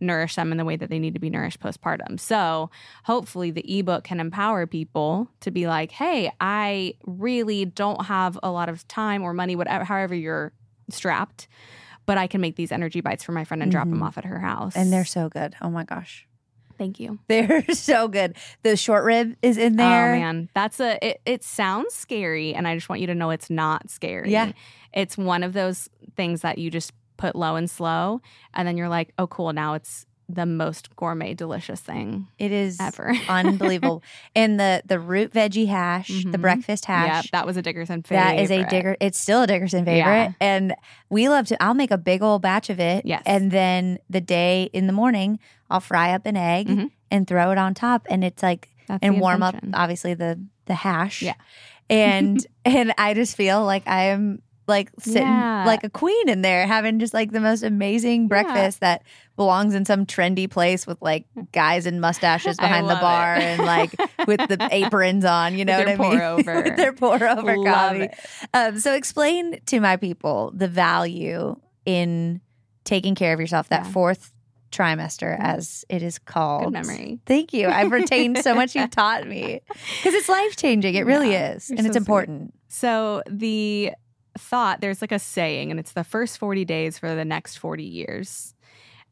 nourish 0.01 0.35
them 0.35 0.51
in 0.51 0.57
the 0.57 0.65
way 0.65 0.75
that 0.75 0.89
they 0.89 0.99
need 0.99 1.13
to 1.13 1.19
be 1.21 1.29
nourished 1.29 1.59
postpartum. 1.61 2.19
So, 2.19 2.69
hopefully 3.05 3.51
the 3.51 3.79
ebook 3.79 4.03
can 4.03 4.19
empower 4.19 4.67
people 4.67 5.29
to 5.39 5.51
be 5.51 5.67
like, 5.67 5.91
"Hey, 5.91 6.31
I 6.41 6.95
really 7.05 7.63
don't 7.65 8.05
have 8.05 8.37
a 8.43 8.51
lot 8.51 8.67
of 8.67 8.85
time 8.89 9.21
or 9.23 9.33
money 9.33 9.55
whatever 9.55 9.85
however 9.85 10.13
you're 10.13 10.51
strapped, 10.89 11.47
but 12.05 12.17
I 12.17 12.27
can 12.27 12.41
make 12.41 12.57
these 12.57 12.71
energy 12.73 12.99
bites 13.01 13.23
for 13.23 13.31
my 13.31 13.45
friend 13.45 13.63
and 13.63 13.71
drop 13.71 13.87
them 13.89 13.99
Mhm. 13.99 14.03
off 14.05 14.17
at 14.17 14.25
her 14.25 14.39
house." 14.39 14.75
and 14.75 14.91
they're 14.91 15.05
so 15.05 15.29
good. 15.29 15.55
Oh 15.61 15.69
my 15.69 15.83
gosh. 15.85 16.27
Thank 16.77 16.99
you. 16.99 17.19
They're 17.29 17.63
so 17.73 18.09
good. 18.09 18.35
The 18.63 18.75
short 18.75 19.05
rib 19.05 19.37
is 19.41 19.57
in 19.57 19.77
there. 19.77 20.13
Oh 20.13 20.19
man, 20.19 20.49
that's 20.53 20.81
a 20.81 20.99
it, 21.11 21.21
it 21.25 21.41
sounds 21.43 21.93
scary 21.93 22.53
and 22.53 22.67
I 22.67 22.75
just 22.75 22.89
want 22.89 22.99
you 22.99 23.07
to 23.07 23.15
know 23.15 23.29
it's 23.29 23.49
not 23.49 23.89
scary. 23.89 24.29
Yeah. 24.29 24.51
It's 24.93 25.17
one 25.17 25.41
of 25.41 25.53
those 25.53 25.87
things 26.17 26.41
that 26.41 26.57
you 26.57 26.69
just 26.69 26.91
put 27.25 27.35
low 27.35 27.55
and 27.55 27.69
slow 27.69 28.21
and 28.53 28.67
then 28.67 28.77
you're 28.77 28.89
like, 28.89 29.13
"Oh 29.17 29.27
cool, 29.27 29.51
now 29.53 29.73
it's 29.73 30.05
the 30.27 30.45
most 30.47 30.95
gourmet 30.95 31.35
delicious 31.35 31.79
thing 31.79 32.27
It 32.39 32.51
is 32.51 32.79
ever." 32.79 33.13
unbelievable. 33.29 34.01
and 34.35 34.59
the 34.59 34.81
the 34.85 34.99
root 34.99 35.31
veggie 35.33 35.67
hash, 35.67 36.07
the 36.07 36.37
Mhm. 36.37 36.41
breakfast 36.41 36.85
yeah, 36.89 37.05
hash. 37.07 37.31
that 37.31 37.45
was 37.45 37.57
a 37.57 37.61
Dickerson 37.61 38.01
favorite. 38.03 38.23
That 38.23 38.39
is 38.39 38.51
a 38.51 38.63
digger. 38.65 38.97
It's 38.99 39.19
still 39.19 39.41
a 39.43 39.47
Dickerson 39.47 39.85
favorite, 39.85 40.01
Yeah. 40.13 40.31
and 40.41 40.75
we 41.09 41.29
love 41.29 41.47
to. 41.47 41.61
I'll 41.63 41.73
make 41.83 41.91
a 41.91 41.97
big 41.97 42.21
old 42.23 42.41
batch 42.41 42.69
of 42.69 42.79
it, 42.79 43.05
Yes. 43.05 43.21
and 43.25 43.51
then 43.51 43.97
the 44.09 44.21
day 44.21 44.69
in 44.73 44.87
the 44.87 44.93
morning, 44.93 45.39
I'll 45.69 45.79
fry 45.79 46.13
up 46.13 46.25
an 46.25 46.37
egg 46.37 46.67
Mhm. 46.67 46.89
and 47.11 47.27
throw 47.27 47.51
it 47.51 47.57
on 47.57 47.73
top, 47.73 48.05
and 48.09 48.23
it's 48.23 48.41
like 48.43 48.69
That's 48.87 48.99
and 49.03 49.19
warm 49.19 49.41
up 49.43 49.55
obviously 49.73 50.13
the 50.15 50.39
the 50.65 50.73
hash, 50.75 51.21
Yeah. 51.21 51.33
and 51.89 52.45
and 52.65 52.93
I 52.97 53.13
just 53.13 53.35
feel 53.37 53.63
like 53.63 53.83
I 53.87 54.05
am 54.05 54.41
like 54.67 54.89
sitting 54.99 55.27
Yeah. 55.27 55.63
like 55.65 55.83
a 55.83 55.89
queen 55.89 56.27
in 56.29 56.41
there 56.41 56.65
having 56.65 56.99
just 56.99 57.13
like 57.13 57.31
the 57.31 57.39
most 57.39 57.61
amazing 57.63 58.27
breakfast 58.27 58.79
that 58.79 59.03
belongs 59.35 59.75
in 59.75 59.85
some 59.85 60.05
trendy 60.05 60.49
place 60.49 60.87
with 60.87 60.99
like 61.01 61.25
guys 61.51 61.85
in 61.85 61.99
mustaches 61.99 62.57
behind 62.59 62.89
the 62.89 62.95
bar 62.95 63.35
it. 63.35 63.43
and 63.43 63.63
like 63.63 63.91
with 64.27 64.39
the 64.47 64.67
aprons 64.71 65.23
on, 65.25 65.55
you 65.55 65.65
know 65.65 65.77
what 65.77 65.87
I 65.87 65.95
mean? 65.95 65.97
pour-over. 66.19 66.55
with 66.63 66.75
their 66.77 66.93
pour 66.93 67.15
over 67.23 67.57
Love 67.57 67.65
coffee. 67.73 68.09
Um, 68.53 68.79
so 68.79 68.93
explain 68.93 69.59
to 69.67 69.79
my 69.79 69.97
people 69.97 70.51
the 70.55 70.67
value 70.67 71.55
in 71.85 72.41
taking 72.85 73.13
care 73.15 73.33
of 73.33 73.39
yourself 73.39 73.69
that 73.69 73.83
Yeah. 73.85 73.91
fourth 73.91 74.31
trimester, 74.71 75.37
as 75.39 75.85
it 75.89 76.01
is 76.01 76.19
called. 76.19 76.65
Good 76.65 76.73
memory. 76.73 77.19
Thank 77.25 77.53
you. 77.53 77.67
I've 77.69 77.91
retained 77.91 78.39
so 78.43 78.53
much 78.55 78.75
you've 78.75 78.89
taught 78.89 79.25
me 79.27 79.61
because 79.67 80.13
it's 80.13 80.27
life 80.27 80.55
changing. 80.57 80.95
It 80.95 81.05
really 81.05 81.31
Yeah, 81.31 81.53
is, 81.53 81.69
and 81.69 81.79
so 81.79 81.85
it's 81.85 81.93
sweet. 81.93 81.95
important. 81.97 82.53
So 82.67 83.21
the 83.29 83.93
thought 84.37 84.81
there's 84.81 85.01
like 85.01 85.11
a 85.11 85.19
saying, 85.19 85.71
and 85.71 85.79
it's 85.79 85.93
the 85.93 86.03
first 86.03 86.37
40 86.37 86.65
days 86.65 86.97
for 86.99 87.13
the 87.15 87.25
next 87.25 87.57
40 87.57 87.83
years. 87.83 88.53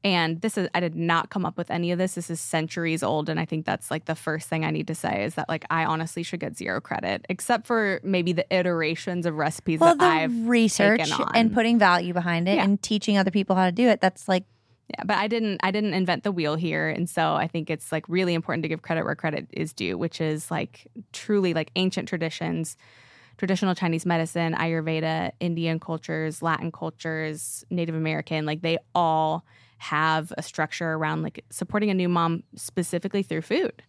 And 0.05 0.41
this 0.41 0.57
is, 0.57 0.67
I 0.75 0.81
did 0.81 0.95
not 0.95 1.29
come 1.29 1.45
up 1.45 1.57
with 1.57 1.71
any 1.71 1.91
of 1.93 1.97
this. 1.97 2.15
This 2.15 2.29
is 2.29 2.41
centuries 2.41 3.03
old. 3.03 3.29
And 3.29 3.39
I 3.39 3.45
think 3.45 3.65
that's 3.65 3.89
like 3.89 4.03
the 4.03 4.15
first 4.15 4.49
thing 4.49 4.65
I 4.65 4.69
need 4.71 4.87
to 4.87 4.95
say 4.95 5.23
is 5.23 5.35
that 5.35 5.47
like 5.47 5.63
I 5.69 5.85
honestly 5.85 6.23
should 6.23 6.41
get 6.41 6.57
zero 6.57 6.81
credit, 6.81 7.25
except 7.29 7.65
for 7.65 8.01
maybe 8.03 8.33
the 8.33 8.45
iterations 8.53 9.25
of 9.25 9.35
recipes 9.35 9.79
well, 9.79 9.95
that 9.95 9.99
the 9.99 10.05
I've 10.05 10.47
research 10.47 11.09
and 11.33 11.53
putting 11.53 11.79
value 11.79 12.11
behind 12.11 12.49
it 12.49 12.55
Yeah. 12.55 12.65
and 12.65 12.81
teaching 12.81 13.17
other 13.17 13.31
people 13.31 13.55
how 13.55 13.65
to 13.65 13.71
do 13.71 13.87
it. 13.87 14.01
That's 14.01 14.27
like, 14.27 14.43
Yeah, 14.89 15.05
but 15.05 15.15
I 15.15 15.29
didn't 15.29 15.61
I 15.63 15.71
didn't 15.71 15.93
invent 15.93 16.23
the 16.25 16.33
wheel 16.33 16.55
here 16.55 16.89
and 16.89 17.09
so 17.09 17.35
I 17.35 17.47
think 17.47 17.69
it's 17.69 17.89
like 17.93 18.03
really 18.09 18.33
important 18.33 18.63
to 18.63 18.67
give 18.67 18.81
credit 18.81 19.05
where 19.05 19.15
credit 19.15 19.47
is 19.53 19.71
due, 19.71 19.97
which 19.97 20.19
is 20.19 20.51
like 20.51 20.85
truly 21.13 21.53
like 21.53 21.71
ancient 21.77 22.09
traditions, 22.09 22.75
traditional 23.37 23.75
Chinese 23.75 24.05
medicine, 24.05 24.53
Ayurveda, 24.53 25.31
Indian 25.39 25.79
cultures, 25.79 26.41
Latin 26.41 26.71
cultures, 26.71 27.65
Native 27.69 27.95
American, 27.95 28.45
like 28.45 28.61
they 28.61 28.77
all 28.93 29.45
have 29.77 30.31
a 30.37 30.43
structure 30.43 30.93
around 30.93 31.23
like 31.23 31.43
supporting 31.49 31.89
a 31.89 31.93
new 31.93 32.07
mom 32.07 32.43
specifically 32.55 33.23
through 33.23 33.41
food. 33.41 33.83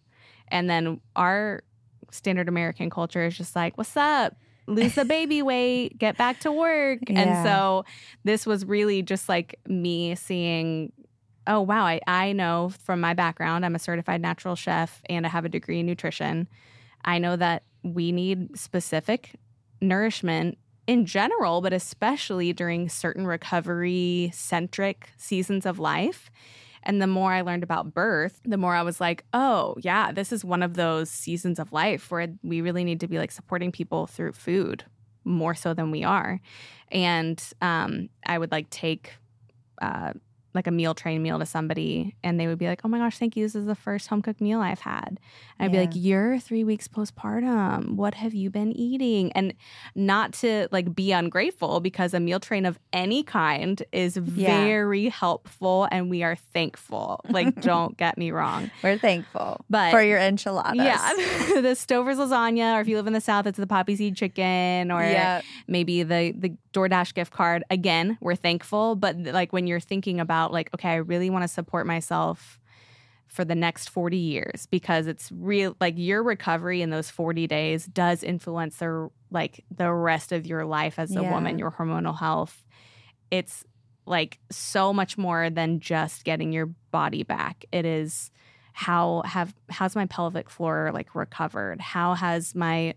And 0.49 0.69
then 0.69 0.99
our 1.15 1.63
standard 2.11 2.49
American 2.49 2.89
culture 2.89 3.25
is 3.25 3.37
just 3.37 3.55
like, 3.55 3.77
"What's 3.77 3.95
up? 3.95 4.35
Lose 4.67 4.95
the 4.95 5.05
baby 5.17 5.41
weight, 5.41 5.97
get 5.97 6.17
back 6.17 6.39
to 6.41 6.51
work." 6.51 6.99
Yeah. 7.07 7.21
And 7.21 7.45
so 7.45 7.85
this 8.23 8.45
was 8.45 8.65
really 8.65 9.01
just 9.01 9.29
like 9.29 9.59
me 9.67 10.15
seeing 10.15 10.91
oh 11.47 11.61
wow 11.61 11.85
I, 11.85 12.01
I 12.07 12.31
know 12.33 12.71
from 12.83 12.99
my 12.99 13.13
background 13.13 13.65
i'm 13.65 13.75
a 13.75 13.79
certified 13.79 14.19
natural 14.19 14.55
chef 14.55 15.01
and 15.09 15.25
i 15.25 15.29
have 15.29 15.45
a 15.45 15.49
degree 15.49 15.79
in 15.79 15.85
nutrition 15.85 16.47
i 17.03 17.19
know 17.19 17.35
that 17.35 17.63
we 17.93 18.11
need 18.11 18.57
specific 18.57 19.35
nourishment 19.81 20.57
in 20.87 21.05
general 21.05 21.61
but 21.61 21.73
especially 21.73 22.53
during 22.53 22.89
certain 22.89 23.25
recovery 23.27 24.31
centric 24.33 25.09
seasons 25.17 25.65
of 25.65 25.79
life. 25.79 26.29
And 26.87 27.01
the 27.01 27.07
more 27.07 27.31
i 27.33 27.41
learned 27.41 27.63
about 27.63 27.93
birth 27.93 28.39
the 28.45 28.57
more 28.57 28.75
i 28.75 28.83
was 28.83 29.01
like 29.01 29.23
oh 29.33 29.75
yeah 29.81 30.11
this 30.11 30.31
is 30.31 30.45
one 30.45 30.61
of 30.61 30.75
those 30.75 31.09
seasons 31.09 31.59
of 31.59 31.71
life 31.71 32.11
where 32.11 32.27
we 32.43 32.61
really 32.61 32.83
need 32.83 32.99
to 32.99 33.07
be 33.07 33.17
like 33.17 33.31
supporting 33.31 33.71
people 33.71 34.05
through 34.05 34.33
food 34.33 34.85
more 35.23 35.55
so 35.55 35.73
than 35.73 35.89
we 35.89 36.03
are. 36.03 36.39
And 36.91 37.43
um, 37.61 38.09
i 38.25 38.37
would 38.37 38.51
like 38.51 38.69
take 38.69 39.13
uh, 39.81 40.13
like 40.55 40.67
a 40.67 40.71
meal 40.71 40.93
train 40.95 41.21
meal 41.21 41.37
to 41.39 41.45
somebody 41.45 42.15
and 42.23 42.39
they 42.39 42.47
would 42.47 42.57
be 42.57 42.67
like, 42.67 42.81
oh 42.83 42.87
my 42.87 42.97
gosh, 42.97 43.17
thank 43.17 43.35
you. 43.35 43.43
This 43.45 43.55
is 43.55 43.65
the 43.65 43.75
first 43.75 44.07
home 44.07 44.21
cooked 44.21 44.41
meal 44.41 44.61
I've 44.61 44.79
had. 44.79 45.19
And 45.59 45.65
I'd 45.67 45.71
be 45.71 45.77
like, 45.79 45.91
you're 45.93 46.39
three 46.39 46.63
weeks 46.63 46.87
postpartum. 46.87 47.91
What 47.95 48.13
have 48.15 48.33
you 48.33 48.49
been 48.49 48.71
eating? 48.71 49.31
And 49.33 49.53
not 49.95 50.33
to 50.35 50.67
like 50.71 50.95
be 50.95 51.11
ungrateful 51.11 51.79
because 51.79 52.13
a 52.13 52.19
meal 52.19 52.39
train 52.39 52.65
of 52.65 52.79
any 52.93 53.23
kind 53.23 53.81
is 53.91 54.17
Yeah. 54.17 54.63
very 54.63 55.09
helpful 55.09 55.87
and 55.91 56.09
we 56.09 56.23
are 56.23 56.35
thankful. 56.35 57.21
Like, 57.29 57.59
don't 57.61 57.97
get 57.97 58.17
me 58.17 58.31
wrong. 58.31 58.71
we're 58.83 58.97
thankful 58.97 59.63
But 59.69 59.91
for 59.91 60.01
your 60.01 60.19
enchiladas. 60.19 60.75
yeah, 60.77 61.09
the 61.61 61.75
Stouffer's 61.75 62.17
lasagna, 62.17 62.77
or 62.77 62.81
if 62.81 62.87
you 62.87 62.95
live 62.97 63.07
in 63.07 63.13
the 63.13 63.21
South, 63.21 63.45
it's 63.47 63.57
the 63.57 63.67
poppy 63.67 63.95
seed 63.95 64.15
chicken, 64.15 64.91
or 64.91 65.01
yeah. 65.01 65.41
maybe 65.67 66.03
the 66.03 66.33
the 66.37 66.53
DoorDash 66.73 67.13
gift 67.13 67.31
card. 67.31 67.63
Again, 67.69 68.17
we're 68.21 68.35
thankful, 68.35 68.95
but 68.95 69.17
like 69.17 69.53
when 69.53 69.65
you're 69.67 69.79
thinking 69.79 70.19
about 70.19 70.44
like, 70.51 70.73
okay, 70.73 70.89
I 70.89 70.95
really 70.95 71.29
want 71.29 71.43
to 71.43 71.47
support 71.47 71.85
myself 71.87 72.59
for 73.27 73.43
the 73.43 73.55
next 73.55 73.89
40 73.89 74.17
years 74.17 74.67
because 74.67 75.07
it's 75.07 75.31
real 75.31 75.75
like 75.81 75.95
your 75.97 76.23
recovery 76.23 76.81
in 76.81 76.89
those 76.91 77.09
40 77.09 77.47
days 77.47 77.85
does 77.87 78.23
influence 78.23 78.77
the 78.77 79.09
like 79.31 79.65
the 79.75 79.91
rest 79.91 80.31
of 80.31 80.45
your 80.45 80.63
life 80.65 80.99
as 80.99 81.15
a 81.15 81.23
Yeah. 81.23 81.31
woman, 81.31 81.57
your 81.57 81.71
hormonal 81.71 82.17
health. 82.17 82.63
It's 83.31 83.63
like 84.05 84.39
so 84.51 84.93
much 84.93 85.17
more 85.17 85.49
than 85.49 85.79
just 85.79 86.23
getting 86.23 86.51
your 86.53 86.67
body 86.91 87.23
back. 87.23 87.65
It 87.71 87.85
is 87.85 88.31
how 88.73 89.23
have 89.25 89.53
how's 89.69 89.95
my 89.95 90.05
pelvic 90.05 90.49
floor 90.49 90.91
like 90.93 91.15
recovered? 91.15 91.81
How 91.81 92.13
has 92.13 92.53
my 92.53 92.93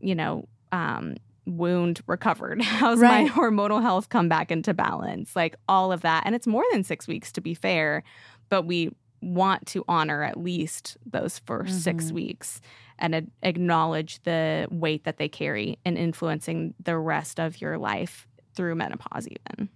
you 0.00 0.14
know 0.14 0.48
um 0.72 1.16
wound 1.46 2.00
recovered? 2.06 2.60
How's 2.62 2.98
Right. 3.00 3.24
my 3.26 3.30
hormonal 3.30 3.80
health 3.80 4.08
come 4.08 4.28
back 4.28 4.50
into 4.50 4.74
balance? 4.74 5.34
Like 5.36 5.56
all 5.68 5.92
of 5.92 6.02
that. 6.02 6.24
And 6.26 6.34
it's 6.34 6.46
more 6.46 6.64
than 6.72 6.82
6 6.84 7.06
weeks 7.08 7.32
to 7.32 7.40
be 7.40 7.54
fair, 7.54 8.02
but 8.48 8.62
we 8.62 8.90
want 9.22 9.66
to 9.66 9.84
honor 9.88 10.22
at 10.22 10.38
least 10.38 10.96
those 11.06 11.38
1st 11.40 11.82
6 11.82 12.04
Mhm. 12.06 12.12
weeks 12.12 12.60
and 12.98 13.14
a- 13.14 13.26
acknowledge 13.42 14.22
the 14.24 14.68
weight 14.70 15.04
that 15.04 15.16
they 15.16 15.28
carry 15.28 15.78
in 15.84 15.96
influencing 15.96 16.74
the 16.82 16.96
rest 16.98 17.40
of 17.40 17.60
your 17.60 17.78
life 17.78 18.26
through 18.54 18.74
menopause 18.74 19.26
even. 19.28 19.68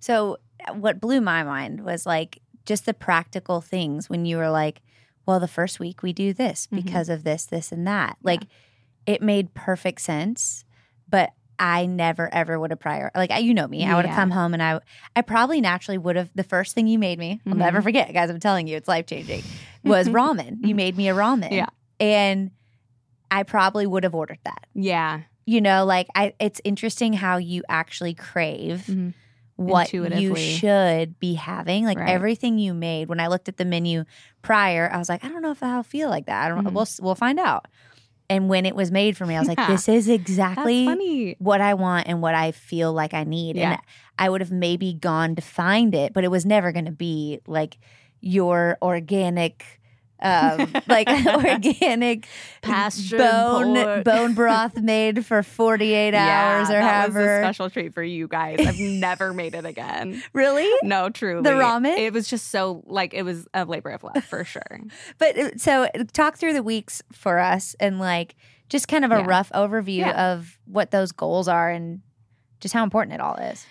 So, 0.00 0.38
uh, 0.66 0.74
what 0.74 1.00
blew 1.00 1.20
my 1.20 1.42
mind 1.44 1.84
was 1.84 2.04
like 2.06 2.40
just 2.66 2.84
the 2.86 2.94
practical 2.94 3.60
things 3.60 4.10
when 4.10 4.24
you 4.26 4.36
were 4.36 4.50
like, 4.50 4.82
well, 5.24 5.40
the 5.40 5.48
first 5.48 5.78
week 5.80 6.02
we 6.02 6.12
do 6.12 6.32
this 6.32 6.66
Mhm. 6.66 6.84
because 6.84 7.08
of 7.08 7.22
this, 7.24 7.46
this, 7.46 7.72
and 7.72 7.86
that. 7.86 8.16
Like, 8.22 8.42
it 9.06 9.22
made 9.22 9.54
perfect 9.54 10.00
sense, 10.00 10.64
but 11.08 11.30
I 11.58 11.86
never 11.86 12.32
ever 12.32 12.58
would 12.58 12.70
have 12.70 12.78
prior 12.78 13.10
like 13.16 13.30
I- 13.32 13.38
you 13.38 13.52
know 13.54 13.66
me. 13.66 13.84
I 13.84 13.94
would 13.96 14.04
have 14.04 14.12
Yeah. 14.14 14.20
come 14.20 14.30
home 14.30 14.54
and 14.54 14.62
I 14.62 14.78
I 15.16 15.22
probably 15.22 15.60
naturally 15.60 15.98
would 15.98 16.14
have 16.16 16.30
the 16.34 16.44
first 16.44 16.74
thing 16.74 16.86
you 16.86 16.98
made 16.98 17.18
me. 17.18 17.40
I'll 17.46 17.54
Mhm. 17.54 17.58
never 17.58 17.82
forget, 17.82 18.12
guys. 18.12 18.30
I'm 18.30 18.38
telling 18.40 18.68
you, 18.68 18.76
it's 18.76 18.86
life 18.88 19.06
changing. 19.06 19.42
Was 19.82 20.08
ramen. 20.08 20.58
you 20.66 20.74
made 20.74 20.96
me 20.96 21.08
a 21.08 21.14
ramen. 21.14 21.50
Yeah. 21.50 21.66
and 22.00 22.52
I 23.30 23.42
probably 23.42 23.86
would 23.86 24.04
have 24.04 24.14
ordered 24.14 24.38
that. 24.44 24.66
Yeah. 24.74 25.20
You 25.46 25.60
know, 25.60 25.84
like 25.84 26.06
I. 26.14 26.32
It's 26.38 26.60
interesting 26.64 27.12
how 27.12 27.38
you 27.38 27.62
actually 27.68 28.14
crave 28.14 28.84
Mhm. 28.86 29.14
what 29.56 29.92
you 29.92 30.36
should 30.36 31.18
be 31.18 31.34
having. 31.34 31.84
Like 31.84 31.98
Right. 31.98 32.08
everything 32.08 32.58
you 32.58 32.72
made. 32.72 33.08
When 33.08 33.18
I 33.18 33.26
looked 33.26 33.48
at 33.48 33.56
the 33.56 33.64
menu 33.64 34.04
prior, 34.42 34.88
I 34.92 34.96
was 34.98 35.08
like, 35.08 35.24
I 35.24 35.28
don't 35.28 35.42
know 35.42 35.50
if 35.50 35.62
I'll 35.62 35.82
feel 35.82 36.08
like 36.08 36.26
that. 36.26 36.44
I 36.44 36.48
don't. 36.48 36.64
Mhm. 36.66 36.72
We'll 36.72 36.86
we'll 37.00 37.14
find 37.16 37.38
out. 37.40 37.66
And 38.30 38.48
when 38.48 38.66
it 38.66 38.76
was 38.76 38.90
made 38.90 39.16
for 39.16 39.24
me, 39.24 39.36
I 39.36 39.38
was 39.38 39.48
like, 39.48 39.58
Yeah. 39.58 39.68
this 39.68 39.88
is 39.88 40.08
exactly 40.08 41.36
what 41.38 41.60
I 41.60 41.74
want 41.74 42.08
and 42.08 42.20
what 42.20 42.34
I 42.34 42.52
feel 42.52 42.92
like 42.92 43.14
I 43.14 43.24
need. 43.24 43.56
Yeah. 43.56 43.72
And 43.72 43.80
I 44.18 44.28
would 44.28 44.40
have 44.40 44.52
maybe 44.52 44.92
gone 44.92 45.34
to 45.36 45.42
find 45.42 45.94
it, 45.94 46.12
but 46.12 46.24
it 46.24 46.30
was 46.30 46.44
never 46.44 46.72
going 46.72 46.84
to 46.84 46.92
be 46.92 47.40
like 47.46 47.78
your 48.20 48.76
organic. 48.82 49.77
Um, 50.20 50.68
like 50.88 51.08
organic 51.08 52.26
Pastured 52.62 53.18
bone 53.18 53.74
pork. 53.76 54.04
bone 54.04 54.34
broth 54.34 54.76
made 54.80 55.24
for 55.24 55.42
48 55.42 56.14
hours 56.14 56.68
or 56.68 56.72
that 56.72 57.08
was 57.08 57.16
a 57.16 57.18
however. 57.18 57.40
special 57.42 57.70
treat 57.70 57.94
for 57.94 58.02
you 58.02 58.26
guys. 58.28 58.58
I've 58.66 58.78
never 58.78 59.32
made 59.32 59.54
it 59.54 59.64
again. 59.64 60.22
really? 60.32 60.68
No, 60.82 61.08
truly. 61.08 61.42
The 61.42 61.50
ramen? 61.50 61.96
It 61.98 62.12
was 62.12 62.28
just 62.28 62.48
so 62.50 62.82
like 62.86 63.14
it 63.14 63.22
was 63.22 63.46
a 63.54 63.64
labor 63.64 63.90
of 63.90 64.02
love 64.02 64.24
for 64.24 64.44
sure. 64.44 64.80
But 65.18 65.38
uh, 65.38 65.50
so 65.56 65.88
talk 66.12 66.36
through 66.38 66.54
the 66.54 66.62
weeks 66.62 67.02
for 67.12 67.38
us 67.38 67.76
and 67.78 67.98
like 67.98 68.34
just 68.68 68.88
kind 68.88 69.04
of 69.04 69.12
a 69.12 69.18
Yeah. 69.20 69.26
rough 69.26 69.50
overview 69.54 69.98
Yeah. 69.98 70.32
of 70.34 70.58
what 70.66 70.90
those 70.90 71.12
goals 71.12 71.48
are 71.48 71.70
and 71.70 72.00
just 72.60 72.74
how 72.74 72.82
important 72.82 73.14
it 73.14 73.20
all 73.20 73.36
is. 73.36 73.64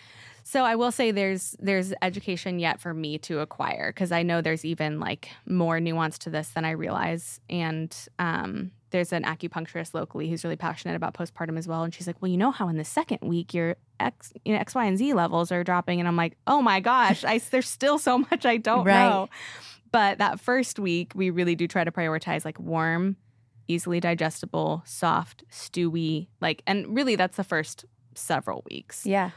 So 0.50 0.64
I 0.64 0.76
will 0.76 0.94
say 0.94 1.12
there's 1.12 1.58
there's 1.60 1.94
education 2.02 2.58
yet 2.58 2.80
for 2.80 2.94
me 2.94 3.18
to 3.18 3.40
acquire 3.40 3.90
because 3.90 4.14
I 4.14 4.24
know 4.24 4.40
there's 4.42 4.64
even 4.64 4.98
like 4.98 5.28
more 5.46 5.82
nuance 5.82 6.18
to 6.20 6.30
this 6.30 6.48
than 6.52 6.64
I 6.64 6.72
realize. 6.72 7.42
And 7.50 7.94
um, 8.18 8.72
there's 8.92 9.12
an 9.12 9.24
acupuncturist 9.24 9.94
locally 9.94 10.30
who's 10.30 10.46
really 10.46 10.56
passionate 10.56 10.96
about 10.96 11.16
postpartum 11.16 11.58
as 11.58 11.68
well. 11.68 11.84
And 11.84 11.94
she's 11.94 12.08
like, 12.08 12.22
well, 12.22 12.32
you 12.32 12.38
know 12.38 12.52
how 12.52 12.70
in 12.70 12.78
the 12.78 12.86
second 12.86 13.20
week 13.24 13.54
your 13.54 13.76
X, 14.00 14.32
you 14.46 14.54
know, 14.54 14.60
X, 14.62 14.74
Y, 14.74 14.86
and 14.86 14.98
Z 14.98 15.14
levels 15.14 15.52
are 15.52 15.66
dropping, 15.66 16.00
and 16.00 16.08
I'm 16.08 16.16
like, 16.16 16.38
oh 16.48 16.62
my 16.62 16.80
gosh, 16.80 17.26
I 17.26 17.40
there's 17.40 17.68
still 17.68 18.00
so 18.00 18.20
much 18.20 18.46
I 18.46 18.56
don't 18.56 18.86
Right. 18.86 19.10
know. 19.10 19.28
But 19.92 20.20
that 20.20 20.40
first 20.40 20.80
week, 20.80 21.12
we 21.14 21.30
really 21.30 21.56
do 21.56 21.68
try 21.68 21.84
to 21.84 21.92
prioritize 21.92 22.46
like 22.46 22.58
warm, 22.58 23.18
easily 23.68 24.00
digestible, 24.00 24.82
soft, 24.86 25.44
stewy, 25.52 26.28
like, 26.40 26.64
and 26.66 26.96
really 26.96 27.18
that's 27.18 27.36
the 27.36 27.44
first 27.44 27.84
several 28.16 28.64
weeks. 28.72 29.06
Yeah. 29.06 29.32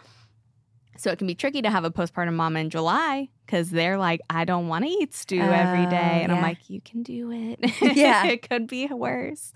So 1.01 1.11
it 1.11 1.17
can 1.17 1.27
be 1.27 1.35
tricky 1.35 1.63
to 1.63 1.71
have 1.71 1.85
a 1.85 1.91
postpartum 1.91 2.35
mom 2.35 2.59
in 2.59 2.69
July 2.69 3.31
because 3.47 3.71
they're 3.71 3.97
like, 3.97 4.21
I 4.29 4.45
don't 4.45 4.69
want 4.69 4.85
to 4.85 4.91
eat 4.91 5.15
stew 5.15 5.41
every 5.41 5.87
Oh, 5.87 5.91
day. 5.91 6.21
And 6.23 6.31
I'm 6.31 6.43
like, 6.43 6.69
you 6.69 6.83
can 6.83 7.03
do 7.03 7.31
it. 7.33 7.59
Yeah. 7.97 8.27
it 8.27 8.47
could 8.47 8.67
be 8.67 8.87
worse. 8.89 9.55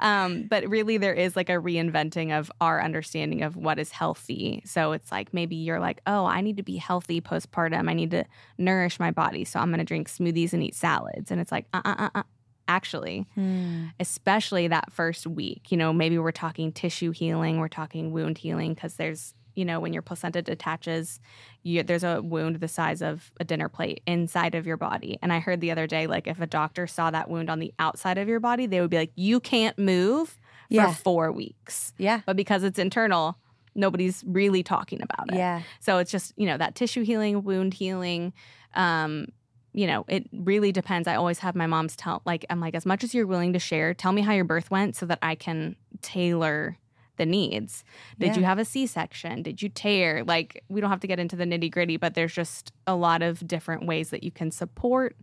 Um, 0.00 0.44
but 0.48 0.66
really, 0.66 0.96
there 0.96 1.12
is 1.12 1.36
like 1.36 1.50
a 1.50 1.60
reinventing 1.60 2.36
of 2.36 2.50
our 2.62 2.82
understanding 2.82 3.42
of 3.42 3.56
what 3.56 3.78
is 3.78 3.90
healthy. 3.92 4.62
So 4.64 4.92
it's 4.92 5.12
like 5.12 5.34
maybe 5.34 5.54
you're 5.56 5.80
like, 5.80 6.00
oh, 6.06 6.24
I 6.24 6.40
need 6.40 6.56
to 6.56 6.62
be 6.62 6.76
healthy 6.78 7.20
postpartum. 7.20 7.90
I 7.90 7.92
need 7.92 8.12
to 8.12 8.24
nourish 8.56 8.98
my 8.98 9.10
body. 9.10 9.44
So 9.44 9.60
I'm 9.60 9.68
going 9.68 9.80
to 9.80 9.84
drink 9.84 10.08
smoothies 10.08 10.54
and 10.54 10.62
eat 10.62 10.74
salads. 10.74 11.30
And 11.30 11.38
it's 11.42 11.52
like, 11.52 11.66
uh 11.74 11.82
uh 11.84 11.94
uh. 11.98 12.10
uh. 12.14 12.22
Actually, 12.68 13.26
Hmm. 13.36 13.84
especially 14.00 14.66
that 14.68 14.92
first 14.92 15.24
week. 15.26 15.70
You 15.70 15.76
know, 15.76 15.92
maybe 15.92 16.18
we're 16.18 16.32
talking 16.32 16.72
tissue 16.72 17.10
healing, 17.12 17.58
we're 17.60 17.68
talking 17.68 18.12
wound 18.12 18.38
healing 18.38 18.74
because 18.74 18.94
there's, 18.94 19.34
you 19.56 19.64
know, 19.64 19.80
when 19.80 19.92
your 19.92 20.02
placenta 20.02 20.42
detaches, 20.42 21.18
you, 21.64 21.82
there's 21.82 22.04
a 22.04 22.22
wound 22.22 22.60
the 22.60 22.68
size 22.68 23.02
of 23.02 23.32
a 23.40 23.44
dinner 23.44 23.68
plate 23.68 24.02
inside 24.06 24.54
of 24.54 24.66
your 24.66 24.76
body. 24.76 25.18
And 25.22 25.32
I 25.32 25.40
heard 25.40 25.60
the 25.60 25.72
other 25.72 25.86
day, 25.86 26.06
like, 26.06 26.28
if 26.28 26.40
a 26.40 26.46
doctor 26.46 26.86
saw 26.86 27.10
that 27.10 27.28
wound 27.28 27.50
on 27.50 27.58
the 27.58 27.72
outside 27.78 28.18
of 28.18 28.28
your 28.28 28.38
body, 28.38 28.66
they 28.66 28.80
would 28.80 28.90
be 28.90 28.98
like, 28.98 29.12
you 29.16 29.40
can't 29.40 29.76
move 29.78 30.28
for 30.68 30.74
Yeah. 30.74 30.92
four 30.94 31.32
weeks. 31.32 31.92
Yeah. 31.98 32.20
But 32.26 32.36
because 32.36 32.62
it's 32.62 32.78
internal, 32.78 33.38
nobody's 33.74 34.22
really 34.26 34.62
talking 34.62 35.00
about 35.02 35.32
it. 35.32 35.36
Yeah. 35.38 35.62
So 35.80 35.98
it's 35.98 36.10
just, 36.10 36.32
you 36.36 36.46
know, 36.46 36.56
that 36.58 36.74
tissue 36.74 37.02
healing, 37.02 37.42
wound 37.42 37.74
healing. 37.74 38.32
Um, 38.74 39.28
you 39.72 39.86
know, 39.86 40.04
it 40.08 40.26
really 40.32 40.72
depends. 40.72 41.06
I 41.06 41.16
always 41.16 41.38
have 41.40 41.54
my 41.54 41.66
mom's 41.66 41.96
tell 41.96 42.22
like 42.24 42.46
I'm 42.48 42.60
like 42.60 42.74
as 42.74 42.86
much 42.86 43.04
as 43.04 43.14
you're 43.14 43.26
willing 43.26 43.52
to 43.52 43.58
share, 43.58 43.92
tell 43.92 44.12
me 44.12 44.22
how 44.22 44.32
your 44.32 44.44
birth 44.44 44.70
went 44.70 44.96
so 44.96 45.04
that 45.06 45.18
I 45.20 45.34
can 45.34 45.76
tailor 46.00 46.78
the 47.16 47.26
needs. 47.26 47.84
Did 48.18 48.28
Yeah. 48.28 48.38
you 48.38 48.44
have 48.44 48.58
a 48.58 48.64
C-section? 48.64 49.42
Did 49.42 49.62
you 49.62 49.68
tear? 49.68 50.24
Like 50.24 50.62
we 50.68 50.80
don't 50.80 50.90
have 50.90 51.00
to 51.00 51.06
get 51.06 51.18
into 51.18 51.36
the 51.36 51.44
nitty-gritty, 51.44 51.96
but 51.96 52.14
there's 52.14 52.34
just 52.34 52.72
a 52.86 52.94
lot 52.94 53.22
of 53.22 53.46
different 53.46 53.86
ways 53.86 54.10
that 54.10 54.22
you 54.22 54.30
can 54.30 54.50
support 54.50 55.16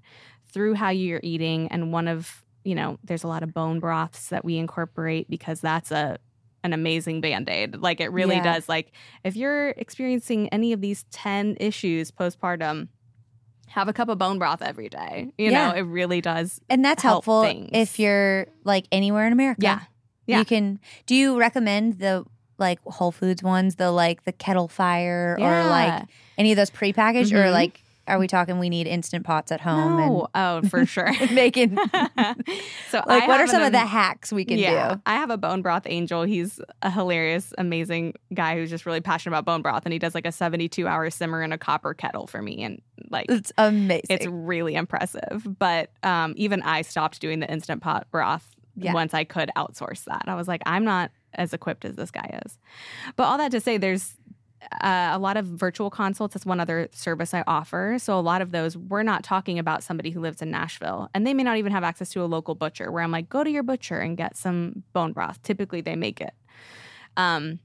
through 0.47 0.75
how 0.75 0.89
you're 0.89 1.19
eating 1.23 1.67
and 1.69 1.91
one 1.91 2.07
of, 2.07 2.43
you 2.63 2.75
know, 2.75 2.97
there's 3.03 3.23
a 3.23 3.27
lot 3.27 3.43
of 3.43 3.53
bone 3.53 3.79
broths 3.79 4.29
that 4.29 4.43
we 4.45 4.57
incorporate 4.57 5.29
because 5.29 5.61
that's 5.61 5.91
a 5.91 6.17
an 6.65 6.71
amazing 6.71 7.19
band-aid. 7.19 7.75
Like 7.75 7.99
it 7.99 8.09
really 8.13 8.35
Yeah. 8.35 8.53
does 8.53 8.69
like 8.69 8.93
if 9.25 9.35
you're 9.35 9.69
experiencing 9.71 10.47
any 10.49 10.71
of 10.71 10.79
these 10.79 11.03
10 11.11 11.57
issues 11.59 12.09
postpartum, 12.09 12.87
have 13.67 13.89
a 13.89 13.93
cup 13.93 14.07
of 14.07 14.17
bone 14.17 14.39
broth 14.39 14.61
every 14.61 14.87
day. 14.87 15.33
You 15.37 15.51
Yeah. 15.51 15.69
know, 15.71 15.75
it 15.75 15.81
really 15.81 16.21
does. 16.21 16.61
And 16.69 16.85
that's 16.85 17.03
help 17.03 17.25
helpful 17.25 17.43
things. 17.43 17.69
if 17.73 17.99
you're 17.99 18.47
like 18.63 18.85
anywhere 18.93 19.27
in 19.27 19.33
America. 19.33 19.61
Yeah. 19.61 19.79
Yeah. 20.25 20.39
You 20.39 20.45
can 20.45 20.79
do 21.05 21.15
you 21.15 21.39
recommend 21.39 21.99
the 21.99 22.25
like 22.57 22.79
Whole 22.85 23.11
Foods 23.11 23.41
ones, 23.43 23.75
the 23.75 23.91
like 23.91 24.23
the 24.25 24.31
kettle 24.31 24.67
fire 24.67 25.35
or 25.39 25.63
like 25.65 26.03
any 26.37 26.51
of 26.51 26.55
those 26.57 26.69
prepackaged 26.71 27.31
or 27.33 27.45
Mhm. 27.45 27.51
like 27.51 27.79
are 28.05 28.19
we 28.19 28.27
talking 28.27 28.59
we 28.59 28.67
need 28.69 28.85
instant 28.85 29.25
pots 29.25 29.49
at 29.49 29.61
home 29.61 29.95
no. 29.97 30.27
oh, 30.35 30.61
for 30.63 30.85
sure. 30.95 31.09
making 31.31 31.77
so 32.89 33.01
like 33.07 33.23
I 33.23 33.27
what 33.27 33.39
are 33.39 33.47
some 33.47 33.61
an 33.61 33.67
of 33.67 33.71
the 33.71 33.79
hacks 33.79 34.31
we 34.33 34.45
can 34.45 34.57
yeah, 34.59 34.95
do? 34.95 35.01
I 35.05 35.13
have 35.15 35.29
a 35.29 35.37
bone 35.37 35.61
broth 35.61 35.83
angel. 35.85 36.23
He's 36.23 36.59
a 36.81 36.91
hilarious, 36.91 37.53
amazing 37.57 38.13
guy 38.33 38.55
who's 38.55 38.69
just 38.69 38.85
really 38.85 39.01
passionate 39.01 39.31
about 39.37 39.45
bone 39.45 39.61
broth, 39.61 39.83
and 39.85 39.93
he 39.93 39.99
does 39.99 40.13
like 40.15 40.25
a 40.27 40.31
seventy-two 40.31 40.87
hour 40.87 41.09
simmer 41.09 41.41
in 41.41 41.51
a 41.53 41.57
copper 41.57 41.93
kettle 41.93 42.27
for 42.27 42.41
me, 42.41 42.63
and 42.63 42.81
like 43.09 43.27
It's 43.29 43.51
amazing. 43.57 44.05
it's 44.09 44.25
really 44.27 44.75
impressive. 44.75 45.45
But 45.59 45.89
um, 46.03 46.33
even 46.37 46.61
I 46.61 46.81
stopped 46.81 47.19
doing 47.21 47.39
the 47.39 47.51
instant 47.51 47.81
pot 47.81 48.07
broth 48.11 48.52
Yeah. 48.75 48.93
once 48.93 49.13
I 49.13 49.23
could 49.23 49.51
outsource 49.55 50.05
that. 50.05 50.23
I 50.27 50.35
was 50.35 50.47
like, 50.47 50.61
I'm 50.65 50.83
not 50.83 51.11
as 51.33 51.53
equipped 51.53 51.85
as 51.85 51.95
this 51.95 52.11
guy 52.11 52.39
is. 52.45 52.57
But 53.15 53.25
all 53.25 53.37
that 53.37 53.51
to 53.51 53.59
say, 53.59 53.77
there's 53.77 54.15
uh, 54.81 55.11
a 55.11 55.19
lot 55.19 55.37
of 55.37 55.45
virtual 55.45 55.89
consults. 55.89 56.33
That's 56.33 56.45
one 56.45 56.59
other 56.59 56.89
service 56.91 57.33
I 57.33 57.43
offer. 57.47 57.97
So 57.99 58.17
a 58.17 58.21
lot 58.21 58.41
of 58.41 58.51
those, 58.51 58.77
we're 58.77 59.03
not 59.03 59.23
talking 59.23 59.59
about 59.59 59.83
somebody 59.83 60.11
who 60.11 60.21
lives 60.21 60.41
in 60.41 60.51
Nashville, 60.51 61.09
and 61.13 61.27
they 61.27 61.33
may 61.33 61.43
not 61.43 61.57
even 61.57 61.71
have 61.71 61.83
access 61.83 62.09
to 62.11 62.23
a 62.23 62.25
local 62.25 62.55
butcher. 62.55 62.91
Where 62.91 63.03
I'm 63.03 63.11
like, 63.11 63.29
go 63.29 63.43
to 63.43 63.49
your 63.49 63.63
butcher 63.63 63.99
and 63.99 64.17
get 64.17 64.37
some 64.37 64.83
bone 64.93 65.11
broth. 65.11 65.41
Typically, 65.43 65.81
they 65.81 65.95
make 65.95 66.21
it. 66.21 66.33
Um, 67.17 67.59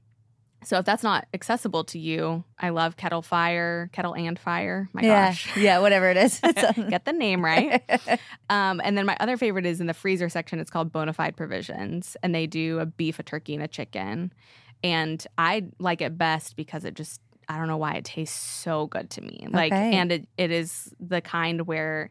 so 0.63 0.77
if 0.77 0.85
that's 0.85 1.03
not 1.03 1.27
accessible 1.33 1.83
to 1.85 1.99
you, 1.99 2.43
I 2.59 2.69
love 2.69 2.97
Kettle 2.97 3.21
Fire, 3.21 3.89
Kettle 3.93 4.13
and 4.15 4.37
Fire. 4.37 4.89
My 4.93 5.01
yeah. 5.01 5.29
gosh. 5.29 5.49
Yeah, 5.57 5.79
whatever 5.79 6.09
it 6.09 6.17
is. 6.17 6.39
Get 6.89 7.05
the 7.05 7.13
name 7.13 7.43
right. 7.43 7.81
Um, 8.49 8.81
and 8.83 8.97
then 8.97 9.05
my 9.05 9.15
other 9.19 9.37
favorite 9.37 9.67
is 9.67 9.79
in 9.79 9.85
the 9.85 9.93
freezer 9.93 10.27
section. 10.27 10.59
It's 10.59 10.71
called 10.71 10.91
Bonafide 10.91 11.35
Provisions, 11.35 12.17
and 12.23 12.33
they 12.33 12.47
do 12.47 12.79
a 12.79 12.85
beef, 12.87 13.19
a 13.19 13.23
turkey, 13.23 13.53
and 13.53 13.61
a 13.61 13.67
chicken. 13.67 14.33
And 14.83 15.25
I 15.37 15.65
like 15.77 16.01
it 16.01 16.17
best 16.17 16.55
because 16.55 16.83
it 16.83 16.95
just 16.95 17.21
I 17.47 17.57
don't 17.57 17.67
know 17.67 17.77
why 17.77 17.93
it 17.93 18.05
tastes 18.05 18.37
so 18.37 18.87
good 18.87 19.09
to 19.11 19.21
me. 19.21 19.47
Like, 19.49 19.71
Okay. 19.71 19.95
and 19.95 20.11
it, 20.11 20.27
it 20.37 20.49
is 20.51 20.93
the 20.99 21.21
kind 21.21 21.67
where 21.67 22.09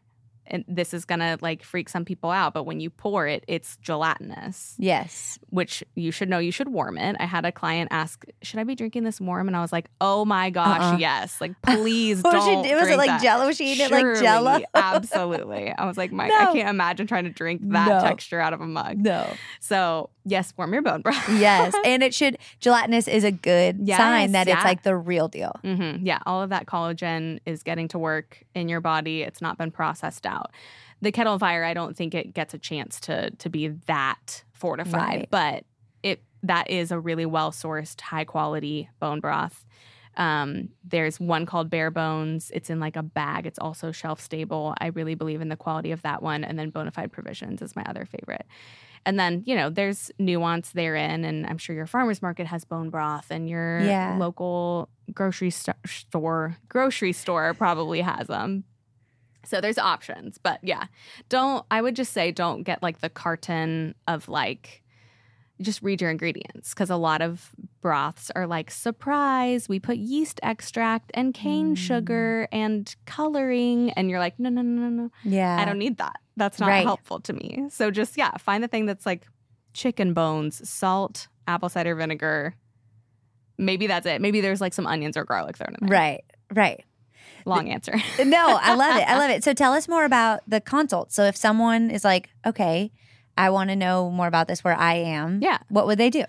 and 0.49 0.65
this 0.67 0.93
is 0.93 1.05
gonna 1.05 1.37
like 1.41 1.63
freak 1.63 1.89
some 1.89 2.05
people 2.05 2.31
out, 2.31 2.53
but 2.53 2.63
when 2.63 2.79
you 2.79 2.89
pour 2.89 3.27
it, 3.27 3.43
it's 3.47 3.77
gelatinous, 3.77 4.75
yes. 4.77 5.39
which 5.49 5.83
you 5.95 6.11
should 6.11 6.29
know. 6.29 6.39
You 6.39 6.51
should 6.51 6.69
warm 6.69 6.97
it. 6.97 7.15
I 7.19 7.25
had 7.25 7.45
a 7.45 7.51
client 7.51 7.89
ask, 7.91 8.25
"Should 8.41 8.59
I 8.59 8.63
be 8.63 8.75
drinking 8.75 9.03
this 9.03 9.21
warm?" 9.21 9.47
And 9.47 9.55
I 9.55 9.61
was 9.61 9.71
like, 9.71 9.89
"Oh 10.01 10.25
my 10.25 10.49
gosh, 10.49 10.81
Uh-uh. 10.81 10.97
yes! 10.97 11.39
Like, 11.41 11.53
please 11.61 12.21
don't." 12.23 12.65
she, 12.65 12.75
was 12.75 12.87
it 12.89 12.97
like 12.97 13.07
that. 13.07 13.21
jello? 13.21 13.45
Was 13.47 13.57
she 13.57 13.71
eating 13.71 13.85
it 13.87 13.91
like 13.91 14.19
jello? 14.19 14.59
absolutely. 14.73 15.71
I 15.77 15.85
was 15.85 15.97
like, 15.97 16.11
my, 16.11 16.25
I 16.25 16.53
can't 16.53 16.69
imagine 16.69 17.07
trying 17.07 17.25
to 17.25 17.29
drink 17.29 17.61
that 17.69 17.87
No. 17.87 18.01
texture 18.01 18.39
out 18.39 18.53
of 18.53 18.61
a 18.61 18.67
mug. 18.67 18.97
no. 18.97 19.27
So 19.59 20.09
yes, 20.25 20.53
warm 20.57 20.73
your 20.73 20.81
bone 20.81 21.01
broth. 21.01 21.27
Yes. 21.29 21.73
And 21.85 22.03
it 22.03 22.13
should 22.13 22.37
gelatinous 22.59 23.07
is 23.07 23.23
a 23.23 23.31
good 23.31 23.79
Yes, 23.83 23.97
sign 23.97 24.33
that 24.33 24.47
yeah. 24.47 24.55
it's 24.55 24.63
like 24.65 24.83
the 24.83 24.95
real 24.95 25.27
deal. 25.27 25.53
hmm 25.63 25.97
Yeah, 26.01 26.19
all 26.25 26.41
of 26.43 26.49
that 26.51 26.65
collagen 26.65 27.39
is 27.45 27.63
getting 27.63 27.87
to 27.89 27.99
work 27.99 28.43
in 28.53 28.69
your 28.69 28.81
body. 28.81 29.21
It's 29.23 29.41
not 29.41 29.57
been 29.57 29.71
processed 29.71 30.25
out. 30.25 30.38
The 31.01 31.11
kettle 31.11 31.33
of 31.35 31.39
fire, 31.39 31.63
I 31.63 31.73
don't 31.73 31.95
think 31.95 32.13
it 32.13 32.33
gets 32.33 32.53
a 32.53 32.57
chance 32.57 32.99
to 33.01 33.29
to 33.31 33.49
be 33.49 33.67
that 33.87 34.43
fortified, 34.53 34.93
Right. 34.93 35.27
but 35.29 35.63
it 36.03 36.21
that 36.43 36.69
is 36.69 36.91
a 36.91 36.99
really 36.99 37.25
well 37.25 37.51
sourced, 37.51 37.99
high 38.01 38.25
quality 38.25 38.89
bone 38.99 39.19
broth. 39.19 39.65
Um, 40.17 40.69
there's 40.83 41.19
one 41.19 41.45
called 41.45 41.69
Bare 41.69 41.91
Bones. 41.91 42.51
It's 42.53 42.69
in 42.69 42.79
like 42.81 42.97
a 42.97 43.03
bag. 43.03 43.45
It's 43.45 43.59
also 43.59 43.91
shelf 43.93 44.19
stable. 44.19 44.73
I 44.79 44.87
really 44.87 45.15
believe 45.15 45.39
in 45.39 45.47
the 45.47 45.55
quality 45.55 45.91
of 45.91 46.01
that 46.01 46.21
one. 46.21 46.43
And 46.43 46.59
then 46.59 46.71
Bonafide 46.71 47.11
Provisions 47.11 47.61
is 47.61 47.75
my 47.75 47.83
other 47.83 48.05
favorite. 48.05 48.45
And 49.05 49.17
then, 49.17 49.43
you 49.45 49.55
know, 49.55 49.69
there's 49.69 50.11
nuance 50.19 50.71
therein. 50.71 51.23
And 51.23 51.45
I'm 51.47 51.57
sure 51.57 51.73
your 51.73 51.87
farmer's 51.87 52.21
market 52.21 52.47
has 52.47 52.65
bone 52.65 52.89
broth 52.89 53.27
and 53.29 53.47
your 53.47 53.79
Yeah. 53.79 54.17
local 54.19 54.89
grocery 55.13 55.51
st- 55.51 55.77
store, 55.87 56.57
grocery 56.67 57.13
store 57.13 57.53
probably 57.53 58.01
has 58.01 58.27
them. 58.27 58.65
So 59.45 59.61
there's 59.61 59.77
options. 59.77 60.37
But 60.37 60.59
yeah, 60.63 60.85
don't, 61.29 61.65
I 61.71 61.81
would 61.81 61.95
just 61.95 62.13
say 62.13 62.31
don't 62.31 62.63
get 62.63 62.83
like 62.83 62.99
the 62.99 63.09
carton 63.09 63.95
of 64.07 64.27
like, 64.29 64.83
just 65.61 65.81
read 65.81 65.99
your 66.01 66.09
ingredients 66.09 66.73
because 66.73 66.89
a 66.89 66.95
lot 66.95 67.21
of 67.21 67.51
broths 67.81 68.31
are 68.33 68.47
like 68.47 68.71
surprise 68.71 69.67
we 69.67 69.77
put 69.77 69.97
yeast 69.97 70.39
extract 70.41 71.11
and 71.15 71.33
cane 71.33 71.73
Mm. 71.75 71.77
sugar 71.77 72.47
and 72.53 72.95
coloring 73.05 73.89
and 73.91 74.09
you're 74.09 74.19
like 74.19 74.39
no 74.39 74.47
no 74.49 74.61
no 74.61 74.83
no 74.83 75.03
no 75.03 75.11
Yeah. 75.25 75.57
i 75.59 75.65
don't 75.65 75.77
need 75.77 75.97
that 75.97 76.15
that's 76.37 76.61
not 76.61 76.67
Right. 76.69 76.85
helpful 76.85 77.19
to 77.19 77.33
me 77.33 77.65
so 77.69 77.91
just 77.91 78.15
yeah 78.17 78.31
find 78.37 78.63
the 78.63 78.69
thing 78.69 78.85
that's 78.85 79.05
like 79.05 79.27
chicken 79.73 80.13
bones 80.13 80.67
salt 80.69 81.27
apple 81.45 81.67
cider 81.67 81.93
vinegar 81.93 82.55
maybe 83.57 83.85
that's 83.85 84.05
it 84.05 84.21
maybe 84.21 84.39
there's 84.39 84.61
like 84.61 84.73
some 84.73 84.87
onions 84.87 85.17
or 85.17 85.25
garlic 85.25 85.57
thrown 85.57 85.75
in 85.81 85.87
there 85.87 85.97
Right. 85.99 86.23
Right. 86.53 86.85
Long 87.45 87.69
answer 87.69 87.93
No, 88.23 88.57
I 88.61 88.75
love 88.75 88.97
it. 88.97 89.07
I 89.07 89.17
love 89.17 89.29
it. 89.31 89.43
So 89.43 89.53
tell 89.53 89.73
us 89.73 89.87
more 89.87 90.05
about 90.05 90.41
the 90.47 90.61
consult. 90.61 91.11
So 91.11 91.23
if 91.23 91.35
someone 91.35 91.89
is 91.89 92.03
like, 92.03 92.29
okay, 92.45 92.91
I 93.37 93.49
want 93.49 93.69
to 93.69 93.75
know 93.75 94.11
more 94.11 94.27
about 94.27 94.47
this 94.47 94.63
where 94.63 94.75
I 94.75 94.95
am, 94.95 95.39
yeah 95.41 95.59
what 95.69 95.85
would 95.87 95.97
they 95.97 96.09
do? 96.09 96.25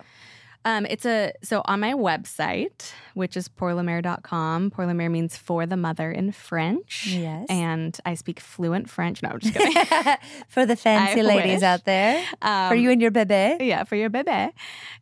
Um, 0.65 0.85
it's 0.87 1.07
a 1.07 1.33
so 1.43 1.63
on 1.65 1.81
my 1.81 1.95
website, 1.95 2.93
which 3.15 3.35
is 3.37 3.49
pourlemere.com. 3.49 4.71
Pour 4.71 4.87
le 4.87 4.93
Mere 4.95 5.09
means 5.09 5.37
for 5.37 5.65
the 5.67 5.77
mother 5.77 6.11
in 6.11 6.33
French. 6.33 7.07
Yes. 7.07 7.47
And 7.49 7.99
I 8.05 8.15
speak 8.15 8.41
fluent 8.41 8.89
French. 8.91 9.23
No, 9.23 9.31
I'm 9.31 9.41
just 9.41 9.55
kidding. 9.55 10.17
for 10.49 10.67
the 10.67 10.77
fancy 10.77 11.21
I 11.21 11.25
ladies 11.25 11.55
wish. 11.57 11.63
out 11.63 11.85
there, 11.87 12.23
Um, 12.43 12.69
for 12.69 12.75
you 12.75 12.91
and 12.91 13.01
your 13.01 13.11
bebe. 13.11 13.57
yeah, 13.65 13.85
for 13.85 13.97
your 13.97 14.11
bebe. 14.11 14.51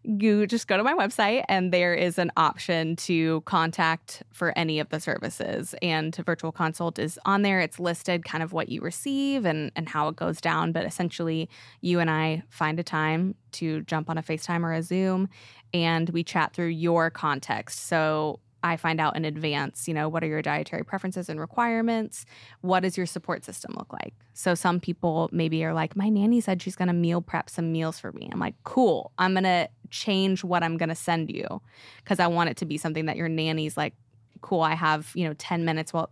You 0.04 0.46
just 0.46 0.68
go 0.68 0.76
to 0.76 0.84
my 0.84 0.94
website 0.94 1.44
and 1.48 1.72
there 1.72 1.92
is 1.94 2.18
an 2.18 2.30
option 2.36 2.94
to 2.96 3.40
contact 3.42 4.22
for 4.32 4.52
any 4.56 4.78
of 4.78 4.88
the 4.90 5.00
services. 5.00 5.74
And 5.82 6.14
virtual 6.24 6.52
consult 6.52 6.98
is 7.00 7.18
on 7.24 7.42
there. 7.42 7.60
It's 7.60 7.80
listed 7.80 8.24
kind 8.24 8.42
of 8.44 8.52
what 8.52 8.68
you 8.68 8.80
receive 8.80 9.44
and, 9.44 9.72
and 9.74 9.88
how 9.88 10.08
it 10.08 10.16
goes 10.16 10.40
down. 10.40 10.70
But 10.72 10.86
essentially, 10.86 11.48
you 11.80 11.98
and 11.98 12.08
I 12.10 12.42
find 12.48 12.78
a 12.78 12.84
time 12.84 13.34
to 13.52 13.82
jump 13.82 14.10
on 14.10 14.18
a 14.18 14.22
FaceTime 14.22 14.62
or 14.62 14.72
a 14.72 14.82
Zoom 14.82 15.28
and 15.72 16.08
we 16.10 16.24
chat 16.24 16.52
through 16.52 16.68
your 16.68 17.10
context. 17.10 17.86
So 17.86 18.40
I 18.62 18.76
find 18.76 19.00
out 19.00 19.16
in 19.16 19.24
advance, 19.24 19.86
you 19.86 19.94
know, 19.94 20.08
what 20.08 20.24
are 20.24 20.26
your 20.26 20.42
dietary 20.42 20.84
preferences 20.84 21.28
and 21.28 21.38
requirements? 21.38 22.26
What 22.60 22.80
does 22.80 22.96
your 22.96 23.06
support 23.06 23.44
system 23.44 23.74
look 23.76 23.92
like? 23.92 24.14
So 24.34 24.54
some 24.54 24.80
people 24.80 25.28
maybe 25.32 25.64
are 25.64 25.72
like, 25.72 25.94
my 25.94 26.08
nanny 26.08 26.40
said 26.40 26.60
she's 26.60 26.76
going 26.76 26.88
to 26.88 26.94
meal 26.94 27.20
prep 27.20 27.50
some 27.50 27.70
meals 27.70 27.98
for 27.98 28.10
me. 28.12 28.28
I'm 28.32 28.40
like, 28.40 28.54
cool. 28.64 29.12
I'm 29.18 29.32
going 29.32 29.44
to 29.44 29.68
change 29.90 30.42
what 30.42 30.62
I'm 30.62 30.76
going 30.76 30.88
to 30.88 30.94
send 30.94 31.30
you 31.30 31.62
because 31.98 32.18
I 32.18 32.26
want 32.26 32.50
it 32.50 32.56
to 32.58 32.66
be 32.66 32.78
something 32.78 33.06
that 33.06 33.16
your 33.16 33.28
nanny's 33.28 33.76
like, 33.76 33.94
cool. 34.40 34.62
I 34.62 34.74
have, 34.74 35.12
you 35.14 35.26
know, 35.26 35.34
10 35.34 35.64
minutes 35.64 35.92
while 35.92 36.10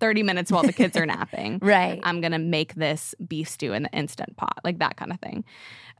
30 0.00 0.22
minutes 0.22 0.50
while 0.52 0.62
the 0.62 0.72
kids 0.72 0.96
are 0.96 1.06
napping. 1.06 1.58
Right. 1.68 2.00
I'm 2.02 2.20
gonna 2.20 2.38
make 2.38 2.74
this 2.74 3.14
beef 3.26 3.48
stew 3.48 3.72
in 3.72 3.82
the 3.82 3.90
instant 3.90 4.36
pot, 4.36 4.58
like 4.64 4.78
that 4.78 4.96
kind 4.96 5.12
of 5.12 5.20
thing. 5.20 5.44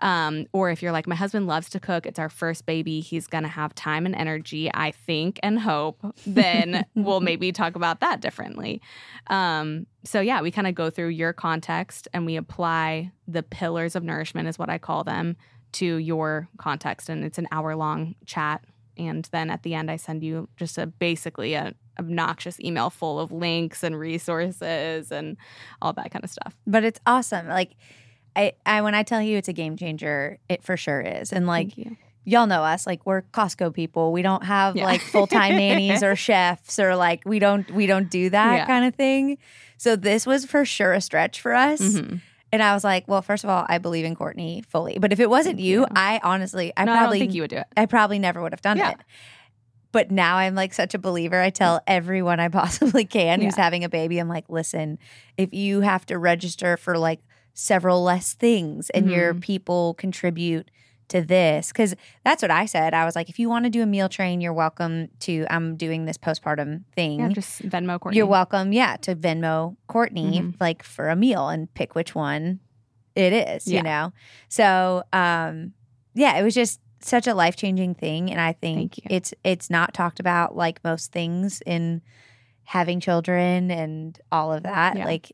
Um, 0.01 0.47
or 0.53 0.71
if 0.71 0.83
you're 0.83 0.93
like, 0.93 1.07
my 1.07 1.15
husband 1.15 1.47
loves 1.47 1.69
to 1.71 1.81
cook, 1.81 2.07
it's 2.07 2.19
our 2.19 2.29
first 2.29 2.65
baby, 2.65 3.01
he's 3.01 3.27
gonna 3.27 3.49
have 3.49 3.75
time 3.75 4.07
and 4.07 4.15
energy, 4.15 4.71
I 4.73 4.93
think 4.93 5.39
and 5.43 5.61
hope, 5.61 6.01
then 6.27 6.87
we'll 6.95 7.21
maybe 7.21 7.53
talk 7.53 7.77
about 7.77 8.01
that 8.01 8.21
differently. 8.21 8.81
Um, 9.27 9.87
so 10.05 10.21
yeah, 10.21 10.41
we 10.41 10.51
kind 10.51 10.67
of 10.67 10.75
go 10.75 10.89
through 10.91 11.09
your 11.09 11.33
context 11.33 12.09
and 12.15 12.25
we 12.25 12.37
apply 12.37 13.13
the 13.27 13.43
pillars 13.43 13.95
of 13.95 14.03
nourishment, 14.05 14.49
is 14.49 14.59
what 14.59 14.71
I 14.71 14.79
call 14.79 15.05
them, 15.05 15.37
to 15.73 15.97
your 15.97 16.49
context. 16.57 17.09
And 17.09 17.25
it's 17.25 17.39
an 17.39 17.49
hour 17.53 17.77
long 17.77 18.15
chat. 18.25 18.65
And 18.97 19.29
then 19.33 19.51
at 19.51 19.63
the 19.63 19.75
end, 19.75 19.91
I 19.91 19.97
send 19.97 20.25
you 20.25 20.49
just 20.57 20.79
a 20.79 20.87
basically 20.87 21.55
a 21.55 21.75
obnoxious 21.99 22.59
email 22.61 22.91
full 22.91 23.19
of 23.21 23.33
links 23.33 23.83
and 23.83 23.99
resources 23.99 25.11
and 25.11 25.37
all 25.83 25.93
that 25.95 26.11
kind 26.11 26.25
of 26.25 26.31
stuff. 26.31 26.57
but 26.67 26.85
it's 26.85 27.01
awesome. 27.07 27.49
Like, 27.49 27.73
I, 28.37 28.53
I 28.65 28.83
when 28.83 28.95
I 28.95 29.03
tell 29.03 29.21
you 29.23 29.37
it's 29.37 29.49
a 29.49 29.53
game 29.53 29.77
changer, 29.77 30.39
it 30.49 30.63
for 30.63 30.77
sure 30.77 31.01
is. 31.01 31.33
And 31.33 31.47
like, 31.47 31.73
y'all 32.25 32.47
know 32.47 32.63
us 32.63 32.87
like 32.87 33.05
we're 33.05 33.23
Costco 33.23 33.75
people. 33.75 34.13
We 34.13 34.23
don't 34.23 34.45
have 34.45 34.77
Yeah. 34.77 34.85
like 34.85 35.01
full-time 35.01 35.57
nannies 35.57 36.03
or 36.03 36.15
chefs 36.27 36.79
or 36.79 36.95
like 36.95 37.23
we 37.27 37.39
don't 37.39 37.69
we 37.73 37.87
don't 37.87 38.11
do 38.11 38.31
that 38.31 38.55
Yeah. 38.55 38.67
kind 38.67 38.85
of 38.85 38.95
thing. 38.95 39.39
So 39.77 39.97
this 39.97 40.27
was 40.27 40.45
for 40.45 40.65
sure 40.65 40.93
a 40.93 41.01
stretch 41.01 41.41
for 41.41 41.53
us. 41.55 41.81
Mhm. 41.81 42.21
And 42.53 42.63
I 42.63 42.73
was 42.75 42.83
like, 42.85 43.07
well, 43.09 43.21
first 43.23 43.45
of 43.45 43.51
all, 43.51 43.67
I 43.69 43.79
believe 43.79 44.05
in 44.07 44.15
Courtney 44.15 44.63
fully. 44.69 44.99
But 44.99 45.13
if 45.13 45.21
it 45.21 45.29
wasn't 45.29 45.59
you, 45.59 45.81
you. 45.81 45.87
I 45.95 46.21
honestly 46.23 46.73
I 46.77 46.85
no, 46.85 46.93
I 46.93 46.95
don't 46.95 47.03
probably 47.03 47.19
think 47.21 47.35
you 47.35 47.43
would 47.43 47.51
do 47.51 47.57
it. 47.59 47.67
I 47.77 47.87
probably 47.87 48.19
never 48.19 48.41
would 48.41 48.53
have 48.53 48.63
done 48.63 48.77
Yeah. 48.79 48.91
it. 48.93 48.99
But 49.99 50.13
now 50.13 50.37
I'm 50.37 50.55
like 50.55 50.73
such 50.75 50.95
a 50.95 50.99
believer. 50.99 51.41
I 51.41 51.51
tell 51.51 51.81
everyone 51.89 52.39
I 52.39 52.47
possibly 52.49 53.05
can 53.05 53.41
who's 53.41 53.57
Yeah. 53.59 53.65
having 53.65 53.83
a 53.83 53.89
baby, 53.89 54.21
I'm 54.21 54.29
like, 54.29 54.45
listen, 54.49 54.97
if 55.37 55.53
you 55.53 55.81
have 55.81 56.07
to 56.07 56.19
register 56.19 56.77
for 56.77 56.97
like 56.97 57.19
several 57.53 58.05
less 58.05 58.35
things 58.35 58.91
and 58.91 59.11
your 59.11 59.35
Mhm. 59.35 59.41
people 59.41 59.95
contribute 59.95 60.71
to 61.09 61.21
this, 61.23 61.73
because 61.73 61.97
that's 62.25 62.43
what 62.43 62.53
I 62.53 62.67
said. 62.67 62.95
I 62.95 63.05
was 63.07 63.17
like, 63.17 63.29
if 63.29 63.41
you 63.41 63.49
want 63.49 63.65
to 63.65 63.71
do 63.71 63.83
a 63.83 63.87
meal 63.87 64.09
train, 64.09 64.41
you're 64.41 64.53
welcome 64.53 65.09
to. 65.21 65.45
I'm 65.51 65.75
doing 65.75 66.05
this 66.05 66.17
postpartum 66.17 66.85
thing. 66.95 67.19
Yeah, 67.19 67.31
just 67.31 67.63
Venmo 67.63 67.99
Courtney. 67.99 68.19
You're 68.19 68.27
welcome, 68.27 68.73
yeah, 68.73 68.99
to 68.99 69.17
Venmo 69.17 69.75
Courtney 69.89 70.41
Mhm. 70.43 70.55
like 70.61 70.85
for 70.85 71.09
a 71.09 71.17
meal 71.17 71.49
and 71.49 71.75
pick 71.75 71.97
which 71.97 72.15
one 72.15 72.61
it 73.17 73.33
is, 73.33 73.67
Yeah. 73.67 73.79
you 73.79 73.83
know. 73.83 74.13
So, 74.49 75.03
um 75.13 75.73
yeah, 76.15 76.39
it 76.39 76.45
was 76.45 76.55
just 76.55 76.79
such 77.01 77.27
a 77.27 77.35
life-changing 77.35 77.95
thing 77.95 78.31
and 78.31 78.41
I 78.41 78.53
think 78.53 78.99
it's 79.11 79.33
it's 79.45 79.71
not 79.71 79.95
talked 79.95 80.19
about 80.21 80.57
like 80.57 80.83
most 80.85 81.13
things 81.13 81.63
in 81.67 82.03
having 82.65 83.01
children 83.01 83.71
and 83.71 84.19
all 84.33 84.53
of 84.53 84.63
that. 84.65 84.97
Yeah. 84.97 85.05
Like 85.05 85.33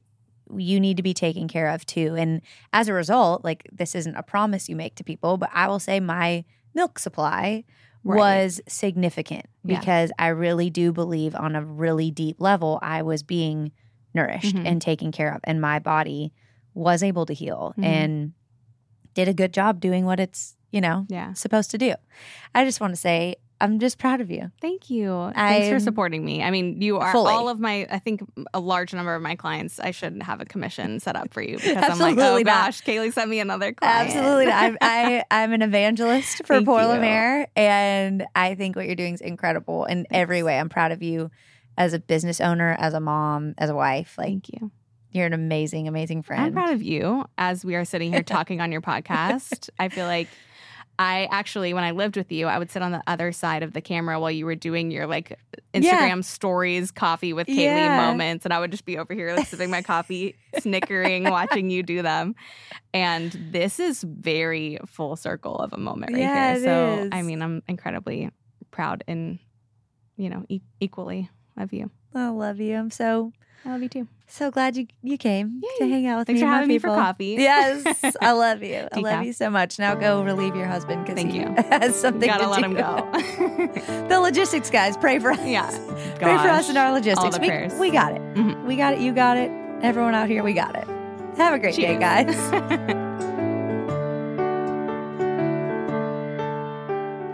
you 0.56 0.78
need 0.78 0.98
to 0.98 1.02
be 1.02 1.14
taken 1.14 1.48
care 1.48 1.68
of 1.70 1.84
too. 1.86 2.14
And 2.16 2.42
as 2.72 2.86
a 2.88 2.92
result, 2.92 3.44
like 3.44 3.66
this 3.72 3.94
isn't 3.94 4.14
a 4.16 4.22
promise 4.22 4.68
you 4.68 4.76
make 4.76 4.94
to 4.96 5.04
people, 5.04 5.36
but 5.38 5.50
I 5.52 5.66
will 5.68 5.80
say 5.80 6.00
my 6.00 6.44
milk 6.74 6.98
supply 6.98 7.64
Right. 8.06 8.18
was 8.18 8.60
significant 8.68 9.46
Yeah. 9.64 9.78
because 9.80 10.12
I 10.18 10.26
really 10.28 10.68
do 10.68 10.92
believe 10.92 11.34
on 11.34 11.56
a 11.56 11.64
really 11.64 12.10
deep 12.10 12.38
level 12.38 12.78
I 12.82 13.00
was 13.00 13.22
being 13.22 13.72
nourished 14.12 14.54
Mhm. 14.54 14.66
and 14.66 14.82
taken 14.82 15.10
care 15.10 15.34
of 15.34 15.40
and 15.44 15.58
my 15.60 15.78
body 15.78 16.34
was 16.74 17.02
able 17.02 17.24
to 17.24 17.32
heal 17.32 17.72
Mhm. 17.78 17.84
and 17.84 18.32
did 19.14 19.26
a 19.28 19.32
good 19.32 19.54
job 19.54 19.80
doing 19.80 20.04
what 20.04 20.20
it's, 20.20 20.53
you 20.74 20.80
know, 20.80 21.06
Yeah. 21.08 21.32
supposed 21.34 21.70
to 21.70 21.78
do. 21.78 21.94
I 22.54 22.64
just 22.64 22.80
want 22.80 22.92
to 22.94 23.00
say 23.00 23.36
I'm 23.60 23.78
just 23.78 23.98
proud 23.98 24.20
of 24.20 24.30
you. 24.32 24.50
Thank 24.60 24.90
you. 24.90 25.30
Thanks 25.34 25.68
for 25.68 25.74
I'm- 25.74 25.80
supporting 25.80 26.24
me. 26.24 26.42
I 26.42 26.50
mean, 26.50 26.82
you 26.82 26.98
are 26.98 27.12
Fully. 27.12 27.32
all 27.32 27.48
of 27.48 27.60
my. 27.60 27.86
I 27.90 28.00
think 28.00 28.20
a 28.52 28.58
large 28.58 28.92
number 28.92 29.14
of 29.14 29.22
my 29.22 29.36
clients. 29.36 29.78
I 29.78 29.92
should 29.92 30.20
have 30.24 30.40
a 30.40 30.44
commission 30.44 30.98
set 30.98 31.14
up 31.14 31.32
for 31.32 31.40
you 31.40 31.56
because 31.58 31.76
I'm 31.88 31.98
like, 32.00 32.18
oh 32.18 32.36
not. 32.38 32.44
gosh, 32.44 32.82
Kailey 32.82 33.12
sent 33.12 33.30
me 33.30 33.38
another 33.38 33.72
client. 33.72 34.08
Absolutely. 34.10 34.52
I'm, 34.52 34.76
I, 34.80 35.22
I'm 35.30 35.52
an 35.52 35.62
evangelist 35.62 36.38
for 36.38 36.54
Thank 36.56 36.66
Pour 36.66 36.80
you. 36.80 36.86
le 36.88 37.00
Mere, 37.00 37.46
and 37.54 38.26
I 38.34 38.56
think 38.56 38.74
what 38.74 38.86
you're 38.86 38.96
doing 38.96 39.14
is 39.14 39.20
incredible 39.20 39.84
in 39.84 40.06
every 40.10 40.42
way. 40.42 40.58
I'm 40.58 40.68
proud 40.68 40.90
of 40.90 41.00
you 41.02 41.30
as 41.78 41.92
a 41.94 42.00
business 42.00 42.40
owner, 42.40 42.76
as 42.78 42.92
a 42.92 43.00
mom, 43.00 43.54
as 43.56 43.70
a 43.70 43.74
wife. 43.74 44.18
Like, 44.18 44.26
Thank 44.26 44.48
you. 44.50 44.72
you're 45.12 45.26
an 45.26 45.32
amazing, 45.32 45.86
amazing 45.86 46.22
friend. 46.24 46.42
I'm 46.42 46.52
proud 46.52 46.70
of 46.72 46.82
you 46.82 47.24
as 47.38 47.64
we 47.64 47.76
are 47.76 47.84
sitting 47.84 48.12
here 48.12 48.24
talking 48.24 48.60
on 48.60 48.72
your 48.72 48.82
podcast. 48.82 49.70
I 49.78 49.88
feel 49.88 50.06
like 50.06 50.28
I 50.98 51.28
actually, 51.30 51.74
when 51.74 51.82
I 51.84 51.90
lived 51.90 52.16
with 52.16 52.30
you, 52.30 52.46
I 52.46 52.58
would 52.58 52.70
sit 52.70 52.80
on 52.82 52.92
the 52.92 53.02
other 53.06 53.32
side 53.32 53.62
of 53.62 53.72
the 53.72 53.80
camera 53.80 54.20
while 54.20 54.30
you 54.30 54.46
were 54.46 54.54
doing 54.54 54.90
your 54.92 55.06
like 55.06 55.38
Instagram 55.72 56.16
Yeah. 56.16 56.20
stories, 56.20 56.90
coffee 56.92 57.32
with 57.32 57.48
Kailey 57.48 57.82
Yeah. 57.84 57.96
moments. 57.96 58.44
And 58.44 58.54
I 58.54 58.60
would 58.60 58.70
just 58.70 58.84
be 58.84 58.96
over 58.98 59.12
here 59.12 59.34
like 59.34 59.46
sipping 59.48 59.70
my 59.70 59.82
coffee, 59.92 60.36
snickering, 60.60 61.24
watching 61.24 61.68
you 61.70 61.82
do 61.82 62.02
them. 62.02 62.36
And 62.92 63.32
this 63.50 63.80
is 63.80 64.04
very 64.04 64.78
full 64.86 65.16
circle 65.16 65.56
of 65.56 65.72
a 65.72 65.78
moment 65.78 66.12
right 66.12 66.22
Yeah, 66.22 66.54
here. 66.54 66.62
So, 66.64 67.02
is. 67.04 67.08
I 67.12 67.22
mean, 67.22 67.42
I'm 67.42 67.62
incredibly 67.66 68.30
proud 68.70 69.02
and, 69.08 69.40
you 70.16 70.30
know, 70.30 70.44
e- 70.48 70.60
equally 70.78 71.28
of 71.56 71.72
you. 71.72 71.90
I 72.14 72.28
love 72.28 72.60
you. 72.60 72.76
I'm 72.76 72.90
so 72.92 73.32
I 73.64 73.70
love 73.70 73.82
you 73.82 73.88
too. 73.88 74.08
So 74.26 74.50
glad 74.50 74.76
you 74.76 74.86
you 75.02 75.16
came 75.18 75.60
to 75.78 75.86
hang 75.88 76.06
out 76.06 76.18
with 76.18 76.26
Thanks 76.26 76.40
me. 76.40 76.42
for 76.42 76.46
and 76.46 76.50
my 76.50 76.56
having 76.56 76.68
me 76.68 76.78
for 76.78 76.88
coffee. 76.88 77.34
Yes, 77.38 78.16
I 78.20 78.32
love 78.32 78.62
you. 78.62 78.88
I 78.92 78.98
love 79.00 79.24
you 79.24 79.32
so 79.32 79.50
much. 79.50 79.78
Now 79.78 79.94
go 79.94 80.22
relieve 80.24 80.56
your 80.56 80.66
husband 80.66 81.04
because 81.06 81.22
he 81.22 81.38
you. 81.40 81.54
has 81.70 81.94
something 81.94 82.28
Gotta 82.28 82.44
to 82.44 82.50
let 82.50 82.58
do. 82.60 82.64
him 82.66 82.74
go. 82.74 84.06
the 84.08 84.18
logistics 84.20 84.70
guys, 84.70 84.96
pray 84.96 85.18
for 85.18 85.30
us. 85.32 85.40
Yeah. 85.44 85.68
Pray 86.18 86.36
for 86.38 86.48
us 86.48 86.62
Gosh. 86.62 86.68
and 86.70 86.78
our 86.78 86.92
logistics. 86.92 87.38
We, 87.38 87.78
we 87.78 87.90
got 87.90 88.12
it. 88.14 88.22
Mhm. 88.34 88.64
We 88.66 88.76
got 88.76 88.94
it. 88.94 89.00
You 89.00 89.12
got 89.12 89.36
it. 89.36 89.50
Everyone 89.82 90.14
out 90.14 90.28
here, 90.28 90.42
we 90.42 90.52
got 90.54 90.74
it. 90.74 90.86
Have 91.36 91.52
a 91.54 91.58
great 91.58 91.74
day, 91.76 91.98
guys. 91.98 92.94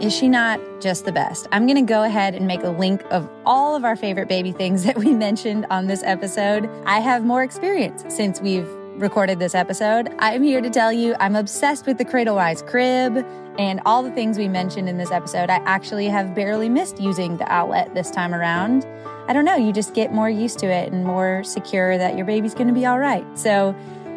Is 0.01 0.16
she 0.16 0.28
not 0.30 0.59
just 0.80 1.05
the 1.05 1.12
best? 1.12 1.46
I'm 1.53 1.66
going 1.66 1.76
to 1.76 1.92
go 1.92 2.05
ahead 2.05 2.34
and 2.34 2.46
make 2.46 2.62
a 2.62 2.70
link 2.70 3.03
of 3.11 3.28
all 3.44 3.76
of 3.76 3.84
our 3.84 3.96
favorite 3.96 4.28
baby 4.28 4.51
things 4.51 4.82
that 4.84 4.96
we 4.96 5.12
mentioned 5.12 5.66
on 5.68 5.88
this 5.88 6.03
episode. 6.05 6.70
I 6.86 7.01
have 7.01 7.22
more 7.22 7.42
experience 7.42 8.05
since 8.09 8.40
we've 8.40 8.68
recorded 8.96 9.38
this 9.38 9.55
episode. 9.55 10.09
I'm 10.18 10.42
here 10.42 10.62
to 10.62 10.70
tell 10.70 10.90
you 10.90 11.14
I'm 11.20 11.36
obsessed 11.36 11.86
with 11.86 11.98
the 11.98 12.05
Cradlewise 12.07 12.66
crib 12.66 13.26
and 13.59 13.80
all 13.84 14.03
the 14.03 14.11
things 14.12 14.38
we 14.38 14.48
mentioned 14.48 14.88
in 14.88 14.96
this 14.96 15.11
episode. 15.11 15.51
I 15.51 15.57
actually 15.66 16.07
have 16.07 16.34
barely 16.34 16.70
missed 16.70 16.98
using 16.98 17.36
the 17.36 17.44
Owlet 17.53 17.94
this 17.94 18.11
time 18.11 18.34
around. 18.34 18.86
I 19.28 19.34
don't 19.34 19.44
know, 19.44 19.57
you 19.57 19.70
just 19.70 19.92
get 19.92 20.12
more 20.12 20.30
used 20.30 20.59
to 20.61 20.66
it 20.66 20.92
and 20.92 21.05
more 21.05 21.44
secure 21.44 21.98
that 21.98 22.16
your 22.16 22.24
baby's 22.24 22.55
going 22.55 22.68
to 22.68 22.74
be 22.74 22.86
all 22.86 22.98
right. 22.98 23.26
So 23.38 23.76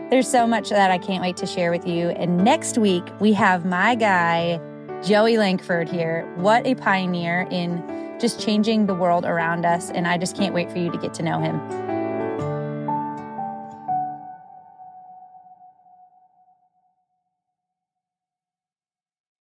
there's 0.10 0.30
so 0.30 0.48
much 0.48 0.70
that 0.70 0.92
I 0.92 0.98
can't 0.98 1.22
wait 1.22 1.36
to 1.38 1.46
share 1.46 1.72
with 1.72 1.86
you. 1.86 2.10
And 2.10 2.38
next 2.38 2.78
week, 2.78 3.04
we 3.20 3.34
have 3.34 3.66
my 3.66 3.96
guy, 3.96 4.60
Joey 5.04 5.38
Langford 5.38 5.90
here. 5.90 6.26
What 6.36 6.66
a 6.66 6.76
pioneer 6.76 7.46
in 7.52 8.18
just 8.22 8.40
changing 8.40 8.86
the 8.86 8.94
world 8.94 9.26
around 9.26 9.66
us. 9.66 9.90
And 9.92 10.08
I 10.08 10.18
just 10.18 10.38
can't 10.38 10.54
wait 10.54 10.72
for 10.72 10.78
you 10.78 10.90
to 10.92 10.98
get 10.98 11.14
to 11.16 11.24
know 11.24 11.42
him. 11.42 11.93